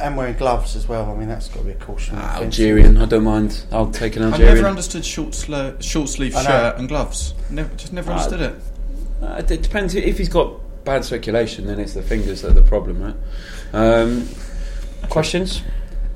And 0.00 0.16
wearing 0.16 0.34
gloves 0.36 0.74
as 0.74 0.88
well. 0.88 1.08
I 1.08 1.14
mean, 1.14 1.28
that's 1.28 1.46
got 1.48 1.60
to 1.60 1.66
be 1.66 1.70
a 1.70 1.74
caution. 1.76 2.16
Ah, 2.18 2.38
Algerian, 2.40 2.96
I 2.96 3.04
don't 3.04 3.22
mind. 3.22 3.64
I'll 3.70 3.92
take 3.92 4.16
an 4.16 4.22
Algerian. 4.22 4.32
I 4.32 4.32
Algerian. 4.32 4.54
never 4.56 4.68
understood 4.68 5.04
short, 5.04 5.30
sle- 5.30 5.80
short 5.80 6.08
sleeve 6.08 6.32
shirt 6.32 6.78
and 6.78 6.88
gloves. 6.88 7.32
Never, 7.50 7.72
just 7.76 7.92
never 7.92 8.10
Ah, 8.10 8.14
understood 8.16 8.40
it. 8.40 8.54
Uh, 9.22 9.42
it 9.48 9.62
depends 9.62 9.94
if 9.94 10.18
he's 10.18 10.28
got 10.28 10.52
bad 10.84 11.04
circulation, 11.04 11.66
then 11.66 11.78
it's 11.78 11.94
the 11.94 12.02
fingers 12.02 12.42
that 12.42 12.50
are 12.50 12.54
the 12.54 12.62
problem, 12.62 13.02
right? 13.02 13.14
Um, 13.72 14.28
questions? 15.10 15.62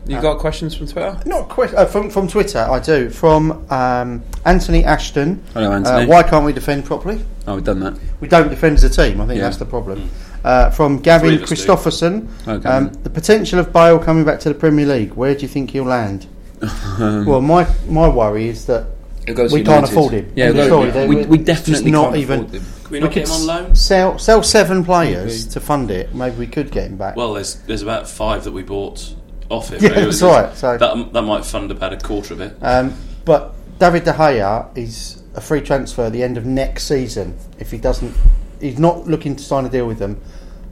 You 0.08 0.16
Uh, 0.16 0.22
got 0.22 0.38
questions 0.38 0.74
from 0.74 0.86
Twitter? 0.86 1.16
Not 1.26 1.50
que- 1.54 1.76
uh, 1.76 1.84
from 1.84 2.08
from 2.10 2.28
Twitter. 2.28 2.58
I 2.60 2.78
do 2.78 3.10
from 3.10 3.64
um, 3.70 4.22
Anthony 4.46 4.82
Ashton. 4.84 5.42
Hello, 5.52 5.70
Anthony. 5.72 6.04
Uh, 6.04 6.06
why 6.06 6.22
can't 6.22 6.46
we 6.46 6.52
defend 6.54 6.84
properly? 6.86 7.22
Oh, 7.46 7.56
we've 7.56 7.64
done 7.64 7.80
that. 7.80 7.94
We 8.20 8.26
don't 8.28 8.48
defend 8.48 8.76
as 8.78 8.84
a 8.84 8.88
team. 8.90 9.20
I 9.20 9.26
think 9.26 9.36
Yeah. 9.38 9.44
that's 9.44 9.58
the 9.58 9.66
problem. 9.66 10.08
Uh, 10.44 10.70
from 10.70 10.98
Gavin 10.98 11.28
Three 11.28 11.36
of 11.36 11.42
us 11.42 11.48
do. 11.48 11.54
Christopherson, 11.54 12.28
Okay. 12.46 12.68
um, 12.68 12.90
the 13.02 13.10
potential 13.10 13.58
of 13.58 13.72
Bale 13.72 13.98
coming 13.98 14.24
back 14.24 14.40
to 14.40 14.48
the 14.48 14.54
Premier 14.54 14.86
League. 14.86 15.12
Where 15.14 15.34
do 15.34 15.42
you 15.42 15.48
think 15.48 15.70
he'll 15.72 15.84
land? 15.84 16.26
well, 16.98 17.40
my 17.42 17.66
my 17.88 18.08
worry 18.08 18.48
is 18.48 18.64
that 18.64 18.86
It 19.26 19.34
goes 19.34 19.52
we 19.52 19.60
to 19.60 19.66
can't 19.66 19.76
United. 19.82 19.92
afford 19.92 20.12
him. 20.14 20.32
Yeah, 20.34 20.44
End 20.46 20.54
it 20.54 20.56
goes- 20.58 20.66
story. 20.68 20.90
They- 20.90 21.06
We- 21.06 21.16
we're 21.16 21.26
we 21.26 21.36
just 21.38 21.46
definitely 21.66 21.90
not 21.90 22.04
can't 22.04 22.16
even. 22.16 22.40
afford 22.40 22.54
him. 22.54 22.62
Can 22.84 22.92
we 22.92 23.00
not 23.00 23.12
get 23.12 23.26
could 23.26 23.34
him 23.34 23.34
on 23.34 23.40
s- 23.40 23.46
loan? 23.66 23.74
Sell 23.74 24.18
sell 24.18 24.42
seven 24.42 24.84
players 24.84 25.44
to 25.48 25.60
fund 25.60 25.90
it. 25.90 26.14
Maybe 26.14 26.36
we 26.38 26.46
could 26.46 26.70
get 26.70 26.86
him 26.86 26.96
back. 26.96 27.14
Well, 27.16 27.34
there's 27.34 27.56
there's 27.66 27.82
about 27.82 28.08
five 28.08 28.44
that 28.44 28.52
we 28.52 28.62
bought 28.62 29.14
off 29.48 29.70
him. 29.70 29.78
Yeah, 29.82 29.88
Maybe 29.90 30.04
that's 30.06 30.20
there's- 30.20 30.44
right, 30.46 30.56
so- 30.56 30.76
that 30.78 31.12
that 31.12 31.22
might 31.22 31.44
fund 31.44 31.70
about 31.70 31.92
a 31.92 31.96
quarter 31.98 32.34
of 32.34 32.40
it. 32.40 32.56
Um, 32.62 32.94
but 33.24 33.54
David 33.78 34.04
De 34.04 34.12
Gea 34.12 34.76
is 34.76 35.22
a 35.34 35.40
free 35.40 35.60
transfer 35.60 36.04
at 36.06 36.12
the 36.12 36.22
end 36.22 36.36
of 36.36 36.44
next 36.46 36.84
season. 36.84 37.36
If 37.58 37.70
he 37.70 37.78
doesn't, 37.78 38.14
he's 38.60 38.78
not 38.78 39.06
looking 39.06 39.36
to 39.36 39.42
sign 39.44 39.64
a 39.66 39.68
deal 39.68 39.86
with 39.86 39.98
them. 39.98 40.20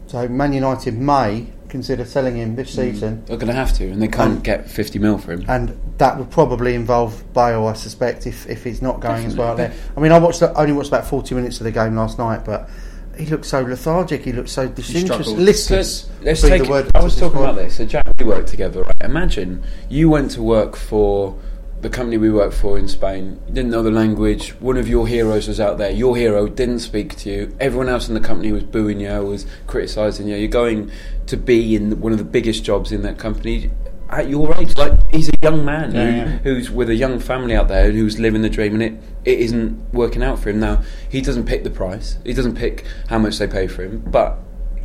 So 0.08 0.26
Man 0.28 0.52
United 0.52 0.94
may 0.96 1.46
consider 1.68 2.04
selling 2.04 2.36
him 2.36 2.54
this 2.54 2.72
season, 2.74 3.24
They're 3.26 3.36
going 3.36 3.48
to 3.48 3.52
have 3.52 3.72
to, 3.74 3.88
and 3.90 4.00
they 4.00 4.06
can't 4.06 4.36
Um, 4.36 4.40
get 4.40 4.70
50 4.70 5.00
mil 5.00 5.18
for 5.18 5.32
him. 5.32 5.44
and 5.48 5.76
that 5.98 6.16
would 6.16 6.30
probably 6.30 6.74
involve 6.74 7.24
Bale, 7.34 7.66
I 7.66 7.72
suspect, 7.72 8.24
if, 8.26 8.48
if 8.48 8.62
he's 8.62 8.80
not 8.80 9.00
going 9.00 9.26
as 9.26 9.36
well 9.36 9.56
there. 9.56 9.72
I 9.96 10.00
mean, 10.00 10.12
I 10.12 10.18
watched 10.18 10.40
the, 10.40 10.54
only 10.58 10.72
watched 10.72 10.88
about 10.88 11.06
forty 11.06 11.34
minutes 11.34 11.58
of 11.60 11.64
the 11.64 11.72
game 11.72 11.96
last 11.96 12.18
night, 12.18 12.44
but 12.44 12.70
he 13.16 13.26
looked 13.26 13.46
so 13.46 13.62
lethargic. 13.62 14.22
He 14.22 14.32
looked 14.32 14.48
so 14.48 14.68
disinterested. 14.68 15.38
Listless. 15.38 16.08
Let's 16.22 16.42
be 16.42 16.48
take. 16.48 16.64
the 16.64 16.70
word 16.70 16.90
I 16.94 17.02
was 17.02 17.14
talking 17.14 17.38
describe 17.38 17.54
about 17.54 17.62
this. 17.62 17.76
So 17.76 17.86
Jack, 17.86 18.06
we 18.18 18.24
work 18.24 18.46
together. 18.46 18.82
Right? 18.82 18.94
Imagine 19.02 19.64
you 19.88 20.10
went 20.10 20.30
to 20.32 20.42
work 20.42 20.76
for 20.76 21.38
the 21.80 21.90
company 21.90 22.16
we 22.16 22.30
work 22.30 22.52
for 22.52 22.78
in 22.78 22.88
Spain. 22.88 23.40
You 23.46 23.54
didn't 23.54 23.70
know 23.70 23.82
the 23.82 23.90
language. 23.90 24.50
One 24.60 24.76
of 24.76 24.88
your 24.88 25.06
heroes 25.06 25.46
was 25.46 25.60
out 25.60 25.78
there. 25.78 25.90
Your 25.90 26.16
hero 26.16 26.48
didn't 26.48 26.80
speak 26.80 27.16
to 27.18 27.30
you. 27.30 27.56
Everyone 27.60 27.88
else 27.88 28.08
in 28.08 28.14
the 28.14 28.20
company 28.20 28.50
was 28.50 28.64
booing 28.64 29.00
you, 29.00 29.10
was 29.22 29.46
criticising 29.66 30.28
you. 30.28 30.36
You're 30.36 30.48
going 30.48 30.90
to 31.26 31.36
be 31.36 31.76
in 31.76 32.00
one 32.00 32.12
of 32.12 32.18
the 32.18 32.24
biggest 32.24 32.64
jobs 32.64 32.92
in 32.92 33.02
that 33.02 33.18
company 33.18 33.70
at 34.10 34.28
your 34.28 34.54
age. 34.56 34.76
Like 34.76 34.92
he's 35.12 35.28
a 35.28 35.32
young 35.42 35.64
man 35.64 35.92
Yeah, 35.94 36.04
who, 36.10 36.16
yeah. 36.16 36.26
who's 36.38 36.70
with 36.70 36.90
a 36.90 36.94
young 36.94 37.18
family 37.18 37.54
out 37.54 37.68
there 37.68 37.90
who's 37.90 38.18
living 38.18 38.42
the 38.42 38.50
dream, 38.50 38.74
and 38.74 38.82
it, 38.82 38.92
it 39.24 39.38
isn't 39.40 39.92
working 39.92 40.22
out 40.22 40.38
for 40.38 40.50
him 40.50 40.60
now. 40.60 40.82
He 41.08 41.20
doesn't 41.20 41.44
pick 41.46 41.64
the 41.64 41.70
price. 41.70 42.18
He 42.24 42.32
doesn't 42.32 42.56
pick 42.56 42.84
how 43.08 43.18
much 43.18 43.38
they 43.38 43.46
pay 43.46 43.66
for 43.66 43.82
him, 43.84 44.02
but 44.06 44.38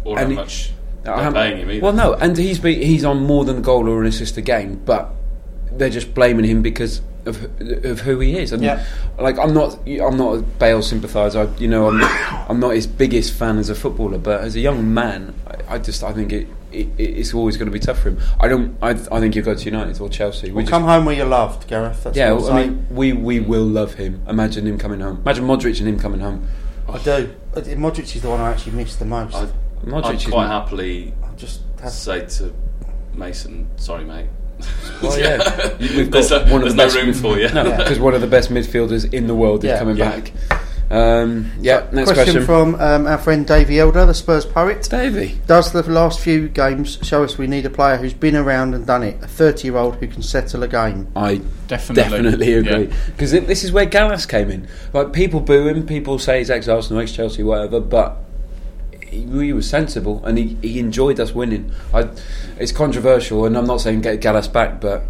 Or 0.04 0.18
how 0.18 0.26
he- 0.28 0.36
much 0.36 0.72
they're 1.04 1.32
paying 1.32 1.58
him 1.58 1.72
either. 1.72 1.82
Well, 1.84 1.94
no, 1.94 2.14
and 2.14 2.38
he's 2.38 2.60
be, 2.60 2.84
he's 2.84 3.04
on 3.04 3.24
more 3.26 3.44
than 3.46 3.58
a 3.58 3.62
goal 3.62 3.90
or 3.90 4.02
an 4.02 4.08
assist 4.08 4.38
a 4.38 4.42
game, 4.42 4.82
but 4.86 5.10
they're 5.72 5.90
just 5.90 6.14
blaming 6.14 6.46
him 6.46 6.62
because 6.62 7.02
of 7.26 7.44
of 7.86 8.00
who 8.02 8.20
he 8.20 8.38
is. 8.38 8.52
And 8.52 8.64
Yeah. 8.64 8.84
like 9.20 9.38
I'm 9.38 9.54
not 9.54 9.78
I'm 9.88 10.18
not 10.18 10.36
a 10.38 10.42
Bale 10.42 10.82
sympathiser. 10.82 11.52
You 11.60 11.68
know, 11.68 11.88
I'm 11.88 12.02
I'm 12.50 12.60
not 12.60 12.72
his 12.72 12.88
biggest 12.88 13.34
fan 13.34 13.58
as 13.60 13.70
a 13.70 13.76
footballer, 13.76 14.18
but 14.18 14.42
as 14.42 14.56
a 14.56 14.60
young 14.60 14.94
man, 14.94 15.34
I, 15.48 15.76
I 15.76 15.78
just 15.80 16.04
I 16.04 16.14
think 16.14 16.34
it, 16.34 16.48
it 16.74 16.88
it's 16.98 17.34
always 17.34 17.58
going 17.58 17.68
to 17.68 17.72
be 17.72 17.80
tough 17.80 18.00
for 18.00 18.10
him. 18.10 18.20
I 18.40 18.48
don't. 18.48 18.78
I, 18.82 18.90
I 18.92 19.20
think 19.20 19.34
he'll 19.34 19.44
go 19.44 19.54
to 19.56 19.66
United 19.66 20.00
or 20.02 20.10
Chelsea. 20.10 20.52
Well, 20.52 20.64
just- 20.64 20.72
come 20.72 20.84
home 20.84 21.06
where 21.06 21.16
you're 21.16 21.26
loved, 21.26 21.68
Gareth. 21.68 22.04
That's 22.04 22.18
yeah, 22.18 22.32
what 22.34 22.52
I 22.52 22.68
mean, 22.68 22.88
we 22.90 23.14
we 23.14 23.40
will 23.40 23.66
love 23.66 23.96
him. 23.96 24.24
Imagine 24.28 24.66
him 24.68 24.78
coming 24.78 25.00
home. 25.00 25.18
Imagine 25.22 25.46
Modric 25.46 25.80
and 25.80 25.88
him 25.88 26.00
coming 26.00 26.20
home. 26.22 26.48
I 26.90 26.98
do. 27.00 27.34
Uh, 27.56 27.62
Modric 27.62 28.16
is 28.16 28.22
the 28.22 28.30
one 28.30 28.40
I 28.42 28.52
actually 28.52 28.74
miss 28.74 28.96
the 28.96 29.06
most. 29.06 29.36
I'd, 29.36 29.52
Modric 29.86 30.06
I'd 30.06 30.16
is 30.16 30.26
quite 30.26 30.48
not- 30.48 30.64
happily 30.64 31.14
just 31.38 31.62
say 31.90 32.26
to 32.26 32.54
Mason, 33.14 33.68
sorry, 33.78 34.04
mate. 34.06 34.28
Well, 35.02 35.18
yeah, 35.20 35.76
we've 35.80 36.12
there's 36.12 36.30
got 36.30 36.46
no, 36.46 36.54
one 36.54 36.62
of 36.64 36.70
the 36.70 36.76
there's 36.76 36.94
best. 36.94 36.96
no 36.96 37.02
room 37.04 37.14
for 37.14 37.40
you. 37.40 37.50
No, 37.54 37.76
because 37.78 38.00
one 38.00 38.14
of 38.14 38.22
the 38.22 38.28
best 38.28 38.52
midfielders 38.52 39.12
in 39.12 39.26
the 39.26 39.34
world 39.34 39.64
is 39.64 39.70
Yeah, 39.70 39.80
coming 39.80 39.98
yeah. 39.98 40.20
back. 40.20 40.32
Um, 40.92 41.50
yeah, 41.62 41.88
next 41.94 42.12
question, 42.12 42.44
question. 42.44 42.46
from 42.46 42.76
um, 42.76 43.08
our 43.08 43.18
friend 43.18 43.48
Davey 43.48 43.80
Elder, 43.80 44.06
the 44.06 44.14
Spurs 44.14 44.46
poet. 44.46 44.86
Davey, 44.92 45.40
does 45.48 45.72
the 45.72 45.84
last 45.84 46.20
few 46.20 46.50
games 46.50 47.00
show 47.02 47.24
us 47.24 47.38
we 47.38 47.48
need 47.48 47.66
a 47.66 47.70
player 47.70 47.96
who's 47.96 48.14
been 48.14 48.36
around 48.36 48.76
and 48.76 48.86
done 48.86 49.02
it? 49.04 49.24
A 49.24 49.28
thirty-year-old 49.28 49.96
who 49.96 50.08
can 50.08 50.22
settle 50.22 50.64
a 50.64 50.68
game. 50.68 51.08
I 51.16 51.38
Definitely. 51.68 52.04
definitely 52.04 52.54
agree 52.56 52.84
Yeah. 52.88 52.96
because 53.08 53.32
this 53.32 53.64
is 53.64 53.72
where 53.72 53.86
Gallas 53.86 54.26
came 54.26 54.52
in. 54.52 54.68
Like 54.92 55.14
people 55.14 55.40
boo 55.40 55.66
him, 55.70 55.86
people 55.88 56.20
say 56.20 56.40
he's 56.40 56.50
ex 56.50 56.68
Arsenal, 56.68 57.02
ex 57.02 57.14
Chelsea, 57.14 57.42
whatever, 57.42 57.80
but 57.80 58.18
he, 59.08 59.22
he 59.22 59.54
was 59.54 59.70
sensible 59.70 60.22
and 60.26 60.38
he, 60.38 60.58
he 60.62 60.78
enjoyed 60.80 61.22
us 61.22 61.34
winning. 61.34 61.72
I, 61.94 62.10
it's 62.60 62.74
controversial, 62.74 63.46
and 63.46 63.58
I'm 63.58 63.66
not 63.66 63.80
saying 63.80 64.02
get 64.02 64.20
Gallas 64.20 64.50
back, 64.50 64.82
but 64.82 65.04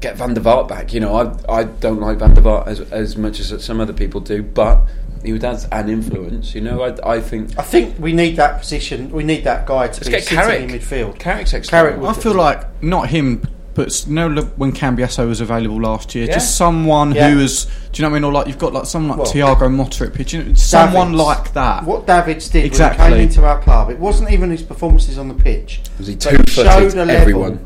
get 0.00 0.16
Van 0.16 0.32
der 0.32 0.40
Vaart 0.40 0.68
back. 0.68 0.94
You 0.94 1.00
know, 1.00 1.14
I 1.14 1.60
I 1.60 1.64
don't 1.64 2.00
like 2.00 2.16
Van 2.18 2.32
der 2.32 2.40
Vaart 2.40 2.66
as 2.66 2.80
as 2.90 3.16
much 3.18 3.40
as 3.40 3.62
some 3.62 3.78
other 3.78 3.92
people 3.92 4.20
do, 4.22 4.42
but 4.42 4.80
he 5.22 5.38
has 5.38 5.66
an 5.72 5.88
influence. 5.88 6.54
You 6.54 6.60
know, 6.62 6.82
I 6.82 7.16
I 7.16 7.20
think 7.20 7.50
I 7.58 7.62
think 7.62 7.96
we 7.98 8.12
need 8.12 8.36
that 8.36 8.60
position. 8.60 9.10
We 9.10 9.24
need 9.24 9.44
that 9.44 9.66
guy 9.66 9.88
to 9.88 9.92
Let's 9.92 10.08
be 10.08 10.20
sitting 10.20 10.38
Carrick. 10.38 10.62
in 10.62 10.70
midfield. 10.70 11.18
Carrick's 11.18 11.54
ex- 11.54 11.68
Carrick 11.70 11.98
would 11.98 12.08
I 12.10 12.12
feel 12.14 12.34
like 12.34 12.82
not 12.82 13.08
him, 13.08 13.42
but 13.74 13.86
s- 13.86 14.06
you 14.06 14.14
know 14.14 14.28
look, 14.28 14.52
when 14.56 14.72
Cambiasso 14.72 15.26
was 15.28 15.40
available 15.40 15.80
last 15.80 16.14
year, 16.14 16.26
Yeah. 16.26 16.34
just 16.34 16.56
someone 16.56 17.14
Yeah. 17.14 17.30
who 17.30 17.40
is. 17.40 17.66
Do 17.92 18.02
you 18.02 18.02
know 18.02 18.10
what 18.10 18.16
I 18.16 18.20
mean? 18.20 18.24
Or 18.24 18.32
like 18.32 18.46
you've 18.46 18.58
got 18.58 18.72
like 18.72 18.86
someone 18.86 19.18
like 19.18 19.26
Well, 19.34 19.56
Thiago 19.56 19.68
Motta, 19.74 20.24
do 20.26 20.36
you 20.38 20.44
know, 20.44 20.54
someone 20.54 21.12
like 21.12 21.52
that. 21.54 21.84
What 21.84 22.06
Davids 22.06 22.48
did 22.48 22.64
Exactly. 22.64 23.02
when 23.02 23.12
he 23.12 23.18
came 23.18 23.28
into 23.28 23.44
our 23.46 23.60
club, 23.60 23.90
it 23.90 23.98
wasn't 23.98 24.30
even 24.32 24.50
his 24.50 24.62
performances 24.62 25.18
on 25.18 25.28
the 25.28 25.34
pitch. 25.34 25.80
Was 25.98 26.06
he 26.08 26.14
but 26.14 26.22
two-footed 26.22 26.72
showed 26.72 26.94
a 26.94 27.04
level 27.04 27.10
everyone? 27.10 27.58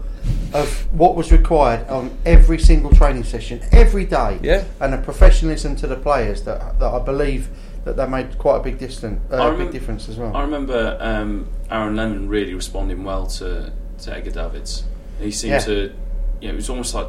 Of 0.54 0.68
what 0.92 1.16
was 1.16 1.32
required 1.32 1.86
on 1.88 2.16
every 2.24 2.58
single 2.58 2.90
training 2.90 3.24
session, 3.24 3.60
every 3.72 4.04
day. 4.04 4.38
Yeah. 4.42 4.64
And 4.80 4.94
a 4.94 4.98
professionalism 4.98 5.76
to 5.76 5.86
the 5.86 5.96
players 5.96 6.42
that 6.42 6.78
that 6.78 6.92
I 6.94 6.98
believe 7.00 7.48
that 7.84 7.96
that 7.96 8.10
made 8.10 8.36
quite 8.38 8.56
a 8.56 8.62
big 8.62 8.78
distance, 8.78 9.20
uh, 9.32 9.42
I 9.52 9.56
big 9.56 9.70
difference 9.70 10.08
as 10.08 10.16
well. 10.16 10.34
I 10.36 10.42
remember 10.42 10.96
um, 11.00 11.48
Aaron 11.70 11.94
Lennon 11.96 12.28
really 12.28 12.52
responding 12.54 13.04
well 13.04 13.26
to, 13.28 13.72
to 14.02 14.14
Edgar 14.16 14.32
Davids. 14.32 14.82
He 15.20 15.30
seemed 15.30 15.52
Yeah. 15.52 15.58
to, 15.60 15.92
you 16.40 16.48
know, 16.48 16.52
it 16.54 16.56
was 16.56 16.68
almost 16.68 16.94
like 16.94 17.06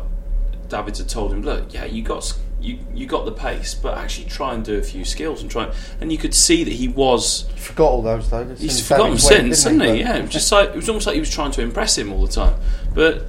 Davids 0.69 0.99
had 0.99 1.09
told 1.09 1.31
him, 1.33 1.41
"Look, 1.41 1.73
yeah, 1.73 1.85
you 1.85 2.03
got 2.03 2.17
s- 2.19 2.39
you 2.61 2.79
you 2.93 3.05
got 3.05 3.25
the 3.25 3.31
pace, 3.31 3.73
but 3.75 3.97
actually 3.97 4.25
try 4.25 4.53
and 4.53 4.63
do 4.65 4.77
a 4.77 4.81
few 4.81 5.05
skills 5.05 5.41
and 5.41 5.49
try." 5.51 5.71
And 6.01 6.11
you 6.11 6.17
could 6.17 6.33
see 6.33 6.63
that 6.63 6.73
he 6.73 6.87
was. 6.87 7.45
He 7.53 7.59
forgot 7.59 7.89
all 7.91 8.01
those 8.01 8.29
though. 8.29 8.41
as 8.43 8.59
He's 8.61 8.81
forgotten 8.85 9.17
Davids 9.17 9.27
since, 9.27 9.63
hasn't 9.63 9.81
he? 9.83 9.87
But- 9.89 9.97
Yeah, 9.97 10.17
it 10.17 10.21
was 10.23 10.31
just 10.31 10.51
like 10.51 10.69
it 10.69 10.75
was 10.75 10.89
almost 10.89 11.05
like 11.07 11.13
he 11.15 11.19
was 11.19 11.29
trying 11.29 11.51
to 11.51 11.61
impress 11.61 11.97
him 11.97 12.11
all 12.11 12.25
the 12.25 12.31
time. 12.31 12.55
But 12.93 13.25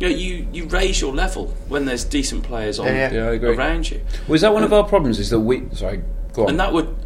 you 0.00 0.08
know, 0.08 0.14
you, 0.16 0.48
you 0.52 0.64
raise 0.66 1.00
your 1.00 1.14
level 1.14 1.48
when 1.68 1.84
there's 1.84 2.02
decent 2.04 2.42
players 2.42 2.78
on 2.80 2.86
Yeah, 2.86 2.94
yeah. 2.94 3.12
Yeah, 3.12 3.28
I 3.28 3.32
agree. 3.34 3.54
around 3.54 3.88
you. 3.90 4.00
Was 4.26 4.40
that 4.40 4.52
one 4.52 4.64
of 4.64 4.72
our 4.72 4.82
problems? 4.84 5.18
Is 5.20 5.30
that 5.30 5.38
we? 5.40 5.62
Sorry, 5.74 6.02
go 6.32 6.44
on. 6.44 6.50
And 6.50 6.60
that 6.60 6.72
would 6.72 6.96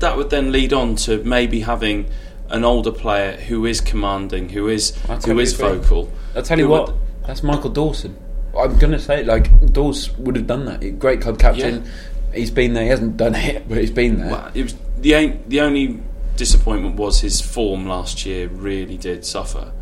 that 0.00 0.16
would 0.16 0.30
then 0.30 0.52
lead 0.52 0.72
on 0.72 0.94
to 0.96 1.22
maybe 1.24 1.60
having 1.60 2.06
an 2.50 2.62
older 2.64 2.92
player 2.92 3.32
who 3.32 3.64
is 3.64 3.80
commanding, 3.80 4.50
who 4.50 4.68
is 4.68 4.92
I 5.08 5.14
who 5.14 5.20
totally 5.20 5.42
is 5.44 5.58
agree. 5.58 5.78
vocal. 5.78 6.12
I'll 6.36 6.42
tell 6.42 6.58
you 6.58 6.66
who 6.66 6.70
what, 6.70 6.88
would- 6.90 6.98
that's 7.26 7.42
Michael 7.42 7.70
Dawson. 7.70 8.16
I'm 8.56 8.78
gonna 8.78 8.98
say 8.98 9.20
it, 9.20 9.26
like 9.26 9.72
Dawes 9.72 10.10
would 10.18 10.36
have 10.36 10.46
done 10.46 10.64
that. 10.66 10.98
Great 10.98 11.20
club 11.20 11.38
captain. 11.38 11.84
He's 12.32 12.50
been 12.50 12.74
there. 12.74 12.82
He 12.84 12.88
hasn't 12.90 13.16
done 13.16 13.34
it, 13.34 13.68
but 13.68 13.78
he's 13.78 13.90
been 13.90 14.18
there. 14.18 14.30
well, 14.30 14.50
it 14.54 14.62
was 14.64 14.74
the 14.98 15.36
the 15.48 15.60
only 15.60 16.00
disappointment 16.36 16.96
was 16.96 17.20
his 17.20 17.40
form 17.40 17.86
last 17.86 18.26
year 18.26 18.48
really 18.48 18.96
did 18.96 19.24
suffer, 19.24 19.72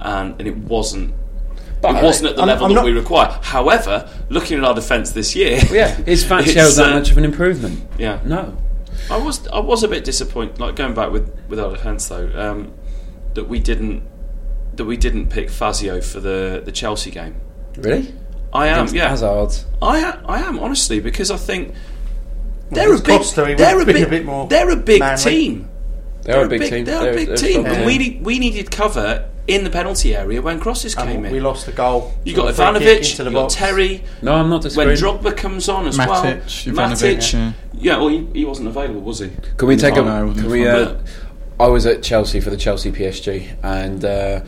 and 0.00 0.34
and 0.38 0.46
it 0.48 0.56
wasn't. 0.56 1.14
But 1.80 1.96
it 1.96 2.02
wasn't 2.04 2.30
at 2.30 2.36
the 2.36 2.42
I'm- 2.42 2.48
level 2.48 2.64
I'm 2.66 2.70
that 2.72 2.74
not- 2.76 2.84
we 2.86 2.92
require. 2.92 3.38
However, 3.42 4.08
looking 4.30 4.56
at 4.58 4.64
our 4.64 4.74
defence 4.74 5.10
this 5.10 5.34
year, 5.36 5.60
yeah, 5.70 6.00
is 6.06 6.24
Fat 6.28 6.42
it's, 6.44 6.52
Shell 6.52 6.70
that 6.72 6.92
uh, 6.92 6.98
much 6.98 7.10
of 7.10 7.18
an 7.18 7.24
improvement? 7.24 7.80
Yeah, 7.98 8.20
No. 8.24 8.56
I 9.10 9.18
was 9.18 9.46
I 9.48 9.58
was 9.58 9.82
a 9.82 9.88
bit 9.88 10.04
disappointed. 10.04 10.60
Like 10.60 10.76
going 10.76 10.94
back 10.94 11.10
with 11.10 11.30
with 11.48 11.58
our 11.60 11.70
defence 11.72 12.06
though, 12.08 12.30
um, 12.34 12.72
that 13.34 13.48
we 13.48 13.58
didn't 13.58 14.02
that 14.76 14.84
we 14.86 14.96
didn't 14.96 15.28
pick 15.28 15.50
Fazio 15.50 16.00
for 16.00 16.20
the 16.20 16.62
the 16.64 16.72
Chelsea 16.72 17.10
game. 17.10 17.34
Really? 17.78 18.12
I 18.52 18.68
am, 18.68 18.74
Against 18.80 18.94
yeah. 18.94 19.08
Hazard. 19.08 19.64
I 19.82 19.98
am, 19.98 20.24
I 20.26 20.38
am 20.40 20.58
honestly 20.60 21.00
because 21.00 21.30
I 21.30 21.36
think 21.36 21.74
they're 22.70 22.92
a 22.94 22.98
big, 22.98 23.04
Costa, 23.18 23.54
they're 23.56 23.76
a 23.76 23.84
have 23.84 23.86
big, 23.86 24.02
a 24.06 24.08
bit 24.08 24.24
more 24.24 24.46
they're 24.48 24.70
a 24.70 24.76
big 24.76 25.00
manly. 25.00 25.22
team. 25.24 25.68
They're 26.22 26.44
a 26.44 26.48
big 26.48 26.62
team. 26.62 26.84
They're, 26.84 27.00
They're- 27.00 27.12
a 27.12 27.16
big 27.16 27.28
they're 27.28 27.36
team, 27.36 27.60
strong 27.62 27.66
and 27.66 27.86
we 27.86 27.98
need, 27.98 28.24
we 28.24 28.38
needed 28.38 28.70
cover 28.70 29.28
in 29.46 29.62
the 29.62 29.68
penalty 29.70 30.16
area 30.16 30.40
when 30.40 30.58
crosses 30.58 30.94
And 30.96 31.06
came 31.10 31.24
in. 31.26 31.32
we 31.32 31.38
lost 31.40 31.66
the 31.66 31.72
goal. 31.72 32.14
You 32.24 32.34
got 32.34 32.48
of 32.48 32.56
free 32.56 32.64
kick 32.64 33.02
Ivanovic, 33.02 33.24
you 33.26 33.30
got. 33.32 33.50
Terry. 33.50 34.02
No, 34.22 34.32
I'm 34.34 34.48
not 34.48 34.62
When 34.74 34.88
disagreeing. 34.88 34.96
Drogba 35.20 35.36
comes 35.36 35.68
on 35.68 35.86
as 35.86 35.98
Matic, 35.98 36.06
well, 36.08 36.24
Ivanovic, 36.36 37.16
Matic, 37.18 37.32
yeah. 37.34 37.52
yeah, 37.74 37.96
well, 37.98 38.08
he, 38.08 38.26
he 38.32 38.44
wasn't 38.46 38.68
available, 38.68 39.02
was 39.02 39.18
he? 39.18 39.30
Can 39.58 39.68
we 39.68 39.76
take 39.76 39.94
Oh, 39.98 40.02
a? 40.02 40.24
no, 40.26 40.32
can 40.32 40.48
we? 40.48 40.66
Uh, 40.66 40.94
I 41.60 41.66
was 41.68 41.84
at 41.84 42.02
Chelsea 42.02 42.40
for 42.40 42.48
the 42.48 42.56
Chelsea 42.56 42.90
PSG, 42.90 43.54
and 43.62 44.02
uh, 44.02 44.40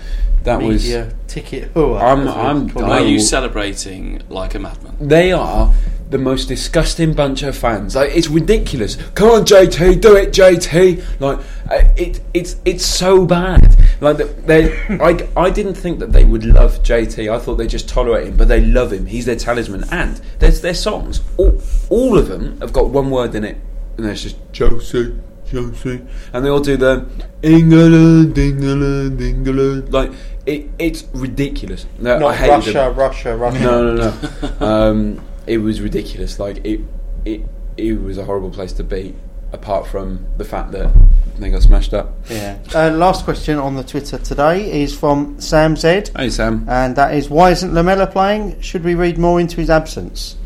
that 0.47 0.63
was. 0.63 0.85
Ticket 1.27 1.73
hooer. 1.75 2.01
I'm. 2.01 2.27
as 2.27 2.35
we 2.35 2.41
I'm. 2.41 2.71
call 2.71 2.83
Were 2.83 2.89
I 2.89 3.01
it. 3.01 3.09
you 3.09 3.21
celebrating 3.21 4.23
like 4.29 4.55
a 4.55 4.59
madman? 4.59 4.97
They 5.01 5.33
are 5.33 5.75
the 6.09 6.19
most 6.19 6.47
disgusting 6.47 7.13
bunch 7.13 7.43
of 7.43 7.57
fans. 7.57 7.97
Like 7.97 8.15
it's 8.15 8.29
ridiculous. 8.29 8.97
Come 9.15 9.31
on, 9.31 9.45
JT, 9.45 10.01
do 10.01 10.17
it, 10.17 10.31
JT. 10.31 11.21
Like 11.21 11.39
uh, 11.71 11.89
it, 11.97 12.21
it's 12.33 12.57
it's 12.65 12.87
so 12.87 13.27
bad. 13.27 13.77
Like 14.01 14.19
they, 14.47 14.73
I, 14.89 15.29
I 15.37 15.51
didn't 15.51 15.75
think 15.75 15.99
that 15.99 16.13
they 16.13 16.25
would 16.25 16.45
love 16.45 16.83
JT. 16.83 17.31
I 17.33 17.39
thought 17.39 17.57
they 17.57 17.67
just 17.67 17.89
tolerate 17.89 18.29
him, 18.29 18.37
but 18.37 18.49
they 18.49 18.61
love 18.61 18.93
him. 18.93 19.07
He's 19.07 19.27
their 19.27 19.37
talisman, 19.37 19.85
and 19.91 20.21
there's 20.39 20.61
their 20.61 20.75
songs. 20.75 21.21
All, 21.37 21.61
all 21.91 22.17
of 22.17 22.29
them 22.29 22.61
have 22.61 22.73
got 22.73 22.91
one 22.91 23.11
word 23.11 23.35
in 23.35 23.45
it, 23.45 23.59
and 23.97 24.07
it's 24.07 24.23
just 24.23 24.37
Chelsea. 24.53 25.15
Chelsea, 25.51 26.03
and 26.33 26.45
they 26.45 26.49
all 26.49 26.61
do 26.61 26.77
the 26.77 27.07
England, 27.43 28.37
England, 28.37 29.21
England. 29.21 29.93
Like 29.93 30.13
it, 30.45 30.69
it's 30.79 31.05
ridiculous. 31.13 31.87
No, 31.99 32.19
Not 32.19 32.31
I 32.33 32.37
hate 32.37 32.51
Russia, 32.51 32.73
them. 32.73 32.95
Russia, 32.95 33.37
Russia. 33.37 33.61
No, 33.61 33.95
no, 33.95 34.15
no. 34.61 34.61
um, 34.67 35.23
it 35.47 35.59
was 35.59 35.81
ridiculous. 35.81 36.39
Like 36.39 36.65
it, 36.65 36.81
it, 37.25 37.43
it 37.77 38.01
was 38.01 38.19
a 38.19 38.25
horrible 38.25 38.51
place 38.51 38.73
to 38.75 38.85
be. 38.85 39.15
Apart 39.53 39.87
from 39.87 40.27
the 40.37 40.45
fact 40.45 40.73
that 40.73 40.93
they 41.39 41.51
got 41.51 41.63
smashed 41.63 41.95
up. 41.95 42.13
Yeah. 42.29 42.59
Uh, 42.75 42.91
last 42.91 43.25
question 43.25 43.59
on 43.59 43.77
the 43.77 43.85
Twitter 43.85 44.19
today 44.19 44.83
is 44.83 44.95
from 44.95 45.41
Sam 45.41 45.77
Z, 45.77 46.07
Hey 46.17 46.31
Sam, 46.31 46.67
and 46.69 46.97
that 46.97 47.15
is 47.15 47.31
why 47.31 47.53
isn't 47.53 47.73
Lamela 47.73 48.09
playing? 48.09 48.61
Should 48.61 48.85
we 48.85 48.97
read 48.97 49.19
more 49.19 49.41
into 49.41 49.57
his 49.57 49.71
absence? 49.71 50.37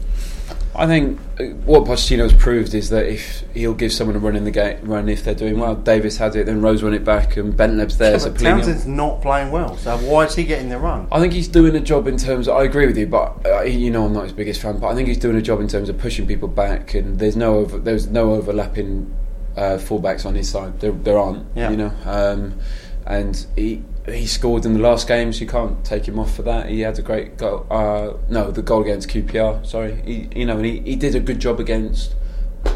I 0.75 0.87
think 0.87 1.19
what 1.65 1.85
Pochettino's 1.85 2.33
proved 2.33 2.75
is 2.75 2.91
that 2.91 3.07
if 3.07 3.43
he'll 3.55 3.75
give 3.75 3.93
someone 3.93 4.15
a 4.15 4.21
run 4.21 4.37
in 4.37 4.45
the 4.45 4.53
game, 4.53 4.79
run 4.85 5.09
if 5.09 5.25
they're 5.25 5.35
doing 5.35 5.59
well. 5.59 5.75
Davies 5.75 6.17
had 6.17 6.37
it, 6.37 6.47
then 6.47 6.63
Rose 6.63 6.83
won 6.83 6.95
it 6.95 7.05
back, 7.05 7.37
and 7.37 7.57
Bentaleb's 7.57 7.99
there. 7.99 8.13
Yeah, 8.13 8.19
so 8.19 8.33
Townsend's 8.33 8.87
not 8.87 9.21
playing 9.21 9.51
well, 9.51 9.77
so 9.77 9.97
why 9.99 10.27
is 10.27 10.35
he 10.37 10.45
getting 10.45 10.69
the 10.69 10.79
run? 10.79 11.09
I 11.11 11.19
think 11.19 11.33
he's 11.33 11.49
doing 11.49 11.75
a 11.75 11.81
job 11.81 12.07
in 12.07 12.17
terms. 12.17 12.47
Of, 12.47 12.57
I 12.57 12.63
agree 12.63 12.87
with 12.87 12.97
you, 12.97 13.09
but 13.09 13.45
uh, 13.45 13.63
you 13.63 13.91
know 13.91 14.07
I'm 14.07 14.13
not 14.13 14.25
his 14.25 14.33
biggest 14.33 14.63
fan. 14.63 14.79
But 14.79 14.89
I 14.89 14.95
think 14.95 15.09
he's 15.09 15.19
doing 15.19 15.37
a 15.37 15.43
job 15.43 15.61
in 15.61 15.67
terms 15.67 15.89
of 15.89 15.99
pushing 15.99 16.27
people 16.27 16.49
back, 16.49 16.95
and 16.95 17.19
there's 17.19 17.37
no 17.37 17.57
over, 17.57 17.79
there's 17.79 18.07
no 18.07 18.35
overlapping 18.35 19.13
uh, 19.57 19.77
fullbacks 19.77 20.25
on 20.25 20.37
his 20.37 20.49
side. 20.49 20.79
There, 20.79 20.93
there 20.93 21.19
aren't. 21.19 21.47
Yeah. 21.57 21.71
You 21.71 21.77
know, 21.79 21.93
um, 22.05 22.61
and 23.07 23.45
he 23.57 23.83
he 24.07 24.27
scored 24.27 24.65
in 24.65 24.73
the 24.75 24.81
last 24.81 25.07
games. 25.09 25.41
You 25.41 25.47
can't 25.47 25.85
take 25.85 26.07
him 26.07 26.19
off 26.19 26.35
for 26.35 26.43
that. 26.43 26.69
He 26.69 26.81
had 26.81 26.99
a 26.99 27.03
great 27.03 27.37
goal. 27.37 27.67
Uh, 27.71 28.15
no, 28.29 28.51
the 28.51 28.63
goal 28.63 28.83
against 28.83 29.09
QPR. 29.09 29.67
Sorry, 29.67 30.01
he, 30.05 30.29
you 30.35 30.47
know, 30.47 30.57
and 30.57 30.65
he, 30.67 30.81
he 30.81 30.97
did 30.97 31.15
a 31.15 31.21
good 31.21 31.39
job 31.39 31.61
against 31.61 32.15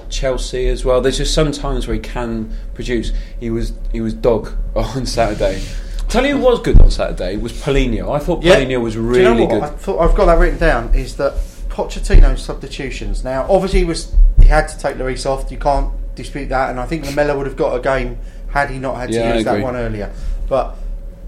Chelsea 0.09 0.69
as 0.69 0.85
well. 0.85 1.01
There's 1.01 1.19
just 1.19 1.35
some 1.35 1.53
times 1.53 1.87
where 1.87 1.95
he 1.95 2.01
can 2.01 2.55
produce. 2.75 3.13
He 3.41 3.51
was 3.51 3.73
he 3.93 4.01
was 4.01 4.15
dog 4.15 4.53
on 4.77 5.07
Saturday. 5.07 5.63
Tell 6.09 6.25
you 6.25 6.37
who 6.37 6.43
was 6.45 6.61
good 6.61 6.81
on 6.81 6.91
Saturday 6.91 7.37
was 7.37 7.53
Paulinho. 7.53 8.15
I 8.15 8.19
thought 8.19 8.43
Yeah. 8.43 8.59
Was 8.79 8.95
Do 8.95 9.01
you 9.01 9.07
really 9.09 9.25
know 9.25 9.45
what? 9.47 9.51
good. 9.51 9.63
I 9.63 9.69
thought 9.71 9.99
I've 9.99 10.15
got 10.17 10.27
that 10.27 10.39
written 10.39 10.59
down. 10.59 10.95
Is 10.95 11.17
that 11.17 11.33
Pochettino's 11.69 12.43
substitutions? 12.43 13.25
Now, 13.25 13.47
obviously, 13.51 13.81
he 13.81 13.85
was 13.85 14.15
he 14.41 14.47
had 14.47 14.69
to 14.69 14.79
take 14.79 14.97
Lloris 14.97 15.27
off. 15.27 15.51
You 15.51 15.59
can't 15.59 15.91
dispute 16.15 16.51
that, 16.51 16.71
and 16.71 16.79
I 16.79 16.87
think 16.87 17.05
Lamela 17.07 17.37
would 17.37 17.47
have 17.47 17.57
got 17.57 17.75
a 17.75 17.81
game 17.81 18.19
had 18.49 18.71
he 18.71 18.79
not 18.79 18.97
had 18.97 19.09
to 19.11 19.15
Yeah, 19.17 19.35
use 19.35 19.45
that 19.45 19.61
one 19.61 19.75
earlier. 19.75 20.13
But 20.49 20.77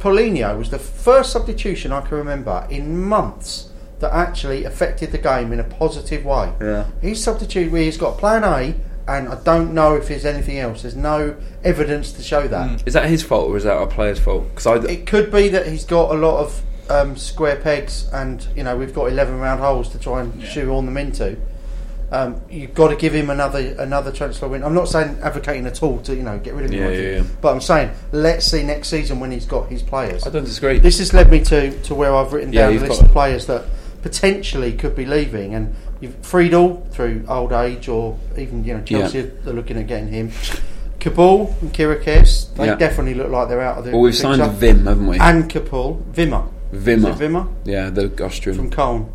Paulinho 0.07 0.57
was 0.57 0.71
the 0.71 0.79
first 0.79 1.33
substitution 1.33 1.91
I 1.91 2.01
can 2.01 2.17
remember 2.19 2.65
in 2.71 3.03
months 3.03 3.71
that 3.99 4.13
actually 4.13 4.63
affected 4.63 5.11
the 5.11 5.19
game 5.19 5.53
in 5.53 5.59
a 5.59 5.65
positive 5.65 6.25
way. 6.25 6.53
Yeah. 6.61 6.87
He's 7.03 7.21
substituted 7.23 7.73
where 7.73 7.83
he's 7.83 7.97
got 7.97 8.17
plan 8.17 8.45
A, 8.45 8.77
and 9.09 9.29
I 9.29 9.43
don't 9.43 9.75
know 9.75 9.97
if 9.97 10.07
there's 10.07 10.25
anything 10.25 10.59
else. 10.59 10.83
There's 10.83 10.95
no 10.95 11.37
evidence 11.65 12.13
to 12.13 12.23
show 12.23 12.47
that. 12.47 12.87
Is 12.87 12.95
that 12.95 13.09
his 13.09 13.25
fault 13.25 13.51
or 13.51 13.57
is 13.57 13.65
that 13.65 13.77
our 13.77 13.89
player's 13.89 14.21
fault? 14.21 14.49
Because 14.51 14.67
I, 14.67 14.77
It 14.89 15.07
could 15.07 15.33
be 15.33 15.49
that 15.49 15.67
he's 15.67 15.85
got 15.85 16.15
a 16.15 16.19
lot 16.19 16.39
of 16.39 16.63
um, 16.89 17.17
square 17.17 17.57
pegs, 17.57 18.09
and 18.13 18.47
you 18.55 18.63
know 18.63 18.77
we've 18.77 18.95
got 18.95 19.07
eleven 19.07 19.41
round 19.41 19.61
holes 19.61 19.89
to 19.89 19.99
try 19.99 20.21
and 20.21 20.41
shoehorn 20.41 20.87
them 20.87 20.97
into. 20.97 21.37
Um, 22.13 22.41
you've 22.49 22.73
got 22.75 22.89
to 22.89 22.97
give 22.97 23.13
him 23.13 23.31
another 23.31 23.75
another 23.79 24.13
transfer 24.13 24.47
win. 24.47 24.63
I'm 24.63 24.75
not 24.75 24.89
saying 24.89 25.19
advocating 25.23 25.67
at 25.67 25.83
all 25.83 26.01
to 26.03 26.15
you 26.15 26.23
know 26.23 26.39
get 26.39 26.55
rid 26.55 26.67
of 26.67 26.71
him, 26.71 26.81
Yeah, 26.81 26.89
yeah, 26.91 27.17
yeah. 27.17 27.23
but 27.41 27.53
I'm 27.53 27.61
saying 27.61 27.91
let's 28.13 28.47
see 28.47 28.63
next 28.63 28.89
season 28.89 29.19
when 29.19 29.33
he's 29.33 29.45
got 29.47 29.69
his 29.69 29.83
players. 29.83 30.25
I 30.27 30.31
don't 30.31 30.45
disagree. 30.45 30.79
This 30.79 30.99
has 30.99 31.13
led 31.13 31.31
me 31.31 31.41
to, 31.45 31.77
to 31.83 31.95
where 31.95 32.15
I've 32.15 32.33
written 32.33 32.53
down 32.53 32.77
a 32.77 32.79
list 32.79 33.03
of 33.03 33.11
players 33.11 33.47
that 33.47 33.65
potentially 34.03 34.73
could 34.73 34.95
be 34.95 35.05
leaving, 35.05 35.55
and 35.55 35.75
you've 36.01 36.15
Friedel 36.25 36.87
through 36.93 37.25
old 37.29 37.53
age, 37.53 37.89
or 37.89 38.17
even 38.39 38.63
you 38.65 38.75
know 38.75 38.85
Chelsea 38.85 39.21
are 39.45 39.53
looking 39.53 39.77
at 39.77 39.89
getting 39.89 40.09
him. 40.09 40.31
Kaboul 41.01 41.61
and 41.61 41.73
Chiriches, 41.73 42.55
they 42.55 42.67
definitely 42.77 43.15
look 43.15 43.31
like 43.31 43.49
they're 43.49 43.61
out 43.61 43.79
of 43.79 43.85
the. 43.85 43.91
well, 43.91 44.01
we've 44.03 44.15
signed 44.15 44.41
picture. 44.41 44.57
Vim, 44.57 44.87
haven't 44.87 45.07
we? 45.07 45.19
And 45.19 45.51
Kapul, 45.51 46.03
Vimmer. 46.13 46.49
Vimmer. 46.73 47.11
Is 47.11 47.21
it 47.21 47.25
Vimmer? 47.25 47.49
Yeah, 47.65 47.91
the 47.91 48.25
Austrian. 48.25 48.59
From 48.59 48.71
Cologne. 48.71 49.13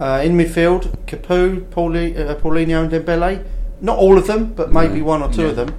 Uh, 0.00 0.20
in 0.24 0.36
midfield, 0.36 0.88
Capoue, 1.06 1.70
Pauli, 1.70 2.16
uh, 2.16 2.34
Paulinho 2.36 2.82
and 2.82 2.90
Dembele. 2.90 3.44
Not 3.80 3.98
all 3.98 4.18
of 4.18 4.26
them, 4.26 4.52
but 4.54 4.72
maybe 4.72 4.98
No. 5.00 5.04
one 5.04 5.22
or 5.22 5.28
two 5.32 5.42
Yeah. 5.42 5.48
of 5.48 5.56
them. 5.56 5.74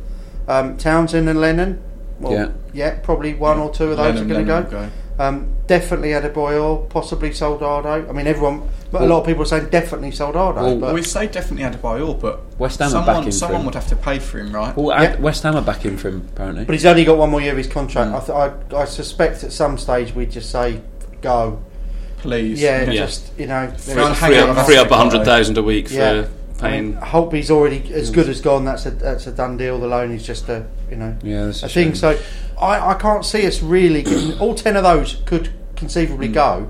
Um, 0.47 0.78
Townsend 0.78 1.28
and 1.28 1.41
Lennon. 1.41 1.80
Well, 2.20 2.32
Yeah. 2.34 2.47
yeah, 2.74 2.91
probably 3.03 3.34
one 3.34 3.57
or 3.59 3.70
two 3.72 3.86
of 3.91 3.97
those 3.97 4.16
Lennon- 4.16 4.32
are 4.32 4.34
going 4.34 4.45
to 4.45 4.53
Lennon 4.53 4.72
go. 4.72 4.78
will 4.78 4.86
Um, 5.18 5.47
definitely 5.68 6.09
Adebayor, 6.09 6.89
possibly 6.89 7.32
Soldado. 7.34 8.05
I 8.07 8.11
mean, 8.11 8.28
everyone, 8.28 8.63
but 8.91 9.01
a 9.01 9.05
lot 9.05 9.22
of 9.22 9.26
people 9.26 9.43
are 9.43 9.47
saying 9.47 9.68
definitely 9.72 10.11
Soldado. 10.11 10.61
Well, 10.61 10.76
but 10.78 10.93
we 10.93 11.01
say 11.03 11.28
definitely 11.28 11.63
Adebayor, 11.66 12.20
but 12.20 12.41
West 12.59 12.80
Ham 12.80 12.88
are 12.88 12.91
someone, 12.91 13.16
backing 13.16 13.32
someone 13.32 13.66
would 13.66 13.76
have 13.76 13.88
to 13.88 13.95
pay 13.95 14.20
for 14.20 14.39
him, 14.39 14.53
right? 14.53 14.76
Well, 14.78 15.01
Yeah. 15.01 15.16
West 15.20 15.43
Ham 15.43 15.55
are 15.55 15.61
back 15.61 15.86
in 15.86 15.97
for 15.97 16.09
him, 16.09 16.24
apparently. 16.34 16.66
But 16.66 16.74
he's 16.74 16.86
only 16.86 17.05
got 17.05 17.18
one 17.18 17.30
more 17.32 17.39
year 17.41 17.51
of 17.51 17.57
his 17.57 17.68
contract. 17.68 18.11
Mm. 18.11 18.16
I, 18.16 18.51
th- 18.51 18.53
I, 18.74 18.82
I 18.82 18.86
suspect 18.86 19.43
at 19.45 19.51
some 19.53 19.78
stage 19.78 20.13
we'd 20.16 20.32
just 20.32 20.49
say 20.51 20.82
go. 21.22 21.59
Please. 22.26 22.61
Yeah, 22.61 22.89
Yeah. 22.89 23.05
just 23.05 23.32
you 23.38 23.47
know. 23.47 23.71
Free- 23.78 23.93
there's- 23.93 24.19
free 24.19 24.38
up, 24.38 24.65
free 24.65 24.78
up 24.78 24.91
a 24.91 24.97
hundred 24.97 25.23
thousand 25.26 25.57
a 25.57 25.63
week 25.63 25.88
for 25.89 25.93
Yeah. 25.95 26.26
I 26.57 26.69
paying. 26.69 26.91
mean, 26.91 27.01
Holtby's 27.01 27.51
already 27.51 27.84
as 27.93 28.09
good 28.09 28.28
mm. 28.28 28.30
as 28.30 28.41
gone. 28.41 28.65
That's 28.65 28.86
a 28.86 28.91
that's 28.91 29.28
a 29.28 29.32
done 29.32 29.57
deal. 29.57 29.80
The 29.80 29.88
loan 29.88 30.11
is 30.11 30.26
just 30.26 30.49
a 30.49 30.65
you 30.89 30.95
know 30.97 31.15
Yeah, 31.21 31.45
a 31.45 31.49
a 31.49 31.53
thing. 31.53 31.95
So 31.95 32.17
I, 32.59 32.91
I 32.91 32.93
can't 32.95 33.26
see 33.26 33.45
us 33.45 33.61
really. 33.61 34.03
Getting, 34.03 34.39
all 34.39 34.55
ten 34.55 34.76
of 34.76 34.84
those 34.84 35.17
could 35.26 35.49
conceivably 35.76 36.30
mm. 36.30 36.34
go. 36.34 36.67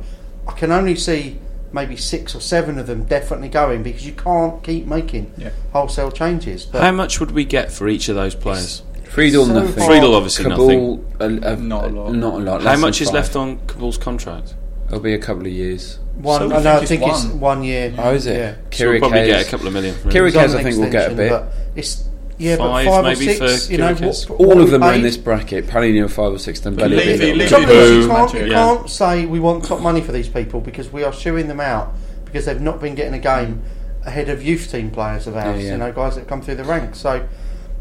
I 0.48 0.52
can 0.54 0.72
only 0.72 0.96
see 0.96 1.40
maybe 1.72 1.98
six 1.98 2.34
or 2.34 2.40
seven 2.40 2.80
of 2.80 2.88
them 2.88 3.04
definitely 3.04 3.50
going 3.50 3.84
because 3.84 4.06
you 4.06 4.14
can't 4.14 4.64
keep 4.64 4.86
making 4.88 5.32
Yeah. 5.38 5.50
wholesale 5.74 6.12
changes. 6.12 6.66
But 6.66 6.82
How 6.82 6.92
much 6.92 7.20
would 7.20 7.32
we 7.32 7.44
get 7.46 7.72
for 7.72 7.88
each 7.88 8.08
of 8.10 8.16
those 8.16 8.34
players? 8.34 8.82
Friedel, 9.04 9.46
so 9.46 9.54
nothing. 9.54 9.86
Friedel, 9.86 10.16
obviously 10.16 10.46
Kaboul, 10.46 11.04
a, 11.20 11.54
a, 11.54 11.56
Not 11.56 11.86
a 11.86 11.88
lot. 11.88 12.14
Not 12.14 12.34
a 12.34 12.38
lot. 12.38 12.62
How 12.64 12.78
much 12.78 13.02
is 13.02 13.08
five. 13.08 13.16
left 13.16 13.36
on 13.36 13.58
Kaboul's 13.60 13.98
contract? 13.98 14.56
It'll 14.88 15.00
be 15.00 15.14
a 15.14 15.20
couple 15.20 15.46
of 15.46 15.52
years. 15.52 16.00
one, 16.22 16.40
So 16.42 16.48
we 16.50 16.54
I 16.56 16.62
know. 16.64 16.72
I 16.74 16.86
think 16.86 16.88
think 17.02 17.04
it's 17.12 17.24
it's 17.24 17.32
one. 17.34 17.40
one 17.40 17.64
year. 17.64 17.94
Oh, 17.98 18.14
is 18.14 18.26
it? 18.28 18.38
Yeah. 18.38 18.56
So 18.72 18.90
we'll 18.90 19.00
probably 19.00 19.26
get 19.26 19.46
a 19.46 19.50
couple 19.50 19.68
of 19.68 19.74
million. 19.74 19.96
From 19.96 20.12
him. 20.12 20.18
Chiriches, 20.18 20.26
He's 20.44 20.54
on 20.54 20.60
I 20.60 20.64
think 20.64 20.78
we'll 20.78 20.92
get 20.92 21.10
a 21.10 21.12
extension, 21.12 21.18
bit. 21.18 21.30
But 21.30 21.54
it's 21.76 22.04
yeah, 22.38 22.58
Five, 22.58 22.86
but 22.86 22.92
five 22.92 23.04
maybe, 23.20 23.30
or 23.32 23.48
six. 23.48 23.66
for 23.68 23.72
You 23.72 23.78
know, 23.80 23.96
Chiriches. 23.96 24.30
what, 24.30 24.40
All 24.40 24.48
what 24.48 24.58
of 24.60 24.66
we 24.66 24.72
them 24.72 24.84
are 24.84 24.94
in 24.94 25.00
paid- 25.00 25.06
this 25.06 25.18
bracket. 25.18 25.68
Paulinho 25.68 26.10
five 26.10 26.34
or 26.34 26.38
six. 26.38 26.60
Dembele. 26.60 26.90
Levy- 26.90 27.32
a 27.32 27.34
little 27.34 27.38
Levy- 27.38 27.48
trouble 27.50 27.70
is, 27.72 27.92
you 27.92 28.02
Boo. 28.02 28.08
can't, 28.16 28.34
you 28.34 28.40
Yeah. 28.46 28.54
can't 28.54 28.90
say 28.90 29.26
we 29.26 29.40
want 29.40 29.64
top 29.66 29.80
money 29.82 30.02
for 30.02 30.12
these 30.12 30.28
people 30.30 30.62
because 30.62 30.92
we 30.92 31.04
are 31.04 31.14
shooing 31.14 31.48
them 31.48 31.60
out 31.62 31.94
because 32.26 32.46
they've 32.46 32.62
not 32.62 32.80
been 32.82 32.94
getting 32.96 33.14
a 33.14 33.20
game 33.20 33.62
ahead 34.06 34.30
of 34.30 34.44
youth 34.44 34.70
team 34.72 34.92
players 34.92 35.26
of 35.28 35.36
ours. 35.36 35.60
Yeah, 35.62 35.66
yeah. 35.66 35.72
You 35.72 35.78
know, 35.78 35.92
guys 35.92 36.16
that 36.16 36.28
come 36.28 36.42
through 36.42 36.56
the 36.56 36.64
ranks. 36.64 37.00
So, 37.00 37.26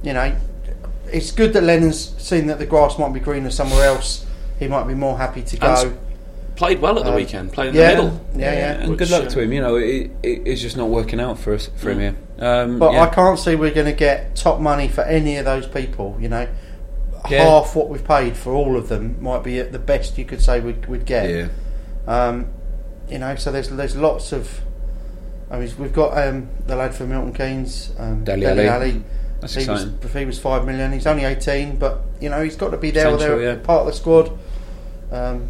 you 0.03 0.15
know, 0.15 0.33
it's 1.13 1.33
good 1.33 1.53
that 1.53 1.63
Lennon's 1.65 2.15
seen 2.19 2.47
that 2.47 2.59
the 2.59 2.67
grass 2.67 2.99
might 2.99 3.13
be 3.13 3.21
greener 3.21 3.51
somewhere 3.51 3.85
else. 3.87 4.25
He 4.59 4.69
might 4.69 4.85
be 4.87 4.95
more 4.95 5.19
happy 5.19 5.43
to 5.43 5.53
And 5.57 5.61
go. 5.91 5.97
Played 6.57 6.81
well 6.81 6.99
at 6.99 7.05
the 7.05 7.13
Uh, 7.13 7.17
weekend. 7.17 7.53
Played 7.53 7.71
in 7.71 7.75
yeah, 7.75 7.95
the 7.95 8.03
middle. 8.05 8.27
yeah, 8.37 8.53
yeah. 8.53 8.73
and 8.85 8.97
good 8.97 9.11
luck 9.11 9.29
to 9.31 9.41
him. 9.41 9.53
You 9.53 9.61
know, 9.61 9.77
it, 9.77 10.11
it, 10.23 10.43
it's 10.47 10.61
just 10.61 10.77
not 10.77 10.89
working 10.89 11.21
out 11.21 11.39
for 11.39 11.53
us 11.55 11.69
for 11.77 11.91
him 11.91 11.99
here. 12.01 12.17
Um, 12.39 12.79
But 12.79 12.93
yeah. 12.93 13.03
I 13.03 13.07
can't 13.09 13.39
see 13.39 13.57
we're 13.57 13.73
going 13.75 13.87
to 13.87 13.93
get 13.93 14.37
top 14.37 14.61
money 14.61 14.87
for 14.89 15.03
any 15.03 15.37
of 15.37 15.45
those 15.45 15.67
people. 15.67 16.17
You 16.21 16.29
know, 16.29 16.47
Yeah. 17.29 17.45
half 17.45 17.75
what 17.75 17.89
we've 17.89 18.05
paid 18.07 18.37
for 18.37 18.53
all 18.53 18.77
of 18.77 18.89
them 18.89 19.17
might 19.21 19.43
be 19.43 19.59
at 19.59 19.73
the 19.73 19.79
best 19.81 20.17
you 20.17 20.25
could 20.25 20.41
say 20.43 20.61
we'd, 20.61 20.87
we'd 20.87 21.07
get. 21.07 21.29
Yeah. 21.29 21.49
Um, 22.07 22.47
you 23.09 23.19
know, 23.19 23.35
so 23.37 23.51
there's 23.51 23.69
there's 23.71 23.97
lots 23.97 24.33
of. 24.33 24.61
I 25.51 25.59
mean, 25.59 25.71
we've 25.79 25.93
got 25.93 26.17
um, 26.17 26.49
the 26.67 26.77
lad 26.77 26.95
from 26.95 27.11
Milton 27.11 27.33
Keynes, 27.33 27.93
um, 27.99 28.25
Dele 28.25 28.41
Dele 28.41 28.69
Alli. 28.69 28.91
Alli. 28.91 29.05
That's 29.41 29.55
he 29.55 29.61
was, 29.69 29.83
exciting. 29.83 29.99
if 30.03 30.15
he 30.15 30.25
was 30.25 30.39
five 30.39 30.65
million, 30.65 30.93
he's 30.93 31.07
only 31.07 31.25
eighteen, 31.25 31.77
but 31.77 32.01
you 32.21 32.31
know 32.31 32.43
he's 32.43 32.57
got 32.57 32.71
to 32.71 32.77
be 32.79 32.91
there 32.91 33.09
or 33.09 33.17
there, 33.19 33.41
yeah. 33.43 33.57
part 33.57 33.81
of 33.81 33.87
the 33.87 33.93
squad. 33.93 34.31
Um, 35.13 35.49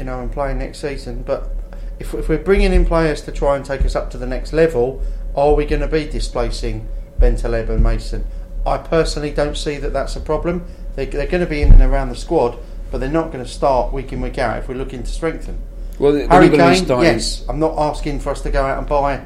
you 0.00 0.04
know, 0.04 0.20
and 0.20 0.32
playing 0.32 0.58
next 0.58 0.78
season. 0.78 1.22
But 1.22 1.50
if, 1.98 2.14
if 2.14 2.30
we're 2.30 2.38
bringing 2.38 2.72
in 2.72 2.86
players 2.86 3.20
to 3.22 3.32
try 3.32 3.54
and 3.54 3.64
take 3.64 3.84
us 3.84 3.94
up 3.94 4.10
to 4.12 4.18
the 4.18 4.26
next 4.26 4.54
level, 4.54 5.02
are 5.36 5.54
we 5.54 5.66
going 5.66 5.82
to 5.82 5.88
be 5.88 6.06
displacing 6.06 6.88
Bentaleb 7.18 7.68
and 7.68 7.82
Mason? 7.82 8.24
I 8.66 8.78
personally 8.78 9.30
don't 9.30 9.58
see 9.58 9.76
that 9.76 9.92
that's 9.92 10.16
a 10.16 10.20
problem. 10.20 10.64
They, 10.96 11.04
they're 11.04 11.26
going 11.26 11.44
to 11.44 11.50
be 11.50 11.60
in 11.60 11.70
and 11.70 11.82
around 11.82 12.08
the 12.08 12.16
squad, 12.16 12.58
but 12.90 12.98
they're 12.98 13.10
not 13.10 13.30
going 13.30 13.44
to 13.44 13.50
start 13.50 13.92
week 13.92 14.10
in 14.10 14.22
week 14.22 14.38
out 14.38 14.56
if 14.56 14.68
we're 14.68 14.74
looking 14.74 15.02
to 15.02 15.10
strengthen. 15.10 15.60
Well, 15.98 16.14
Harry 16.28 16.48
Kane, 16.48 16.86
yes. 16.86 17.44
I'm 17.46 17.58
not 17.58 17.78
asking 17.78 18.20
for 18.20 18.30
us 18.30 18.40
to 18.40 18.50
go 18.50 18.64
out 18.64 18.78
and 18.78 18.88
buy, 18.88 19.22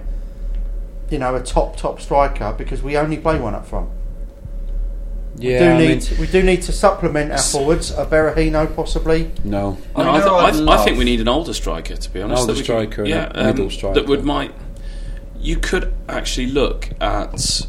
you 1.09 1.21
know, 1.21 1.37
a 1.37 1.41
top 1.41 1.77
top 1.77 2.01
striker 2.01 2.53
because 2.59 2.83
we 2.83 2.97
only 2.97 3.17
play 3.17 3.39
one 3.39 3.55
up 3.55 3.65
front. 3.65 3.91
Yeah, 5.37 5.51
we 5.61 5.67
I 5.67 5.79
do 5.79 5.89
mean- 5.89 5.99
need 5.99 6.19
we 6.19 6.27
do 6.29 6.43
need 6.43 6.63
to 6.63 6.73
supplement 6.73 7.33
our 7.33 7.39
forwards. 7.39 7.91
A 7.91 8.07
Berahino 8.07 8.75
possibly. 8.75 9.31
No. 9.43 9.79
No, 9.97 10.11
I, 10.13 10.21
th- 10.21 10.31
I, 10.31 10.51
th- 10.53 10.69
I 10.69 10.85
think 10.85 10.99
we 10.99 11.05
need 11.05 11.21
an 11.21 11.29
older 11.29 11.53
striker. 11.53 11.97
To 11.97 12.11
be 12.11 12.23
honest, 12.23 12.41
older 12.43 12.53
that 12.53 12.59
we 12.59 12.65
striker 12.65 13.03
and 13.03 13.11
yeah, 13.11 13.31
a 13.35 13.45
middle 13.47 13.65
um, 13.65 13.71
striker. 13.71 13.95
that 14.01 14.09
would 14.09 14.25
might. 14.25 14.53
You 15.41 15.57
could 15.57 15.93
actually 16.09 16.47
look 16.47 16.89
at 17.01 17.67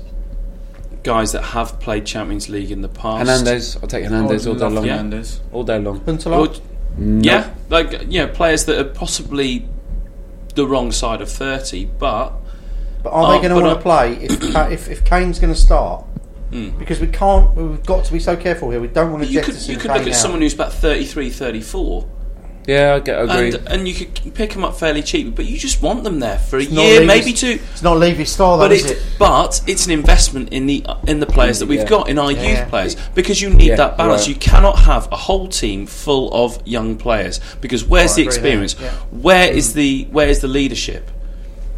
guys 1.03 1.31
that 1.33 1.41
have 1.43 1.79
played 1.79 2.05
Champions 2.05 2.49
League 2.49 2.71
in 2.71 2.81
the 2.81 2.87
past. 2.89 3.19
Hernandez. 3.27 3.77
I'll 3.77 3.87
take 3.87 4.03
Hernandez 4.05 4.45
I 4.47 4.49
all 4.51 4.55
day 4.55 4.69
long. 4.69 4.83
Hernandez. 4.85 5.41
All 5.51 5.63
day 5.63 5.79
long. 5.79 5.99
Huntelaar? 6.01 6.47
Or- 6.57 6.61
Yeah, 6.97 7.53
like 7.69 8.05
yeah, 8.09 8.27
players 8.27 8.65
that 8.65 8.79
are 8.79 8.89
possibly 8.89 9.67
the 10.55 10.65
wrong 10.65 10.91
side 10.93 11.19
of 11.21 11.29
thirty, 11.29 11.85
but 11.85 12.31
But 13.03 13.09
are 13.11 13.33
they 13.33 13.45
going 13.45 13.53
to 13.57 13.61
want 13.65 13.77
to 13.77 13.81
play 13.83 14.13
if 14.21 14.41
if, 14.71 14.87
if 14.89 15.03
Kane's 15.03 15.39
going 15.39 15.53
to 15.53 15.59
start? 15.59 16.05
Because 16.77 16.99
we 16.99 17.07
can't. 17.07 17.55
We've 17.55 17.83
got 17.85 18.05
to 18.05 18.13
be 18.13 18.19
so 18.19 18.35
careful 18.35 18.69
here. 18.71 18.79
We 18.79 18.87
don't 18.87 19.11
want 19.11 19.23
to 19.23 19.29
you 19.29 19.41
could 19.41 19.55
you 19.67 19.77
could 19.77 19.89
Kane 19.91 19.97
look 19.99 20.07
at 20.07 20.13
out. 20.13 20.19
someone 20.19 20.41
who's 20.41 20.53
about 20.53 20.73
33, 20.73 21.29
34 21.29 22.05
Yeah, 22.67 22.95
I 22.95 22.99
get. 22.99 23.17
I 23.17 23.21
agree. 23.23 23.59
and 23.59 23.67
and 23.67 23.87
you 23.87 23.93
could 23.93 24.33
pick 24.33 24.53
them 24.53 24.63
up 24.63 24.75
fairly 24.79 25.03
cheap, 25.03 25.35
but 25.35 25.45
you 25.45 25.57
just 25.57 25.81
want 25.81 26.03
them 26.03 26.19
there 26.19 26.39
for 26.39 26.57
a 26.57 26.61
It's 26.63 26.71
year, 26.71 27.01
Levy's- 27.01 27.07
maybe 27.07 27.33
two. 27.33 27.59
It's 27.73 27.81
not 27.83 27.97
Levy's 27.97 28.31
style, 28.31 28.57
though, 28.57 28.65
But 28.65 28.71
is 28.71 28.85
it, 28.89 28.97
it? 28.97 29.03
but 29.19 29.61
it's 29.67 29.85
an 29.85 29.91
investment 29.91 30.49
in 30.49 30.65
the 30.65 30.83
in 31.07 31.19
the 31.19 31.25
players 31.27 31.59
that 31.59 31.67
we've 31.67 31.79
Yeah. 31.81 31.85
got 31.85 32.09
in 32.09 32.17
our 32.17 32.31
Yeah. 32.31 32.59
youth 32.61 32.69
players 32.69 32.95
because 33.13 33.41
you 33.41 33.49
need 33.51 33.67
Yeah, 33.69 33.75
that 33.75 33.97
balance. 33.97 34.21
right. 34.21 34.29
You 34.29 34.35
cannot 34.35 34.79
have 34.79 35.07
a 35.11 35.15
whole 35.17 35.47
team 35.47 35.85
full 35.85 36.33
of 36.33 36.59
young 36.65 36.95
players 36.95 37.39
because 37.61 37.83
where's 37.83 38.13
I 38.13 38.15
the 38.15 38.21
agree 38.23 38.31
there, 38.33 38.39
experience? 38.63 38.75
yeah. 38.81 38.89
Where 39.11 39.51
is 39.51 39.73
the 39.73 40.07
where 40.11 40.27
is 40.29 40.39
the 40.39 40.47
leadership? 40.47 41.11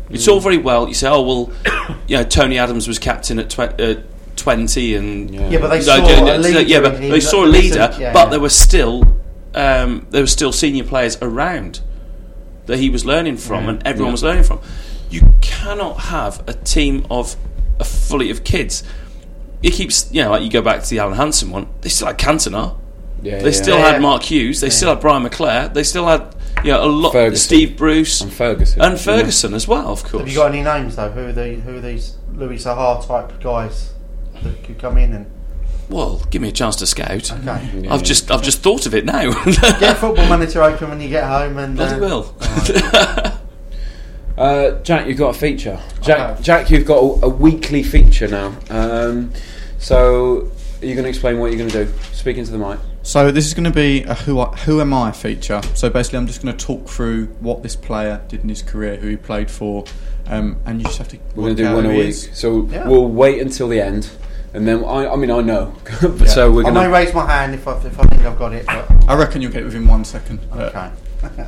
It's 0.10 0.26
Mm. 0.26 0.32
all 0.34 0.40
very 0.40 0.58
well. 0.58 0.88
You 0.88 0.94
say, 0.94 1.10
oh 1.10 1.22
well, 1.22 1.50
you 2.08 2.16
know, 2.16 2.24
Tony 2.24 2.58
Adams 2.58 2.88
was 2.88 2.98
captain 2.98 3.40
at 3.40 3.50
tw- 3.50 3.60
uh, 3.82 3.96
twenty, 4.38 4.96
and 4.96 5.34
Yeah, 5.34 5.60
but 5.60 5.70
they 5.70 5.82
saw 5.82 5.96
yeah, 5.98 6.36
a 6.36 6.38
leader 6.38 6.62
yeah, 6.62 6.80
but 6.82 6.98
they 7.00 7.20
saw 7.20 7.44
a 7.44 7.46
listened- 7.46 7.52
leader, 7.82 7.98
yeah, 8.00 8.14
but 8.14 8.26
yeah. 8.26 8.30
there 8.30 8.40
were 8.40 8.50
still 8.50 9.04
um, 9.56 10.06
there 10.12 10.22
were 10.22 10.28
still 10.28 10.52
senior 10.52 10.84
players 10.84 11.18
around 11.22 11.82
that 12.68 12.78
he 12.80 12.90
was 12.90 13.06
learning 13.06 13.38
from, 13.38 13.70
and 13.70 13.82
everyone 13.86 14.10
Yeah. 14.10 14.14
was 14.14 14.24
learning 14.24 14.44
from. 14.44 14.60
You 15.10 15.22
cannot 15.42 16.00
have 16.02 16.44
a 16.48 16.54
team 16.54 17.06
of 17.10 17.36
a 17.80 17.84
fully 17.84 18.30
of 18.30 18.44
kids. 18.44 18.84
It 19.64 19.72
keeps, 19.74 20.12
you 20.12 20.22
know, 20.24 20.32
like 20.32 20.44
you 20.44 20.50
go 20.52 20.62
back 20.62 20.84
to 20.84 20.90
the 20.90 21.00
Alan 21.00 21.16
Hansen 21.16 21.50
one. 21.50 21.68
They 21.82 21.90
still 21.90 22.08
had 22.08 22.18
Cantona. 22.18 22.76
Yeah, 23.24 23.40
they 23.40 23.46
yeah. 23.46 23.52
still 23.52 23.78
Yeah. 23.80 23.92
had 23.94 24.02
Mark 24.02 24.22
Hughes. 24.24 24.60
They 24.62 24.70
still 24.70 24.90
had 24.90 25.00
Brian 25.00 25.24
McClair. 25.24 25.74
They 25.74 25.84
still 25.84 26.06
had 26.08 26.36
you 26.64 26.72
know 26.72 26.84
a 26.84 26.86
lot. 26.86 27.14
Ferguson. 27.14 27.44
Steve 27.44 27.78
Bruce 27.78 28.22
And 28.22 28.32
Ferguson. 28.32 28.82
and 28.82 29.00
Ferguson 29.00 29.54
as 29.56 29.68
well, 29.68 29.88
of 29.88 30.04
course. 30.04 30.22
Have 30.22 30.30
you 30.30 30.36
got 30.36 30.52
any 30.54 30.62
names 30.62 30.96
though? 30.98 31.10
Who 31.10 31.22
are 31.28 31.32
these? 31.32 31.64
Who 31.64 31.78
are 31.78 31.82
these 31.82 32.18
Louis 32.36 32.58
Saha 32.64 33.08
type 33.08 33.42
guys 33.42 33.94
that 34.44 34.64
could 34.64 34.80
come 34.80 34.98
in 34.98 35.14
and? 35.14 35.26
Well, 35.90 36.22
give 36.32 36.42
me 36.42 36.50
a 36.50 36.52
chance 36.52 36.76
to 36.78 36.86
scout. 36.88 37.32
Okay. 37.32 37.70
Yeah. 37.82 37.94
I've 37.94 38.04
just 38.04 38.30
I've 38.30 38.42
just 38.44 38.60
thought 38.60 38.86
of 38.86 38.94
it 38.94 39.06
now. 39.06 39.32
Get 39.80 39.98
Football 39.98 40.28
Manager 40.28 40.62
open 40.62 40.90
when 40.90 41.00
you 41.00 41.08
get 41.10 41.24
home 41.24 41.58
and. 41.58 41.76
Bloody 41.76 41.96
uh, 41.96 42.00
will. 42.00 42.36
Uh, 44.38 44.80
Jack, 44.84 45.08
you've 45.08 45.18
got 45.18 45.36
a 45.36 45.40
feature. 45.40 45.80
Jack. 46.02 46.40
Jack, 46.42 46.70
you've 46.70 46.86
got 46.86 47.00
a, 47.00 47.26
a 47.26 47.30
weekly 47.30 47.82
feature 47.82 48.28
now. 48.28 48.56
Um, 48.70 49.34
so, 49.80 50.52
are 50.80 50.86
you 50.86 50.94
going 50.94 51.06
to 51.06 51.10
explain 51.10 51.40
what 51.40 51.48
you're 51.52 51.58
going 51.58 51.72
to 51.72 51.86
do? 51.86 51.94
Speaking 52.14 52.46
to 52.46 52.52
the 52.52 52.58
mic. 52.60 52.78
So 53.02 53.32
this 53.32 53.48
is 53.48 53.54
going 53.56 53.64
to 53.64 53.72
be 53.72 54.04
a 54.04 54.14
who 54.14 54.40
I, 54.40 54.56
who 54.58 54.80
am 54.80 54.94
I 54.94 55.12
feature. 55.12 55.62
So 55.74 55.90
basically, 55.90 56.20
I'm 56.20 56.28
just 56.28 56.44
going 56.44 56.56
to 56.56 56.66
talk 56.66 56.88
through 56.88 57.28
what 57.40 57.64
this 57.64 57.76
player 57.76 58.22
did 58.28 58.42
in 58.44 58.50
his 58.50 58.62
career, 58.62 58.98
who 58.98 59.08
he 59.08 59.18
played 59.18 59.50
for, 59.50 59.86
um, 60.28 60.58
and 60.66 60.82
you 60.82 60.86
just 60.86 61.00
have 61.00 61.08
to. 61.08 61.18
We're 61.34 61.46
going 61.46 61.56
to 61.56 61.64
do 61.64 61.74
one 61.74 61.86
a 61.86 61.90
week. 61.90 62.00
is. 62.10 62.30
So 62.34 62.68
Yeah. 62.68 62.88
we'll 62.88 63.08
wait 63.08 63.42
until 63.42 63.70
the 63.70 63.82
end, 63.82 64.12
and 64.58 64.68
then 64.68 64.84
I, 64.84 65.08
I 65.08 65.16
mean 65.16 65.32
I 65.32 65.41
know, 65.41 65.74
but 66.01 66.28
so 66.28 66.51
we're 66.51 66.62
I 66.62 66.64
going 66.64 66.74
may 66.74 66.84
to. 66.84 66.89
raise 66.89 67.14
my 67.14 67.26
hand 67.26 67.53
if 67.53 67.68
I, 67.68 67.78
if 67.78 67.99
I 67.99 68.03
think 68.03 68.26
I've 68.26 68.38
got 68.38 68.53
it. 68.53 68.66
But, 68.66 69.10
I 69.10 69.16
reckon 69.16 69.41
you'll 69.41 69.51
get 69.51 69.62
it 69.62 69.66
within 69.66 69.88
one 69.88 70.03
second. 70.03 70.39
okay. 70.53 70.91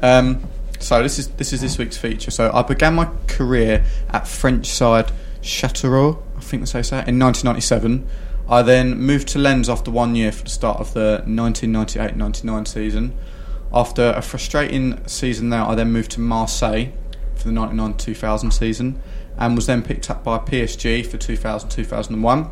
Um, 0.01 0.41
so 0.79 1.03
this 1.03 1.19
is 1.19 1.27
this 1.29 1.51
is 1.51 1.59
this 1.61 1.77
week's 1.77 1.97
feature. 1.97 2.31
So 2.31 2.51
I 2.53 2.61
began 2.61 2.95
my 2.95 3.09
career 3.27 3.83
at 4.09 4.27
French 4.27 4.67
side 4.67 5.11
Châteauroux, 5.41 6.21
I 6.37 6.41
think 6.41 6.61
that's 6.61 6.71
how 6.73 6.79
you 6.79 6.83
say 6.83 6.99
it, 6.99 7.07
in 7.07 7.19
1997. 7.19 8.07
I 8.49 8.61
then 8.61 8.97
moved 8.99 9.27
to 9.29 9.39
Lens 9.39 9.69
after 9.69 9.91
one 9.91 10.15
year 10.15 10.31
for 10.31 10.43
the 10.43 10.49
start 10.49 10.79
of 10.79 10.93
the 10.93 11.23
1998-99 11.27 12.67
season. 12.67 13.15
After 13.71 14.09
a 14.15 14.21
frustrating 14.21 15.05
season 15.07 15.49
there, 15.49 15.61
I 15.61 15.75
then 15.75 15.91
moved 15.91 16.11
to 16.11 16.19
Marseille 16.19 16.87
for 17.35 17.47
the 17.47 17.53
99-2000 17.53 18.51
season, 18.51 19.01
and 19.37 19.55
was 19.55 19.67
then 19.67 19.83
picked 19.83 20.09
up 20.09 20.23
by 20.23 20.39
PSG 20.39 21.05
for 21.05 21.17
2000-2001. 21.17 22.49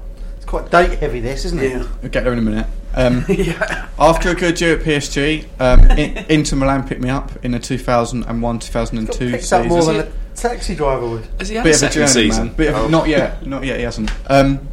It's 0.48 0.52
quite 0.52 0.72
date 0.72 1.00
heavy, 1.00 1.20
this, 1.20 1.44
isn't 1.44 1.60
it? 1.60 1.86
We'll 2.02 2.10
get 2.10 2.24
there 2.24 2.32
in 2.32 2.40
a 2.40 2.42
minute. 2.42 2.68
Um, 2.96 3.26
After 4.00 4.30
a 4.30 4.34
good 4.34 4.62
year 4.62 4.78
at 4.78 4.82
PSG, 4.86 5.44
um, 5.60 5.82
I- 5.92 6.26
Inter 6.30 6.56
Milan 6.56 6.88
picked 6.88 7.02
me 7.02 7.10
up 7.10 7.34
in 7.44 7.52
the 7.52 7.60
2001 7.60 8.60
2002 8.60 9.32
Picked 9.32 9.44
season. 9.44 9.62
up 9.62 9.68
more 9.68 9.84
than 9.84 9.96
a 10.08 10.12
taxi 10.36 10.74
driver 10.74 11.06
would. 11.10 11.28
Has 11.40 11.50
he 11.50 11.56
had 11.56 11.66
Bit 11.66 11.72
a 11.72 11.72
of 11.72 11.76
a 11.76 11.78
second 11.80 11.94
journey, 12.08 12.08
season? 12.30 12.46
man. 12.48 12.56
Bit 12.56 12.74
of, 12.74 12.90
Not 12.90 13.10
yet, 13.10 13.46
not 13.46 13.66
yet. 13.66 13.76
He 13.76 13.84
hasn't. 13.84 14.10
Um, 14.28 14.66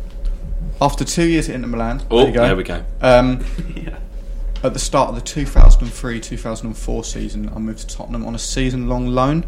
after 0.80 1.04
two 1.04 1.24
years 1.26 1.48
at 1.48 1.56
Inter 1.56 1.66
Milan, 1.66 2.02
Oh, 2.08 2.18
there, 2.18 2.28
you 2.28 2.32
go. 2.34 2.42
there 2.42 2.56
we 2.56 2.62
go. 2.62 2.84
Um, 3.00 3.44
At 4.62 4.72
the 4.74 4.78
start 4.78 5.10
of 5.10 5.16
the 5.16 5.20
2003-2004 5.22 7.04
season, 7.04 7.50
I 7.54 7.58
moved 7.58 7.80
to 7.80 7.96
Tottenham 7.96 8.24
on 8.24 8.34
a 8.34 8.38
season-long 8.38 9.08
loan. 9.08 9.44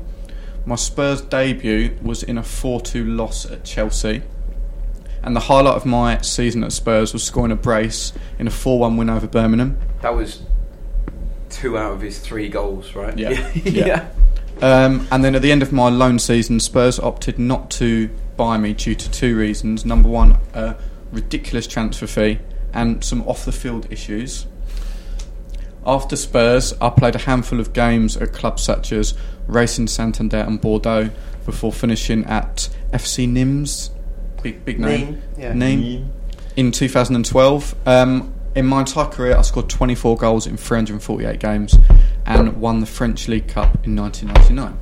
My 0.67 0.75
Spurs 0.75 1.23
debut 1.23 1.97
was 2.03 2.23
in 2.25 2.37
a 2.37 2.43
4-2 2.43 3.17
loss 3.17 3.47
at 3.51 3.65
Chelsea. 3.65 4.23
And 5.27 5.35
the 5.35 5.41
highlight 5.41 5.75
of 5.75 5.85
my 5.85 6.21
season 6.23 6.63
at 6.63 6.73
Spurs 6.73 7.13
was 7.13 7.25
scoring 7.25 7.51
a 7.51 7.57
brace 7.57 8.13
in 8.39 8.47
a 8.47 8.51
4-1 8.51 8.97
win 8.97 9.11
over 9.11 9.27
Birmingham. 9.27 9.77
That 10.01 10.15
was 10.15 10.41
two 11.51 11.77
out 11.77 11.93
of 11.93 12.01
his 12.01 12.21
three 12.21 12.49
goals, 12.49 12.95
right? 12.95 13.19
Yeah. 13.19 13.51
yeah. 13.65 14.09
Um, 14.63 15.07
and 15.11 15.25
then 15.25 15.35
at 15.35 15.43
the 15.43 15.51
end 15.51 15.63
of 15.63 15.73
my 15.73 15.89
loan 15.89 16.21
season, 16.21 16.61
Spurs 16.61 17.01
opted 17.01 17.41
not 17.41 17.71
to 17.73 18.09
buy 18.37 18.57
me 18.57 18.73
due 18.73 18.95
to 18.95 19.11
two 19.11 19.37
reasons. 19.37 19.85
Number 19.85 20.09
one, 20.09 20.39
a 20.55 20.77
ridiculous 21.11 21.67
transfer 21.67 22.07
fee 22.07 22.39
and 22.73 23.03
some 23.03 23.23
off 23.23 23.45
the 23.45 23.53
field 23.53 23.89
issues. 23.91 24.47
After 25.85 26.15
Spurs, 26.15 26.73
I 26.81 26.91
played 26.91 27.17
a 27.17 27.19
handful 27.19 27.59
of 27.59 27.73
games 27.73 28.17
at 28.17 28.33
clubs 28.33 28.63
such 28.63 28.93
as 28.93 29.15
Racing 29.49 29.89
Santander 29.89 30.39
and 30.39 30.61
Bordeaux 30.61 31.11
before 31.45 31.73
finishing 31.73 32.25
at 32.27 32.69
FC 32.93 33.29
Nimes. 33.29 33.91
Big, 34.47 34.65
big 34.65 34.79
name. 34.81 35.07
Nîmes, 35.37 35.39
yeah. 35.39 35.53
Nîmes. 35.55 36.05
In 36.57 36.71
2012. 36.73 37.75
Um, 37.87 38.33
in 38.55 38.65
my 38.67 38.81
entire 38.81 39.07
career, 39.11 39.37
I 39.37 39.43
scored 39.43 39.69
24 39.69 40.17
goals 40.17 40.47
in 40.47 40.57
348 40.57 41.39
games 41.41 41.77
and 42.25 42.57
won 42.61 42.81
the 42.81 42.87
French 42.87 43.29
League 43.29 43.49
Cup 43.49 43.85
in 43.85 43.97
1999. 43.97 44.79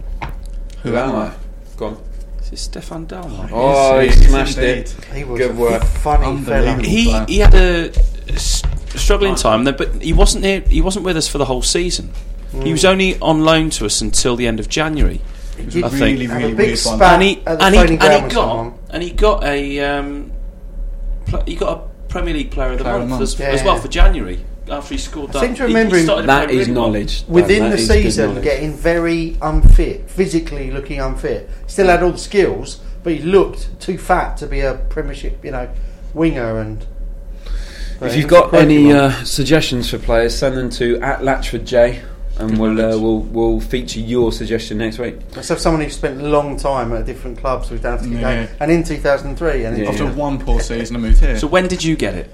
Who 0.82 0.96
am 0.96 1.14
I? 1.16 1.30
Go 1.76 1.86
on. 1.86 1.96
This 2.38 2.52
is 2.52 2.60
Stefan 2.60 3.06
Dalmat. 3.06 3.48
Oh, 3.52 3.98
he 4.00 4.06
Yes, 4.06 4.20
yes, 4.20 4.28
smashed 4.28 4.58
indeed. 4.58 4.78
it. 4.78 4.96
He 5.14 5.24
was 5.24 5.38
Good 5.40 5.50
a 5.50 5.54
work. 5.54 5.82
funny 5.82 6.40
fella. 6.44 6.76
He 6.82 7.10
he 7.26 7.38
had 7.38 7.54
a 7.54 7.90
struggling 8.96 9.34
time, 9.34 9.64
there, 9.64 9.72
but 9.72 10.02
he 10.02 10.12
wasn't 10.12 10.44
here. 10.44 10.60
He 10.60 10.80
wasn't 10.82 11.04
with 11.06 11.16
us 11.16 11.26
for 11.26 11.38
the 11.38 11.46
whole 11.46 11.62
season. 11.62 12.10
He 12.62 12.70
was 12.70 12.84
only 12.84 13.18
on 13.20 13.40
loan 13.44 13.70
to 13.70 13.86
us 13.86 14.00
until 14.00 14.36
the 14.36 14.46
end 14.46 14.60
of 14.60 14.68
January. 14.68 15.20
It 15.58 15.66
was 15.66 15.76
a 15.76 15.78
I 15.84 15.88
really, 15.90 16.26
think- 16.26 16.30
Had 16.30 16.36
really 16.40 16.52
a 16.52 16.56
big 16.56 16.66
weird 16.66 16.68
one. 16.84 16.96
spat 16.98 17.12
and 17.14 17.22
he 17.22 17.36
at 17.38 17.44
the 17.58 17.64
and 17.64 17.74
he, 17.74 17.80
training 17.80 17.92
and 17.92 18.00
ground 18.00 18.14
he 18.16 18.22
with 18.24 18.34
got 18.34 18.48
someone. 18.48 18.78
and 18.90 19.02
he 19.02 19.10
got 19.10 19.44
a 19.44 19.80
um, 19.80 20.32
pl- 21.26 21.42
he 21.46 21.54
got 21.56 21.78
a 21.78 22.08
Premier 22.08 22.34
League 22.34 22.50
Player 22.50 22.72
of 22.72 22.78
the 22.78 22.84
Player 22.84 22.96
of 22.96 23.08
Month, 23.08 23.18
the 23.18 23.22
as, 23.24 23.38
Month. 23.38 23.48
as 23.54 23.60
Yeah, 23.60 23.66
well 23.66 23.74
yeah. 23.76 23.80
for 23.82 23.88
January 23.88 24.44
after 24.70 24.94
he 24.94 24.98
scored 24.98 25.30
I 25.30 25.32
that. 25.32 25.40
seem 25.40 25.54
to 25.56 25.62
he- 25.62 25.68
he 25.68 25.74
remember 25.74 25.96
him- 25.96 26.04
started 26.04 26.26
That 26.28 26.44
playing 26.46 26.60
is 26.60 26.68
really 26.68 26.80
well. 26.80 26.86
knowledge. 26.90 27.24
Within 27.28 27.62
That 27.64 27.68
the 27.70 27.74
is 27.82 27.88
good 27.88 28.02
season, 28.02 28.28
knowledge. 28.30 28.44
getting 28.44 28.72
very 28.72 29.36
unfit, 29.42 30.10
physically 30.10 30.70
looking 30.70 31.00
unfit. 31.00 31.50
Still 31.66 31.86
had 31.88 32.02
all 32.02 32.12
the 32.12 32.18
skills, 32.18 32.80
but 33.02 33.12
he 33.14 33.18
looked 33.20 33.78
too 33.80 33.98
fat 33.98 34.36
to 34.38 34.46
be 34.46 34.60
a 34.60 34.74
Premiership, 34.88 35.44
you 35.44 35.50
know, 35.50 35.68
winger. 36.14 36.58
And 36.60 36.84
If 38.00 38.16
you've 38.16 38.28
got 38.28 38.52
any 38.54 38.92
uh, 38.92 39.10
suggestions 39.24 39.90
for 39.90 39.98
players, 39.98 40.34
send 40.36 40.56
them 40.56 40.70
to 40.70 40.98
at 41.00 41.20
Latchford 41.20 41.64
J, 41.64 42.00
and 42.38 42.58
we'll 42.58 42.80
uh, 42.80 42.98
we'll 42.98 43.20
we'll 43.20 43.60
feature 43.60 44.00
your 44.00 44.32
suggestion 44.32 44.78
next 44.78 44.98
week. 44.98 45.16
Let's 45.36 45.48
someone 45.60 45.82
who 45.82 45.90
spent 45.90 46.20
a 46.20 46.24
long 46.28 46.56
time 46.56 46.92
at 46.92 47.06
different 47.06 47.38
clubs 47.38 47.70
with 47.70 47.82
down 47.82 47.98
to 47.98 48.04
the 48.04 48.16
Yeah. 48.18 48.46
game. 48.46 48.56
And 48.60 48.70
in 48.70 48.82
2003, 48.84 49.64
and 49.64 49.76
in 49.76 49.84
Yeah. 49.84 49.90
After 49.90 50.06
one 50.06 50.38
poor 50.38 50.60
season, 50.70 50.96
I 50.96 50.98
moved 50.98 51.20
here. 51.20 51.38
So 51.38 51.46
when 51.46 51.68
did 51.68 51.82
you 51.84 51.96
get 51.96 52.14
it? 52.14 52.30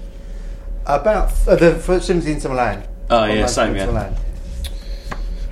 about 0.87 1.31
uh, 1.47 1.55
the 1.55 1.75
first 1.75 2.07
Sims 2.07 2.25
into 2.25 2.49
Milan. 2.49 2.83
Oh 3.09 3.25
yeah, 3.25 3.33
Milan 3.35 3.49
same 3.49 3.73
to 3.73 3.79
yeah. 3.79 3.85
Milan. 3.85 4.15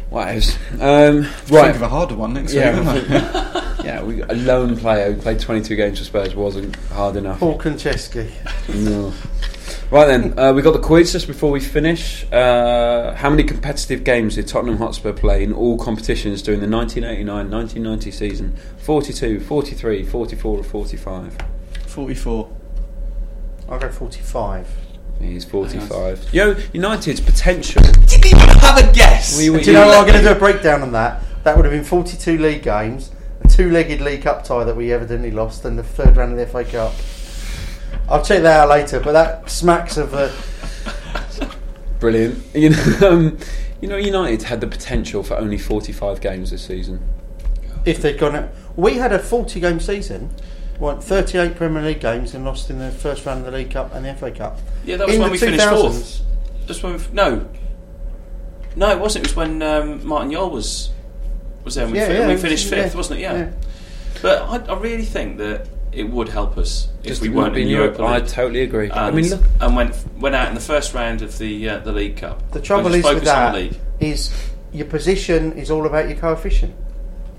Wow. 0.10 0.30
Um, 0.32 1.24
Think 1.24 1.52
right. 1.52 1.76
of 1.76 1.82
a 1.84 1.88
harder 1.88 2.16
one 2.16 2.34
next 2.34 2.54
Yeah. 2.54 2.80
week. 2.80 3.08
wouldn't 3.08 3.66
Yeah, 3.86 4.02
we, 4.04 4.22
a 4.24 4.34
lone 4.34 4.76
player 4.76 5.12
who 5.14 5.22
played 5.22 5.39
22 5.39 5.76
games 5.76 6.00
for 6.00 6.06
Spurs 6.06 6.36
wasn't 6.36 6.76
hard 6.91 7.16
enough. 7.16 7.39
Paul 7.39 7.58
Konchesky. 7.60 8.30
No. 8.74 9.14
Right 9.92 10.06
then, 10.06 10.38
uh, 10.38 10.54
we 10.54 10.62
got 10.62 10.74
the 10.74 10.80
quiz 10.80 11.14
just 11.14 11.26
before 11.26 11.50
we 11.50 11.60
finish. 11.60 12.32
Uh, 12.32 13.16
how 13.16 13.32
many 13.32 13.44
competitive 13.44 14.04
games 14.04 14.36
did 14.36 14.48
Tottenham 14.48 14.78
Hotspur 14.78 15.14
play 15.14 15.44
in 15.44 15.52
all 15.52 15.80
competitions 15.80 16.44
during 16.44 16.60
the 16.60 16.68
1989-1990 16.68 18.14
season? 18.14 18.56
42, 18.78 19.40
43, 19.40 20.06
44 20.06 20.58
or 20.60 20.64
45? 20.64 21.38
44. 21.88 22.56
I'll 23.68 23.80
go 23.80 23.90
45. 23.90 24.68
He's 25.22 25.46
45. 25.46 26.34
You 26.36 26.40
know, 26.40 26.60
United's 26.72 27.20
potential... 27.20 27.82
Didn't 27.82 28.28
even 28.28 28.40
have 28.60 28.78
a 28.78 28.94
guess. 28.94 29.40
We, 29.40 29.50
we, 29.50 29.62
Do 29.64 29.72
you 29.72 29.74
know 29.74 29.88
what? 29.88 29.98
I'm 29.98 30.06
going 30.06 30.22
to 30.22 30.24
do 30.24 30.36
a 30.36 30.40
breakdown 30.40 30.84
on 30.84 30.92
that. 30.92 31.24
That 31.44 31.56
would 31.56 31.66
have 31.66 31.74
been 31.74 31.84
42 31.84 32.38
league 32.38 32.62
games, 32.62 33.10
a 33.42 33.48
two-legged 33.48 34.02
League 34.02 34.22
Cup 34.22 34.44
tie 34.44 34.64
that 34.66 34.76
we 34.76 34.94
evidently 34.94 35.32
lost, 35.32 35.66
and 35.66 35.80
the 35.80 35.84
third 35.84 36.16
round 36.16 36.34
of 36.34 36.38
the 36.38 36.46
FA 36.46 36.64
Cup. 36.64 36.94
I'll 38.10 38.24
check 38.24 38.41
that 38.43 38.62
out 38.62 38.70
later, 38.70 38.99
but 38.99 39.12
that 39.14 39.49
smacks 39.49 39.97
of 39.97 40.14
uh, 40.14 40.30
Brilliant. 41.99 42.43
You 42.53 42.70
know, 42.72 42.99
um, 43.10 43.38
you 43.82 43.88
know, 43.88 43.97
United 43.97 44.43
had 44.43 44.62
the 44.62 44.68
potential 44.68 45.22
for 45.24 45.36
only 45.38 45.57
45 45.57 46.22
games 46.22 46.51
this 46.51 46.66
season. 46.66 47.07
if 47.86 48.01
they'd 48.01 48.18
gone. 48.18 48.36
Out. 48.36 48.49
We 48.76 48.95
had 48.95 49.12
a 49.12 49.20
40-game 49.20 49.80
season, 49.82 50.30
won 50.80 51.01
38 51.01 51.55
Premier 51.55 51.82
League 51.84 51.99
games, 51.99 52.34
and 52.34 52.45
lost 52.45 52.70
in 52.70 52.80
the 52.80 52.91
first 52.91 53.26
round 53.26 53.45
of 53.45 53.51
the 53.51 53.57
League 53.57 53.72
Cup 53.72 53.93
and 53.93 54.05
the 54.05 54.14
FA 54.16 54.32
Cup. 54.32 54.60
Yeah, 54.86 54.97
that 54.97 55.07
was 55.07 55.16
in 55.16 55.22
when 55.22 55.30
the 55.30 55.34
we 55.34 55.38
finished 55.38 55.68
fourth. 55.68 56.22
That's 56.68 56.82
when 56.84 56.93
we, 56.93 56.99
f- 56.99 57.12
no, 57.14 57.49
no, 58.76 58.89
it 58.91 58.99
wasn't. 58.99 59.26
It 59.26 59.30
was 59.30 59.36
when 59.36 59.62
um, 59.62 60.05
Martin 60.07 60.32
Jol 60.32 60.49
was 60.51 60.91
was 61.66 61.76
there. 61.76 61.84
And 61.84 61.91
we, 61.93 61.99
Yeah, 61.99 62.07
fi- 62.07 62.14
yeah, 62.14 62.20
we 62.28 62.32
it 62.32 62.34
was- 62.36 62.41
finished 62.41 62.70
fifth, 62.70 62.91
yeah, 62.93 62.97
wasn't 62.97 63.20
it? 63.20 63.24
Yeah. 63.24 63.34
yeah. 63.38 63.51
But 64.22 64.41
I, 64.70 64.74
I 64.74 64.78
really 64.80 65.03
think 65.05 65.38
that 65.39 65.68
it 65.92 66.10
would 66.10 66.30
help 66.30 66.58
us 66.58 66.88
if 67.00 67.08
Just 67.08 67.22
we 67.22 67.30
to 67.30 67.36
weren't 67.36 67.54
be 67.54 67.62
in 67.62 67.68
in 67.68 67.74
Europa 67.74 68.00
Europe, 68.00 68.24
I 68.24 68.26
totally 68.26 68.62
agree. 68.62 68.90
And, 68.90 69.00
I 69.00 69.12
mean, 69.12 69.30
look, 69.30 69.44
and 69.60 69.76
went 69.76 69.96
went 70.18 70.36
out 70.36 70.48
in 70.48 70.56
the 70.56 70.62
first 70.62 70.94
round 70.94 71.22
of 71.22 71.38
the 71.38 71.70
uh, 71.70 71.80
the 71.80 71.92
League 71.92 72.18
Cup. 72.18 72.52
The 72.52 72.62
trouble 72.62 72.94
is 72.94 73.04
with 73.04 73.04
focus 73.04 73.30
on 73.30 73.36
that 73.36 73.52
the 73.54 73.60
league. 73.60 73.80
is 74.00 74.52
your 74.72 74.88
position 74.88 75.54
is 75.54 75.72
all 75.72 75.86
about 75.86 76.08
your 76.10 76.18
coefficient. 76.18 76.76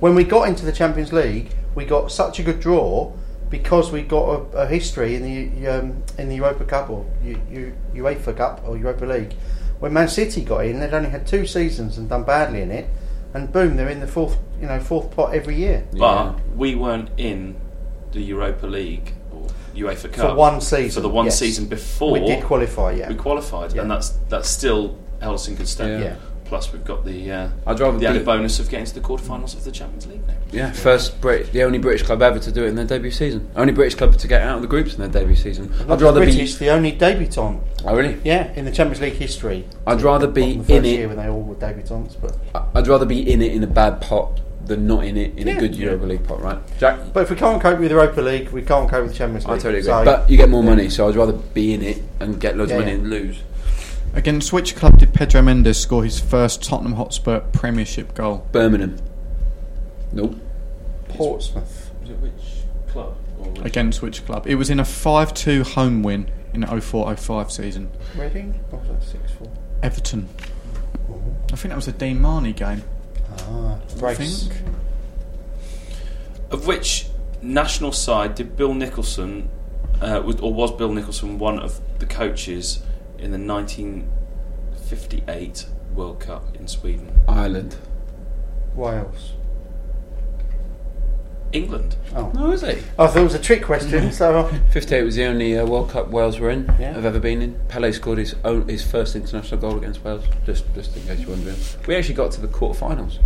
When 0.00 0.14
we 0.14 0.24
got 0.24 0.48
into 0.48 0.64
the 0.64 0.72
Champions 0.72 1.12
League, 1.12 1.52
we 1.74 1.84
got 1.84 2.10
such 2.10 2.38
a 2.38 2.42
good 2.42 2.60
draw 2.60 3.12
because 3.50 3.90
we 3.90 4.02
got 4.02 4.28
a, 4.28 4.58
a 4.58 4.66
history 4.66 5.16
in 5.16 5.22
the 5.22 5.66
um, 5.68 6.02
in 6.18 6.28
the 6.28 6.36
Europa 6.36 6.64
Cup 6.64 6.90
or 6.90 7.06
U, 7.24 7.40
U, 7.50 7.74
UEFA 7.94 8.36
Cup 8.36 8.62
or 8.66 8.76
Europa 8.76 9.04
League. 9.04 9.34
When 9.78 9.92
Man 9.92 10.08
City 10.08 10.42
got 10.42 10.66
in, 10.66 10.80
they'd 10.80 10.92
only 10.92 11.08
had 11.08 11.26
two 11.26 11.46
seasons 11.46 11.98
and 11.98 12.08
done 12.08 12.24
badly 12.24 12.60
in 12.60 12.70
it, 12.70 12.88
and 13.32 13.52
boom, 13.52 13.76
they're 13.76 13.88
in 13.88 14.00
the 14.00 14.06
fourth 14.06 14.38
you 14.60 14.66
know 14.66 14.80
fourth 14.80 15.10
pot 15.14 15.34
every 15.34 15.56
year. 15.56 15.86
But 15.92 16.34
we 16.56 16.74
weren't 16.74 17.10
in 17.16 17.56
the 18.12 18.20
Europa 18.20 18.66
League 18.66 19.12
or 19.32 19.46
UEFA 19.74 20.12
Cup 20.12 20.30
for 20.30 20.34
one 20.36 20.60
season, 20.60 20.90
For 20.90 21.00
the 21.00 21.08
one 21.08 21.26
yes. 21.26 21.38
season 21.38 21.66
before 21.66 22.12
We 22.12 22.20
did 22.20 22.42
qualify, 22.44 22.92
yeah. 22.92 23.08
we 23.08 23.14
qualified, 23.14 23.72
Yeah. 23.72 23.82
and 23.82 23.90
that's 23.90 24.10
that's 24.28 24.48
still 24.48 24.96
held 25.20 25.34
us 25.34 25.48
in 25.48 25.54
good 25.56 25.68
stead. 25.68 26.00
Yeah. 26.00 26.06
Yeah. 26.06 26.16
Plus, 26.46 26.72
we've 26.72 26.84
got 26.84 27.04
the 27.04 27.30
uh, 27.30 27.48
I'd 27.64 27.78
rather 27.78 27.96
the 27.96 28.08
added 28.08 28.24
bonus 28.24 28.58
of 28.58 28.68
getting 28.68 28.84
to 28.86 28.94
the 28.94 29.00
quarterfinals 29.00 29.54
of 29.54 29.62
the 29.62 29.70
Champions 29.70 30.08
League 30.08 30.26
now. 30.26 30.34
Yeah, 30.50 30.72
first 30.72 31.20
Brit, 31.20 31.52
the 31.52 31.62
only 31.62 31.78
British 31.78 32.02
club 32.04 32.22
ever 32.22 32.40
to 32.40 32.50
do 32.50 32.64
it 32.64 32.70
in 32.70 32.74
their 32.74 32.84
debut 32.84 33.12
season. 33.12 33.48
Only 33.54 33.72
British 33.72 33.94
club 33.94 34.16
to 34.16 34.26
get 34.26 34.42
out 34.42 34.56
of 34.56 34.62
the 34.62 34.66
groups 34.66 34.94
in 34.94 34.98
their 34.98 35.08
debut 35.22 35.36
season. 35.36 35.70
Not 35.86 35.92
I'd 35.92 36.02
rather 36.02 36.18
British, 36.18 36.54
be. 36.54 36.64
the 36.64 36.70
only 36.72 36.90
debutant. 36.90 37.62
Oh 37.84 37.94
really? 37.94 38.18
Yeah, 38.24 38.52
in 38.54 38.64
the 38.64 38.72
Champions 38.72 39.00
League 39.00 39.12
history. 39.12 39.64
I'd 39.86 40.02
rather 40.02 40.26
be 40.26 40.56
Not 40.56 40.66
the 40.66 40.74
first 40.74 40.86
in 40.88 41.02
it. 41.02 41.06
when 41.06 41.16
they 41.18 41.28
all 41.28 41.40
were 41.40 41.54
debutants, 41.54 42.16
but 42.20 42.36
I'd 42.74 42.88
rather 42.88 43.06
be 43.06 43.32
in 43.32 43.42
it 43.42 43.52
in 43.52 43.62
a 43.62 43.68
bad 43.68 44.00
pot 44.00 44.40
than 44.70 44.86
not 44.86 45.04
in 45.04 45.16
it 45.16 45.36
in 45.36 45.46
Yeah. 45.46 45.56
a 45.56 45.60
good 45.60 45.76
Europa 45.76 46.06
League 46.06 46.24
pot, 46.26 46.40
right? 46.42 46.58
Jack, 46.78 46.98
but 47.12 47.24
if 47.24 47.30
we 47.30 47.36
can't 47.36 47.60
cope 47.60 47.78
with 47.78 47.90
Europa 47.90 48.20
League, 48.22 48.48
we 48.50 48.62
can't 48.62 48.88
cope 48.88 49.04
with 49.04 49.14
Champions 49.14 49.44
League. 49.44 49.54
I 49.54 49.58
totally 49.58 49.80
agree. 49.80 49.90
So- 49.90 50.04
but 50.04 50.30
you 50.30 50.36
get 50.36 50.48
more 50.48 50.62
money, 50.62 50.88
so 50.88 51.08
I'd 51.08 51.16
rather 51.16 51.32
be 51.32 51.74
in 51.74 51.82
it 51.82 52.02
and 52.20 52.40
get 52.40 52.56
loads 52.56 52.70
Yeah, 52.70 52.78
of 52.78 52.84
money 52.84 52.92
yeah. 52.96 52.98
and 53.02 53.10
lose. 53.10 53.42
Against 54.14 54.52
which 54.52 54.74
club 54.74 54.98
did 54.98 55.12
Pedro 55.12 55.42
Mendes 55.42 55.78
score 55.78 56.02
his 56.04 56.18
first 56.18 56.62
Tottenham 56.64 56.94
Hotspur 56.94 57.40
Premiership 57.52 58.14
goal? 58.14 58.46
Birmingham. 58.52 58.96
Nope. 60.12 60.36
Portsmouth. 61.08 61.90
Was 62.00 62.10
it 62.10 62.20
which 62.20 62.32
club? 62.92 63.16
Or 63.38 63.50
which 63.50 63.64
Against 63.66 64.02
which 64.02 64.24
club? 64.26 64.46
It 64.46 64.54
was 64.56 64.70
in 64.70 64.80
a 64.80 64.84
5 64.84 65.32
2 65.34 65.62
home 65.64 66.02
win 66.02 66.26
in 66.54 66.62
the 66.62 66.66
04 66.80 67.14
05 67.14 67.50
season. 67.52 67.90
Reading? 68.18 68.58
What 68.70 68.82
was 68.82 68.98
that, 68.98 69.08
6 69.08 69.32
4? 69.38 69.48
Everton. 69.82 70.28
Mm-hmm. 71.10 71.30
I 71.52 71.56
think 71.56 71.70
that 71.70 71.76
was 71.76 71.88
a 71.88 71.92
Dean 71.92 72.20
Marney 72.20 72.52
game. 72.52 72.82
Ah, 73.48 73.78
I 74.02 74.14
think. 74.14 74.52
Of 76.50 76.66
which 76.66 77.06
national 77.42 77.92
side 77.92 78.34
did 78.34 78.56
Bill 78.56 78.74
Nicholson, 78.74 79.48
uh, 80.00 80.20
was, 80.24 80.40
or 80.40 80.52
was 80.52 80.72
Bill 80.72 80.92
Nicholson 80.92 81.38
one 81.38 81.58
of 81.58 81.80
the 81.98 82.06
coaches 82.06 82.82
in 83.18 83.30
the 83.30 83.38
1958 83.38 85.66
World 85.94 86.20
Cup 86.20 86.56
in 86.56 86.68
Sweden? 86.68 87.20
Ireland. 87.28 87.76
Wales. 88.74 89.32
England. 91.52 91.96
Oh. 92.14 92.30
No, 92.34 92.52
is 92.52 92.62
he? 92.62 92.68
I 92.98 93.06
thought 93.06 93.16
it 93.16 93.22
was 93.22 93.34
a 93.34 93.38
trick 93.40 93.62
question, 93.62 94.12
so. 94.12 94.48
58 94.70 95.02
was 95.02 95.16
the 95.16 95.24
only 95.24 95.58
uh, 95.58 95.66
World 95.66 95.90
Cup 95.90 96.08
Wales 96.08 96.38
were 96.38 96.50
in. 96.50 96.72
Yeah. 96.78 96.96
I've 96.96 97.04
ever 97.04 97.18
been 97.18 97.42
in. 97.42 97.60
Pele 97.68 97.90
scored 97.92 98.18
his 98.18 98.34
own, 98.44 98.68
his 98.68 98.88
first 98.88 99.16
international 99.16 99.60
goal 99.60 99.76
against 99.76 100.04
Wales. 100.04 100.24
Just 100.46 100.72
just 100.74 100.96
in 100.96 101.02
case 101.04 101.20
you're 101.20 101.30
wondering, 101.30 101.56
we 101.86 101.96
actually 101.96 102.14
got 102.14 102.32
to 102.32 102.40
the 102.40 102.48
quarterfinals. 102.48 103.18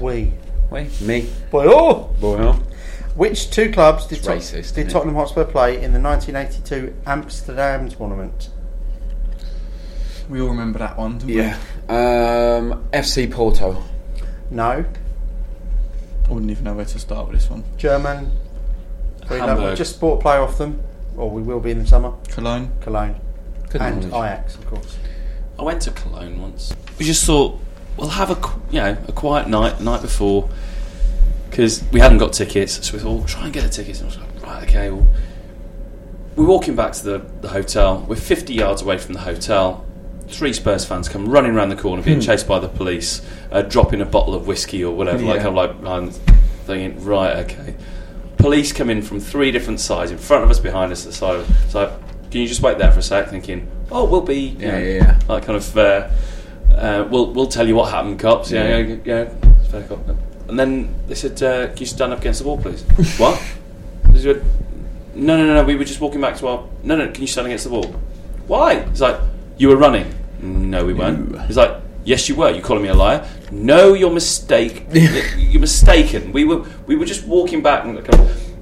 We. 0.00 0.32
Wait, 0.70 1.00
me, 1.02 1.28
Boy, 1.50 1.66
oh! 1.68 2.14
boy, 2.18 2.38
oh. 2.38 2.52
Which 3.14 3.50
two 3.50 3.70
clubs 3.70 4.06
did, 4.06 4.22
Tot- 4.22 4.38
racist, 4.38 4.74
did? 4.74 4.88
Tottenham 4.88 5.16
Hotspur 5.16 5.44
play 5.44 5.74
in 5.74 5.92
the 5.92 6.00
1982 6.00 6.94
Amsterdam 7.04 7.90
tournament? 7.90 8.48
We 10.30 10.40
all 10.40 10.48
remember 10.48 10.78
that 10.78 10.96
one, 10.96 11.18
didn't 11.18 11.34
yeah. 11.34 11.58
Um, 11.90 12.88
FC 12.90 13.30
Porto. 13.30 13.82
No. 14.50 14.86
We? 16.32 16.36
I 16.36 16.46
wouldn't 16.46 16.50
even 16.50 16.64
know 16.64 16.74
where 16.74 16.84
to 16.84 16.98
start 16.98 17.28
with 17.28 17.40
this 17.40 17.50
one. 17.50 17.64
German. 17.76 18.30
We 19.30 19.38
Hamburg. 19.38 19.70
we 19.70 19.76
just 19.76 20.00
bought 20.00 20.18
a 20.18 20.20
player 20.20 20.40
off 20.40 20.58
them, 20.58 20.82
or 21.16 21.30
we 21.30 21.42
will 21.42 21.60
be 21.60 21.70
in 21.70 21.78
the 21.78 21.86
summer. 21.86 22.12
Cologne. 22.28 22.72
Cologne. 22.80 23.16
Good 23.70 23.80
and 23.80 24.10
knowledge. 24.10 24.30
Ajax, 24.30 24.54
of 24.56 24.66
course. 24.66 24.98
I 25.58 25.62
went 25.62 25.82
to 25.82 25.90
Cologne 25.92 26.40
once. 26.40 26.74
We 26.98 27.04
just 27.04 27.24
thought 27.24 27.58
we'll 27.96 28.08
have 28.08 28.30
a 28.30 28.36
qu- 28.36 28.60
you 28.70 28.80
know 28.80 28.96
a 29.08 29.12
quiet 29.12 29.48
night 29.48 29.78
the 29.78 29.84
night 29.84 30.02
before 30.02 30.48
because 31.48 31.84
we 31.92 32.00
hadn't 32.00 32.18
got 32.18 32.32
tickets, 32.32 32.84
so 32.86 32.94
we 32.94 32.98
thought 32.98 33.12
we'll 33.12 33.24
try 33.24 33.44
and 33.44 33.52
get 33.52 33.62
the 33.62 33.68
tickets. 33.68 34.00
And 34.00 34.10
I 34.10 34.14
was 34.14 34.18
like, 34.18 34.46
right, 34.46 34.62
okay. 34.68 34.90
Well, 34.90 35.06
we're 36.34 36.46
walking 36.46 36.74
back 36.74 36.92
to 36.92 37.04
the, 37.04 37.18
the 37.42 37.48
hotel. 37.48 38.04
We're 38.08 38.16
50 38.16 38.54
yards 38.54 38.80
away 38.80 38.96
from 38.96 39.12
the 39.12 39.20
hotel. 39.20 39.84
Three 40.32 40.52
Spurs 40.52 40.84
fans 40.84 41.08
come 41.08 41.28
running 41.28 41.52
around 41.54 41.68
the 41.68 41.76
corner, 41.76 42.02
being 42.02 42.20
chased 42.20 42.48
by 42.48 42.58
the 42.58 42.68
police, 42.68 43.22
uh, 43.50 43.62
dropping 43.62 44.00
a 44.00 44.06
bottle 44.06 44.34
of 44.34 44.46
whiskey 44.46 44.82
or 44.84 44.94
whatever. 44.94 45.22
Like 45.24 45.42
I'm 45.44 45.54
like, 45.54 45.70
I'm 45.84 46.10
thinking, 46.10 47.04
right, 47.04 47.36
okay. 47.44 47.74
Police 48.38 48.72
come 48.72 48.90
in 48.90 49.02
from 49.02 49.20
three 49.20 49.52
different 49.52 49.78
sides, 49.78 50.10
in 50.10 50.18
front 50.18 50.42
of 50.42 50.50
us, 50.50 50.58
behind 50.58 50.90
us, 50.90 51.04
the 51.04 51.12
side. 51.12 51.36
Of, 51.36 51.46
so, 51.68 52.00
can 52.30 52.40
you 52.40 52.48
just 52.48 52.60
wait 52.62 52.78
there 52.78 52.90
for 52.90 52.98
a 52.98 53.02
sec? 53.02 53.28
Thinking, 53.28 53.70
oh, 53.90 54.04
we'll 54.04 54.20
be, 54.22 54.36
you 54.40 54.58
Yeah, 54.58 54.70
know, 54.72 54.78
yeah, 54.78 54.94
yeah. 54.94 55.20
like 55.28 55.44
kind 55.44 55.56
of, 55.56 55.76
uh, 55.76 56.08
uh, 56.74 57.06
we'll 57.10 57.32
we'll 57.32 57.46
tell 57.46 57.68
you 57.68 57.76
what 57.76 57.90
happened, 57.92 58.18
cops. 58.18 58.50
Yeah, 58.50 58.78
Yeah. 58.78 58.78
yeah, 58.78 58.96
yeah. 59.04 59.50
it's 59.60 59.68
fair 59.70 59.82
cop. 59.84 60.00
And 60.48 60.58
then 60.58 60.94
they 61.06 61.14
said, 61.14 61.40
uh, 61.42 61.68
can 61.68 61.78
you 61.78 61.86
stand 61.86 62.12
up 62.12 62.20
against 62.20 62.40
the 62.40 62.48
wall, 62.48 62.58
please? 62.58 62.82
what? 63.18 63.40
Said, 64.16 64.44
no, 65.14 65.36
no, 65.36 65.46
no, 65.46 65.54
no. 65.54 65.64
We 65.64 65.76
were 65.76 65.84
just 65.84 66.00
walking 66.00 66.20
back 66.20 66.36
to 66.38 66.48
our. 66.48 66.64
No, 66.82 66.96
no. 66.96 67.10
Can 67.10 67.20
you 67.22 67.26
stand 67.26 67.46
against 67.46 67.64
the 67.64 67.70
wall? 67.70 67.84
Why? 68.46 68.74
It's 68.74 69.00
like, 69.00 69.18
you 69.56 69.68
were 69.68 69.76
running. 69.76 70.12
No, 70.42 70.84
we 70.84 70.92
weren't. 70.92 71.40
He's 71.42 71.56
like, 71.56 71.80
yes, 72.04 72.28
you 72.28 72.34
were. 72.34 72.50
You 72.50 72.60
calling 72.62 72.82
me 72.82 72.88
a 72.88 72.94
liar? 72.94 73.28
No, 73.50 73.94
you're 73.94 74.10
mistake. 74.10 74.86
you're 74.92 75.60
mistaken. 75.60 76.32
We 76.32 76.44
were 76.44 76.64
we 76.86 76.96
were 76.96 77.06
just 77.06 77.24
walking 77.26 77.62
back. 77.62 77.84
And 77.84 77.98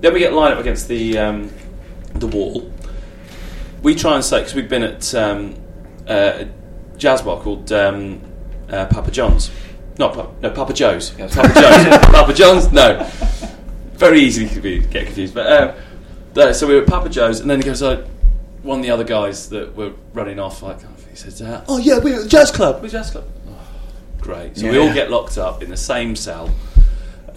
then 0.00 0.12
we 0.12 0.20
get 0.20 0.32
lined 0.32 0.54
up 0.54 0.60
against 0.60 0.88
the 0.88 1.18
um, 1.18 1.50
the 2.14 2.26
wall. 2.26 2.70
We 3.82 3.94
try 3.94 4.14
and 4.14 4.24
say 4.24 4.40
because 4.40 4.54
we've 4.54 4.68
been 4.68 4.82
at 4.82 5.14
um, 5.14 5.54
uh, 6.06 6.44
a 6.44 6.48
jazz 6.98 7.22
bar 7.22 7.40
called 7.40 7.72
um, 7.72 8.20
uh, 8.68 8.86
Papa 8.86 9.10
John's. 9.10 9.50
Not 9.98 10.14
Pa- 10.14 10.28
no 10.40 10.50
Papa 10.50 10.72
Joe's. 10.72 11.10
Papa 11.10 11.28
Joe's. 11.30 11.98
Papa 12.06 12.34
John's. 12.34 12.70
No. 12.72 13.04
Very 13.94 14.20
easy 14.20 14.48
to 14.48 14.60
be, 14.60 14.80
get 14.80 15.06
confused. 15.06 15.34
But 15.34 15.76
no, 16.34 16.52
so 16.52 16.66
we 16.66 16.74
were 16.74 16.82
at 16.82 16.88
Papa 16.88 17.10
Joe's, 17.10 17.40
and 17.40 17.50
then 17.50 17.58
he 17.58 17.64
goes 17.64 17.82
like 17.82 18.06
one 18.62 18.78
of 18.78 18.82
the 18.82 18.90
other 18.90 19.04
guys 19.04 19.50
that 19.50 19.74
were 19.76 19.92
running 20.14 20.38
off. 20.38 20.62
Like 20.62 20.78
says, 21.20 21.42
uh, 21.42 21.64
"Oh 21.68 21.78
yeah, 21.78 21.98
we're 21.98 22.16
at 22.16 22.22
the 22.22 22.28
jazz 22.28 22.50
club. 22.50 22.76
We're 22.76 22.86
at 22.86 22.92
the 22.92 22.98
jazz 22.98 23.10
club." 23.10 23.24
Oh, 23.48 23.58
great. 24.20 24.56
So 24.56 24.68
we 24.68 24.76
Yeah. 24.76 24.82
all 24.82 24.94
get 24.94 25.10
locked 25.10 25.38
up 25.38 25.62
in 25.62 25.70
the 25.70 25.76
same 25.76 26.16
cell 26.16 26.50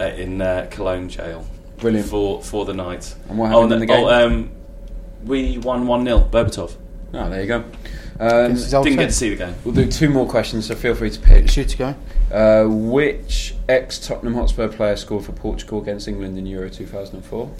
uh, 0.00 0.04
in 0.04 0.40
uh, 0.40 0.66
Cologne 0.70 1.08
jail. 1.08 1.46
Brilliant. 1.78 2.08
for 2.08 2.42
for 2.42 2.64
the 2.64 2.74
night. 2.74 3.14
And 3.28 3.38
what 3.38 3.46
oh, 3.46 3.62
happened 3.62 3.72
in 3.74 3.80
the 3.80 3.86
game? 3.86 4.04
Oh, 4.04 4.26
um, 4.26 4.50
we 5.24 5.58
won 5.58 5.86
one 5.86 6.04
0 6.04 6.28
Berbatov. 6.30 6.76
Oh, 7.12 7.30
there 7.30 7.40
you 7.40 7.46
go. 7.46 7.64
Um, 8.20 8.44
Against 8.44 8.64
his 8.64 8.74
old 8.74 8.84
Didn't 8.84 8.98
get 9.00 9.06
to 9.06 9.12
see 9.12 9.30
the 9.30 9.36
game. 9.36 9.54
we'll 9.64 9.74
do 9.74 9.90
two 9.90 10.08
more 10.08 10.26
questions, 10.26 10.66
so 10.66 10.74
feel 10.74 10.94
free 10.94 11.10
to 11.10 11.20
pick. 11.20 11.48
Shoot 11.48 11.68
to 11.70 11.76
go. 11.76 11.94
Uh, 12.32 12.68
which 12.68 13.54
ex 13.68 13.98
Tottenham 13.98 14.34
Hotspur 14.34 14.68
player 14.68 14.96
scored 14.96 15.24
for 15.24 15.32
Portugal 15.32 15.80
against 15.82 16.06
England 16.08 16.38
in 16.38 16.46
Euro 16.46 16.68
2004? 16.70 17.50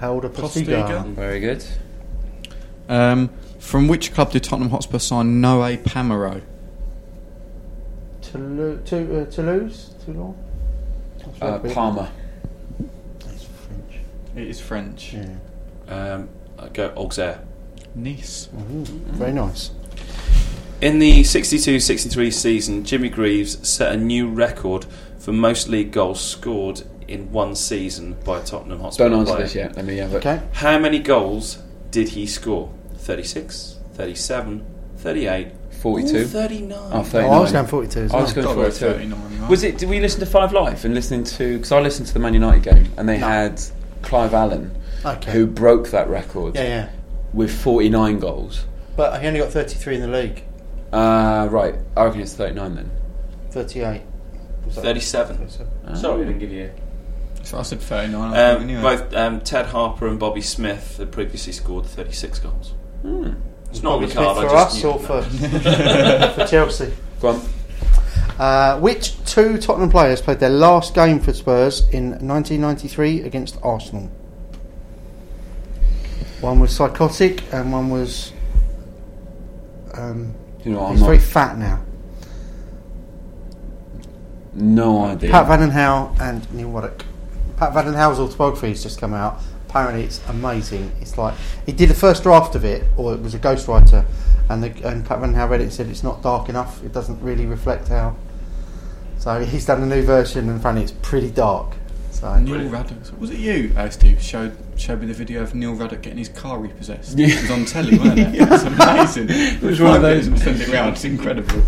Helder 0.00 0.28
Postiga. 0.28 0.86
Postiga. 0.86 1.04
Very 1.14 1.40
good. 1.40 1.64
Um, 2.88 3.30
from 3.64 3.88
which 3.88 4.12
club 4.12 4.30
did 4.30 4.44
Tottenham 4.44 4.70
Hotspur 4.70 4.98
sign 4.98 5.40
Noé 5.40 5.78
Pamarot? 5.82 6.42
Toulouse? 8.20 8.80
To, 8.90 9.22
uh, 9.22 9.24
Toulouse? 9.26 9.94
Toulon? 10.04 10.34
That's 11.18 11.42
Uh, 11.42 11.46
rugby. 11.46 11.70
Palmer. 11.70 12.08
That's 13.20 13.44
French. 13.44 14.00
It 14.36 14.48
is 14.48 14.60
French. 14.60 15.14
Yeah. 15.14 15.28
Um, 15.88 16.28
I 16.58 16.68
go 16.68 16.92
Auxerre. 16.96 17.40
Nice. 17.94 18.48
Very 18.52 19.32
nice. 19.32 19.70
In 20.80 20.98
the 20.98 21.22
62-63 21.22 22.30
season, 22.32 22.84
Jimmy 22.84 23.08
Greaves 23.08 23.66
set 23.66 23.92
a 23.92 23.96
new 23.96 24.28
record 24.28 24.84
for 25.18 25.32
most 25.32 25.68
league 25.68 25.92
goals 25.92 26.20
scored 26.20 26.82
in 27.08 27.30
one 27.32 27.54
season 27.54 28.16
by 28.24 28.40
a 28.40 28.44
Tottenham 28.44 28.80
Hotspur 28.80 29.08
Don't 29.08 29.20
answer 29.20 29.32
player. 29.34 29.44
this 29.44 29.54
yet. 29.54 29.76
Let 29.76 29.84
me 29.86 29.96
have 29.98 30.12
it. 30.12 30.16
Okay. 30.18 30.42
How 30.52 30.78
many 30.78 30.98
goals 30.98 31.58
did 31.90 32.10
he 32.10 32.26
score? 32.26 32.70
36, 33.04 33.78
37, 33.94 34.64
38, 34.96 35.48
42. 35.82 36.16
Ooh, 36.16 36.24
39. 36.26 36.78
Oh, 36.78 37.10
Oh, 37.14 37.18
I 37.18 37.38
was 37.38 37.52
going 37.52 37.66
42 37.66 38.00
as 38.00 38.12
I 38.14 38.20
was 38.22 38.34
well. 38.34 38.34
going 38.34 38.46
Got 38.46 38.54
for 38.54 38.60
about 38.60 38.68
it 38.68 38.78
too. 38.78 38.98
39, 39.10 39.40
right? 39.40 39.50
Was 39.50 39.62
it? 39.62 39.76
Did 39.78 39.88
we 39.90 40.00
listen 40.00 40.20
to 40.20 40.26
Five 40.26 40.52
Live 40.52 40.84
and 40.86 40.94
listening 40.94 41.24
to? 41.24 41.56
Because 41.56 41.70
I 41.72 41.80
listened 41.80 42.08
to 42.08 42.14
the 42.14 42.20
Man 42.20 42.32
United 42.34 42.62
game 42.62 42.88
and 42.96 43.06
they 43.08 43.18
had 43.18 43.60
Clive 44.02 44.32
Allen, 44.32 44.74
Okay. 45.04 45.32
who 45.32 45.46
broke 45.46 45.88
that 45.90 46.08
record 46.08 46.54
Yeah, 46.54 46.62
yeah. 46.62 46.88
with 47.34 47.52
49 47.52 48.18
goals. 48.20 48.64
But 48.96 49.20
he 49.20 49.26
only 49.28 49.40
got 49.40 49.50
33 49.52 49.96
in 49.96 50.00
the 50.00 50.08
league. 50.08 50.42
Uh, 50.92 51.48
right. 51.50 51.74
I 51.96 52.04
reckon 52.04 52.20
it's 52.22 52.32
39 52.34 52.74
then. 52.76 52.90
38. 53.50 54.00
Was 54.64 54.76
that- 54.76 54.82
37. 54.82 55.36
37. 55.36 55.96
Sorry, 55.96 56.22
I 56.22 56.24
didn't 56.24 56.38
give 56.38 56.50
you. 56.52 56.70
So 57.42 57.58
I 57.58 57.62
said 57.62 57.80
39. 57.80 58.30
Um, 58.30 58.62
anyway. 58.62 58.80
Both 58.80 59.12
um, 59.14 59.40
Ted 59.42 59.66
Harper 59.66 60.06
and 60.06 60.18
Bobby 60.18 60.40
Smith 60.40 60.96
had 60.96 61.12
previously 61.12 61.52
scored 61.52 61.84
36 61.84 62.38
goals. 62.38 62.72
It's 63.70 63.82
not 63.82 63.96
Bobby 64.00 64.06
Ricardo. 64.06 64.48
For 64.48 64.54
I 64.56 64.62
us 64.62 64.72
just 64.80 64.84
or 64.84 64.98
for, 64.98 65.22
for 66.34 66.46
Chelsea? 66.46 66.92
Go 67.20 67.28
on. 67.28 67.40
Uh, 68.38 68.78
which 68.80 69.22
two 69.24 69.58
Tottenham 69.58 69.90
players 69.90 70.20
played 70.20 70.40
their 70.40 70.50
last 70.50 70.94
game 70.94 71.20
for 71.20 71.32
Spurs 71.32 71.80
in 71.90 72.10
1993 72.26 73.22
against 73.22 73.58
Arsenal? 73.62 74.10
One 76.40 76.60
was 76.60 76.74
psychotic 76.74 77.42
and 77.52 77.72
one 77.72 77.90
was. 77.90 78.32
Um, 79.94 80.34
You 80.64 80.72
know, 80.72 80.84
I'm 80.86 80.92
he's 80.92 81.00
not. 81.00 81.06
very 81.06 81.18
fat 81.18 81.58
now. 81.58 81.80
No 84.52 85.04
idea. 85.04 85.30
Pat 85.30 85.46
Van 85.46 85.60
den 85.60 85.70
Hauwe 85.70 86.16
and 86.20 86.52
Neil 86.52 86.68
Ruddock. 86.70 87.04
Pat 87.56 87.72
Van 87.74 87.84
den 87.86 87.94
Hauwe's 87.94 88.18
autobiography 88.18 88.68
has 88.68 88.82
just 88.82 89.00
come 89.00 89.14
out. 89.14 89.40
Apparently 89.74 90.04
it's 90.04 90.20
amazing. 90.28 90.92
It's 91.00 91.18
like 91.18 91.34
he 91.66 91.72
did 91.72 91.90
the 91.90 91.94
first 91.94 92.22
draft 92.22 92.54
of 92.54 92.64
it, 92.64 92.84
or 92.96 93.12
it 93.12 93.20
was 93.20 93.34
a 93.34 93.40
ghostwriter, 93.40 94.04
and 94.48 94.62
the, 94.62 94.88
and 94.88 95.04
Pat 95.04 95.18
Van 95.18 95.34
Hal 95.34 95.48
read 95.48 95.60
it 95.60 95.64
and 95.64 95.72
said 95.72 95.88
it's 95.88 96.04
not 96.04 96.22
dark 96.22 96.48
enough. 96.48 96.82
It 96.84 96.92
doesn't 96.92 97.20
really 97.20 97.44
reflect 97.44 97.88
how. 97.88 98.14
So 99.18 99.40
he's 99.44 99.66
done 99.66 99.82
a 99.82 99.86
new 99.86 100.02
version, 100.02 100.48
and 100.48 100.60
apparently 100.60 100.84
it's 100.84 100.92
pretty 101.02 101.30
dark. 101.32 101.74
So 102.12 102.38
Neil 102.38 102.68
Ruddock. 102.68 103.18
Was 103.18 103.30
it 103.30 103.38
you, 103.38 103.72
uh, 103.76 103.90
Steve? 103.90 104.22
Showed 104.22 104.56
showed 104.76 105.00
me 105.00 105.08
the 105.08 105.14
video 105.14 105.42
of 105.42 105.56
Neil 105.56 105.74
Ruddock 105.74 106.02
getting 106.02 106.18
his 106.18 106.28
car 106.28 106.58
repossessed. 106.60 107.18
Yeah. 107.18 107.26
It 107.28 107.42
was 107.42 107.50
on 107.50 107.64
telly, 107.64 107.98
wasn't 107.98 108.18
it? 108.20 108.34
It 108.42 108.48
was 108.48 108.62
amazing. 108.62 109.26
It 109.30 109.62
was 109.62 109.80
one 109.80 109.96
of 109.96 110.02
those- 110.02 110.26
And 110.28 110.38
send 110.38 110.60
it 110.60 110.68
round. 110.68 110.94
It's 110.94 111.04
incredible. 111.04 111.62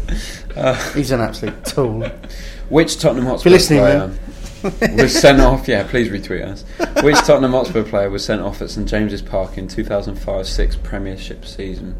he's 0.94 1.10
an 1.10 1.20
absolute 1.20 1.64
tool. 1.64 2.08
Which 2.68 2.98
Tottenham 2.98 3.26
Hotspur 3.26 3.48
If 3.48 3.52
you're 3.52 3.52
listening, 3.58 3.80
player 3.80 4.18
was 4.96 5.18
sent 5.20 5.40
off? 5.40 5.68
Yeah, 5.68 5.86
please 5.86 6.08
retweet 6.08 6.44
us. 6.44 6.64
Which 7.02 7.16
Tottenham 7.18 7.52
Hotspur 7.52 7.84
player 7.84 8.10
was 8.10 8.24
sent 8.24 8.40
off 8.42 8.60
at 8.62 8.70
St 8.70 8.88
James's 8.88 9.22
Park 9.22 9.58
in 9.58 9.68
2005-6 9.68 10.82
Premiership 10.82 11.44
season? 11.44 11.96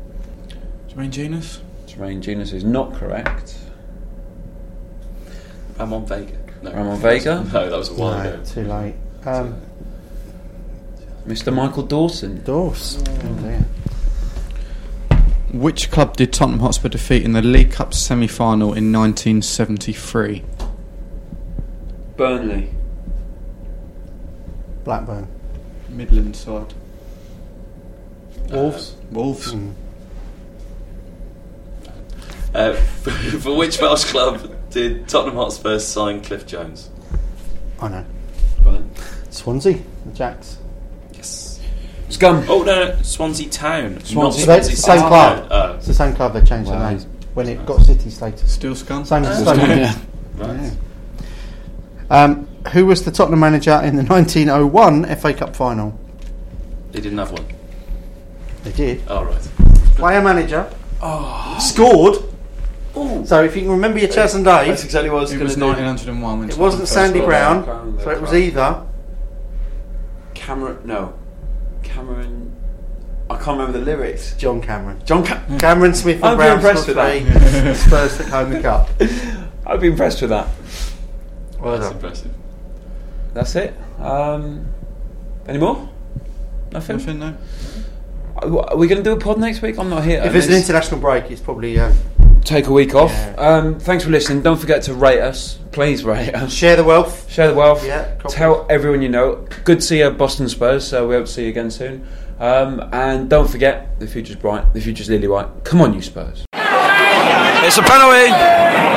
Jermaine 0.88 1.10
Jenas. 1.10 1.60
Jermaine 1.86 2.20
Jenas 2.20 2.52
is 2.52 2.64
not 2.64 2.94
correct. 2.94 3.56
Ramon 5.78 6.06
Vega. 6.06 6.38
No. 6.62 6.72
Ramon 6.72 6.98
Vega? 7.00 7.44
No, 7.52 7.68
that 7.70 7.76
was 7.76 7.90
a 7.90 7.94
while 7.94 8.24
No, 8.24 8.30
ago. 8.34 8.44
too 8.44 8.64
late. 8.64 8.94
Um, 9.26 9.60
Mr. 11.26 11.52
Michael 11.52 11.82
Dawson. 11.82 12.42
Dawson. 12.44 13.04
Oh, 13.08 13.42
dear. 13.42 13.66
Which 15.52 15.90
club 15.90 16.16
did 16.16 16.32
Tottenham 16.32 16.60
Hotspur 16.60 16.88
defeat 16.88 17.22
in 17.24 17.32
the 17.32 17.42
League 17.42 17.72
Cup 17.72 17.92
semi-final 17.94 18.68
in 18.74 18.92
1973? 18.92 20.42
Burnley. 22.16 22.70
Blackburn. 24.84 25.28
Midland 25.88 26.36
side. 26.36 26.72
Wolves. 28.50 28.92
Uh, 28.92 29.06
Wolves. 29.12 29.52
Hmm. 29.52 29.70
Uh, 32.54 32.72
for, 32.74 33.10
for 33.40 33.56
which 33.56 33.80
Welsh 33.80 34.04
club 34.04 34.54
did 34.70 35.08
Tottenham 35.08 35.36
Hotspur 35.36 35.78
sign 35.78 36.20
Cliff 36.22 36.46
Jones? 36.46 36.90
I 37.80 37.88
know. 37.88 38.04
Swansea. 39.30 39.78
The 40.06 40.12
Jacks. 40.12 40.58
Yes. 41.12 41.60
Scum. 42.08 42.44
Oh 42.48 42.62
no, 42.62 42.86
no, 42.94 43.02
Swansea 43.02 43.48
Town. 43.50 44.00
Swansea. 44.02 44.14
Not 44.16 44.34
So 44.34 44.46
that's 44.46 44.66
Swansea 44.68 44.76
the 44.76 44.76
same 44.82 44.98
City. 44.98 45.08
club. 45.08 45.48
Oh. 45.50 45.54
Uh, 45.54 45.74
it's 45.76 45.86
the 45.86 45.94
same 45.94 46.14
club. 46.14 46.32
They 46.32 46.40
changed 46.42 46.70
Wow. 46.70 46.78
the 46.78 46.90
name 46.96 47.00
when 47.34 47.48
it 47.48 47.66
got 47.66 47.82
city 47.82 48.08
status. 48.10 48.50
Still 48.50 48.74
scum. 48.74 49.04
Same 49.04 49.24
as. 49.24 49.42
Stoke. 49.42 49.58
Yeah. 49.58 49.94
Right. 50.36 50.72
Um, 52.10 52.46
who 52.72 52.86
was 52.86 53.04
the 53.04 53.10
Tottenham 53.10 53.40
manager 53.40 53.80
in 53.82 53.96
the 53.96 54.02
1901 54.08 55.16
FA 55.16 55.34
Cup 55.34 55.54
final? 55.56 55.98
They 56.92 57.00
didn't 57.00 57.18
have 57.18 57.32
one. 57.32 57.46
They 58.64 58.72
did. 58.72 59.02
Oh 59.08 59.24
right. 59.24 59.40
Player 59.96 60.22
manager. 60.22 60.70
Scored. 61.60 62.16
So 63.26 63.44
if 63.44 63.54
you 63.54 63.62
can 63.62 63.70
remember 63.70 63.98
your 63.98 64.08
Chas 64.08 64.34
and 64.34 64.44
Dave, 64.44 64.68
That's 64.68 64.84
exactly 64.84 65.10
what 65.10 65.18
I 65.18 65.20
was 65.22 65.32
It 65.32 65.36
going 65.36 65.44
was 65.44 65.54
to 65.54 65.60
do. 65.60 65.66
1901 65.66 66.38
when 66.38 66.48
it 66.48 66.52
Tottenham 66.52 66.62
wasn't 66.62 66.82
first 66.82 66.92
Sandy 66.94 67.18
got 67.20 67.26
Brown, 67.26 67.64
Brown, 67.64 68.00
so 68.00 68.10
it 68.10 68.20
was 68.22 68.32
either 68.34 68.82
Cameron. 70.34 70.78
No. 70.84 71.14
Cameron. 71.82 72.52
I 73.28 73.34
can't 73.36 73.58
remember 73.58 73.78
the 73.78 73.84
lyrics. 73.84 74.34
John 74.36 74.60
Cameron. 74.62 75.02
John. 75.04 75.24
Cam- 75.24 75.58
Cameron 75.58 75.94
Smith 75.94 76.16
and 76.16 76.24
I'm 76.24 76.36
Brown 76.36 76.56
impressed 76.56 76.86
with 76.88 76.96
scored 76.96 77.24
that. 77.24 77.76
Spurs 77.86 78.16
took 78.16 78.26
home 78.28 78.50
the 78.50 78.60
cup. 78.60 78.88
I'd 79.66 79.80
be 79.80 79.88
impressed 79.88 80.20
with 80.22 80.30
that. 80.30 80.48
Well 81.66 81.78
That's 81.78 81.88
done. 81.88 81.96
impressive. 81.96 82.30
That's 83.34 83.56
it. 83.56 83.74
Um, 83.98 84.68
any 85.48 85.58
more? 85.58 85.88
Nothing. 86.70 86.96
Nothing, 86.98 87.18
no. 87.18 87.36
Are 88.36 88.76
we 88.76 88.86
going 88.86 89.02
to 89.02 89.02
do 89.02 89.12
a 89.12 89.18
pod 89.18 89.40
next 89.40 89.62
week? 89.62 89.76
I'm 89.76 89.90
not 89.90 90.04
here. 90.04 90.22
If 90.24 90.34
it's 90.34 90.46
an 90.46 90.54
international 90.54 91.00
break, 91.00 91.28
it's 91.28 91.40
probably 91.40 91.76
uh, 91.78 91.92
take 92.44 92.68
a 92.68 92.72
week 92.72 92.94
off. 92.94 93.10
Yeah. 93.10 93.34
Um, 93.36 93.80
thanks 93.80 94.04
for 94.04 94.10
listening. 94.10 94.42
Don't 94.42 94.60
forget 94.60 94.82
to 94.84 94.94
rate 94.94 95.20
us. 95.20 95.58
Please 95.72 96.04
rate 96.04 96.34
us. 96.36 96.52
share 96.52 96.76
the 96.76 96.84
wealth. 96.84 97.28
Share 97.28 97.48
the 97.48 97.54
wealth. 97.54 97.84
Yeah. 97.84 98.14
Tell 98.28 98.64
everyone 98.70 99.02
you 99.02 99.08
know. 99.08 99.44
Good 99.64 99.80
to 99.80 99.84
see 99.84 99.98
you, 99.98 100.10
Boston 100.10 100.48
Spurs. 100.48 100.86
So 100.86 101.08
we 101.08 101.16
hope 101.16 101.26
to 101.26 101.32
see 101.32 101.44
you 101.44 101.48
again 101.48 101.72
soon. 101.72 102.06
Um, 102.38 102.88
and 102.92 103.28
don't 103.28 103.50
forget, 103.50 103.98
the 103.98 104.06
future's 104.06 104.36
bright. 104.36 104.72
The 104.72 104.80
future's 104.80 105.10
lily 105.10 105.26
white. 105.26 105.64
Come 105.64 105.80
on, 105.80 105.94
you 105.94 106.02
Spurs. 106.02 106.44
It's 106.52 107.78
a 107.78 107.82
penalty. 107.82 108.95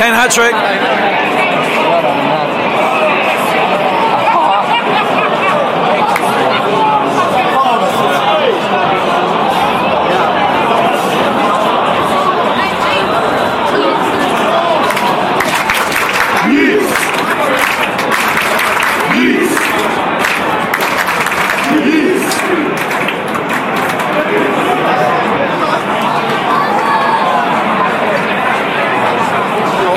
Ken 0.00 0.14
hat 0.14 0.30
trick. 0.30 0.54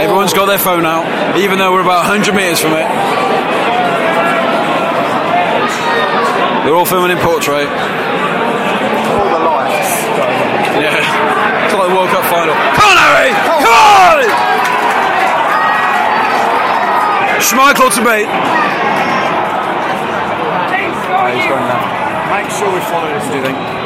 Everyone's 0.04 0.34
got 0.34 0.43
their 0.54 0.62
phone 0.62 0.86
out, 0.86 1.02
even 1.36 1.58
though 1.58 1.74
we're 1.74 1.82
about 1.82 2.06
100 2.06 2.30
metres 2.36 2.62
from 2.62 2.78
it. 2.78 2.86
They're 6.62 6.78
all 6.78 6.86
filming 6.86 7.10
in 7.10 7.18
portrait. 7.26 7.66
All 7.66 9.30
the 9.34 9.42
lights. 9.50 10.06
Yeah. 10.78 11.66
It's 11.66 11.74
like 11.74 11.90
the 11.90 11.96
World 11.98 12.14
Cup 12.14 12.22
final. 12.30 12.54
Come 12.54 12.86
on, 12.86 12.98
Harry! 13.02 13.34
Come 13.66 13.74
on! 13.74 14.30
Schmeichel 17.42 17.90
to 17.90 18.02
beat. 18.06 18.30
Make 22.30 22.50
sure 22.54 22.70
we 22.70 22.80
follow 22.94 23.10
this, 23.10 23.26
do 23.28 23.38
you 23.38 23.42
think? 23.42 23.83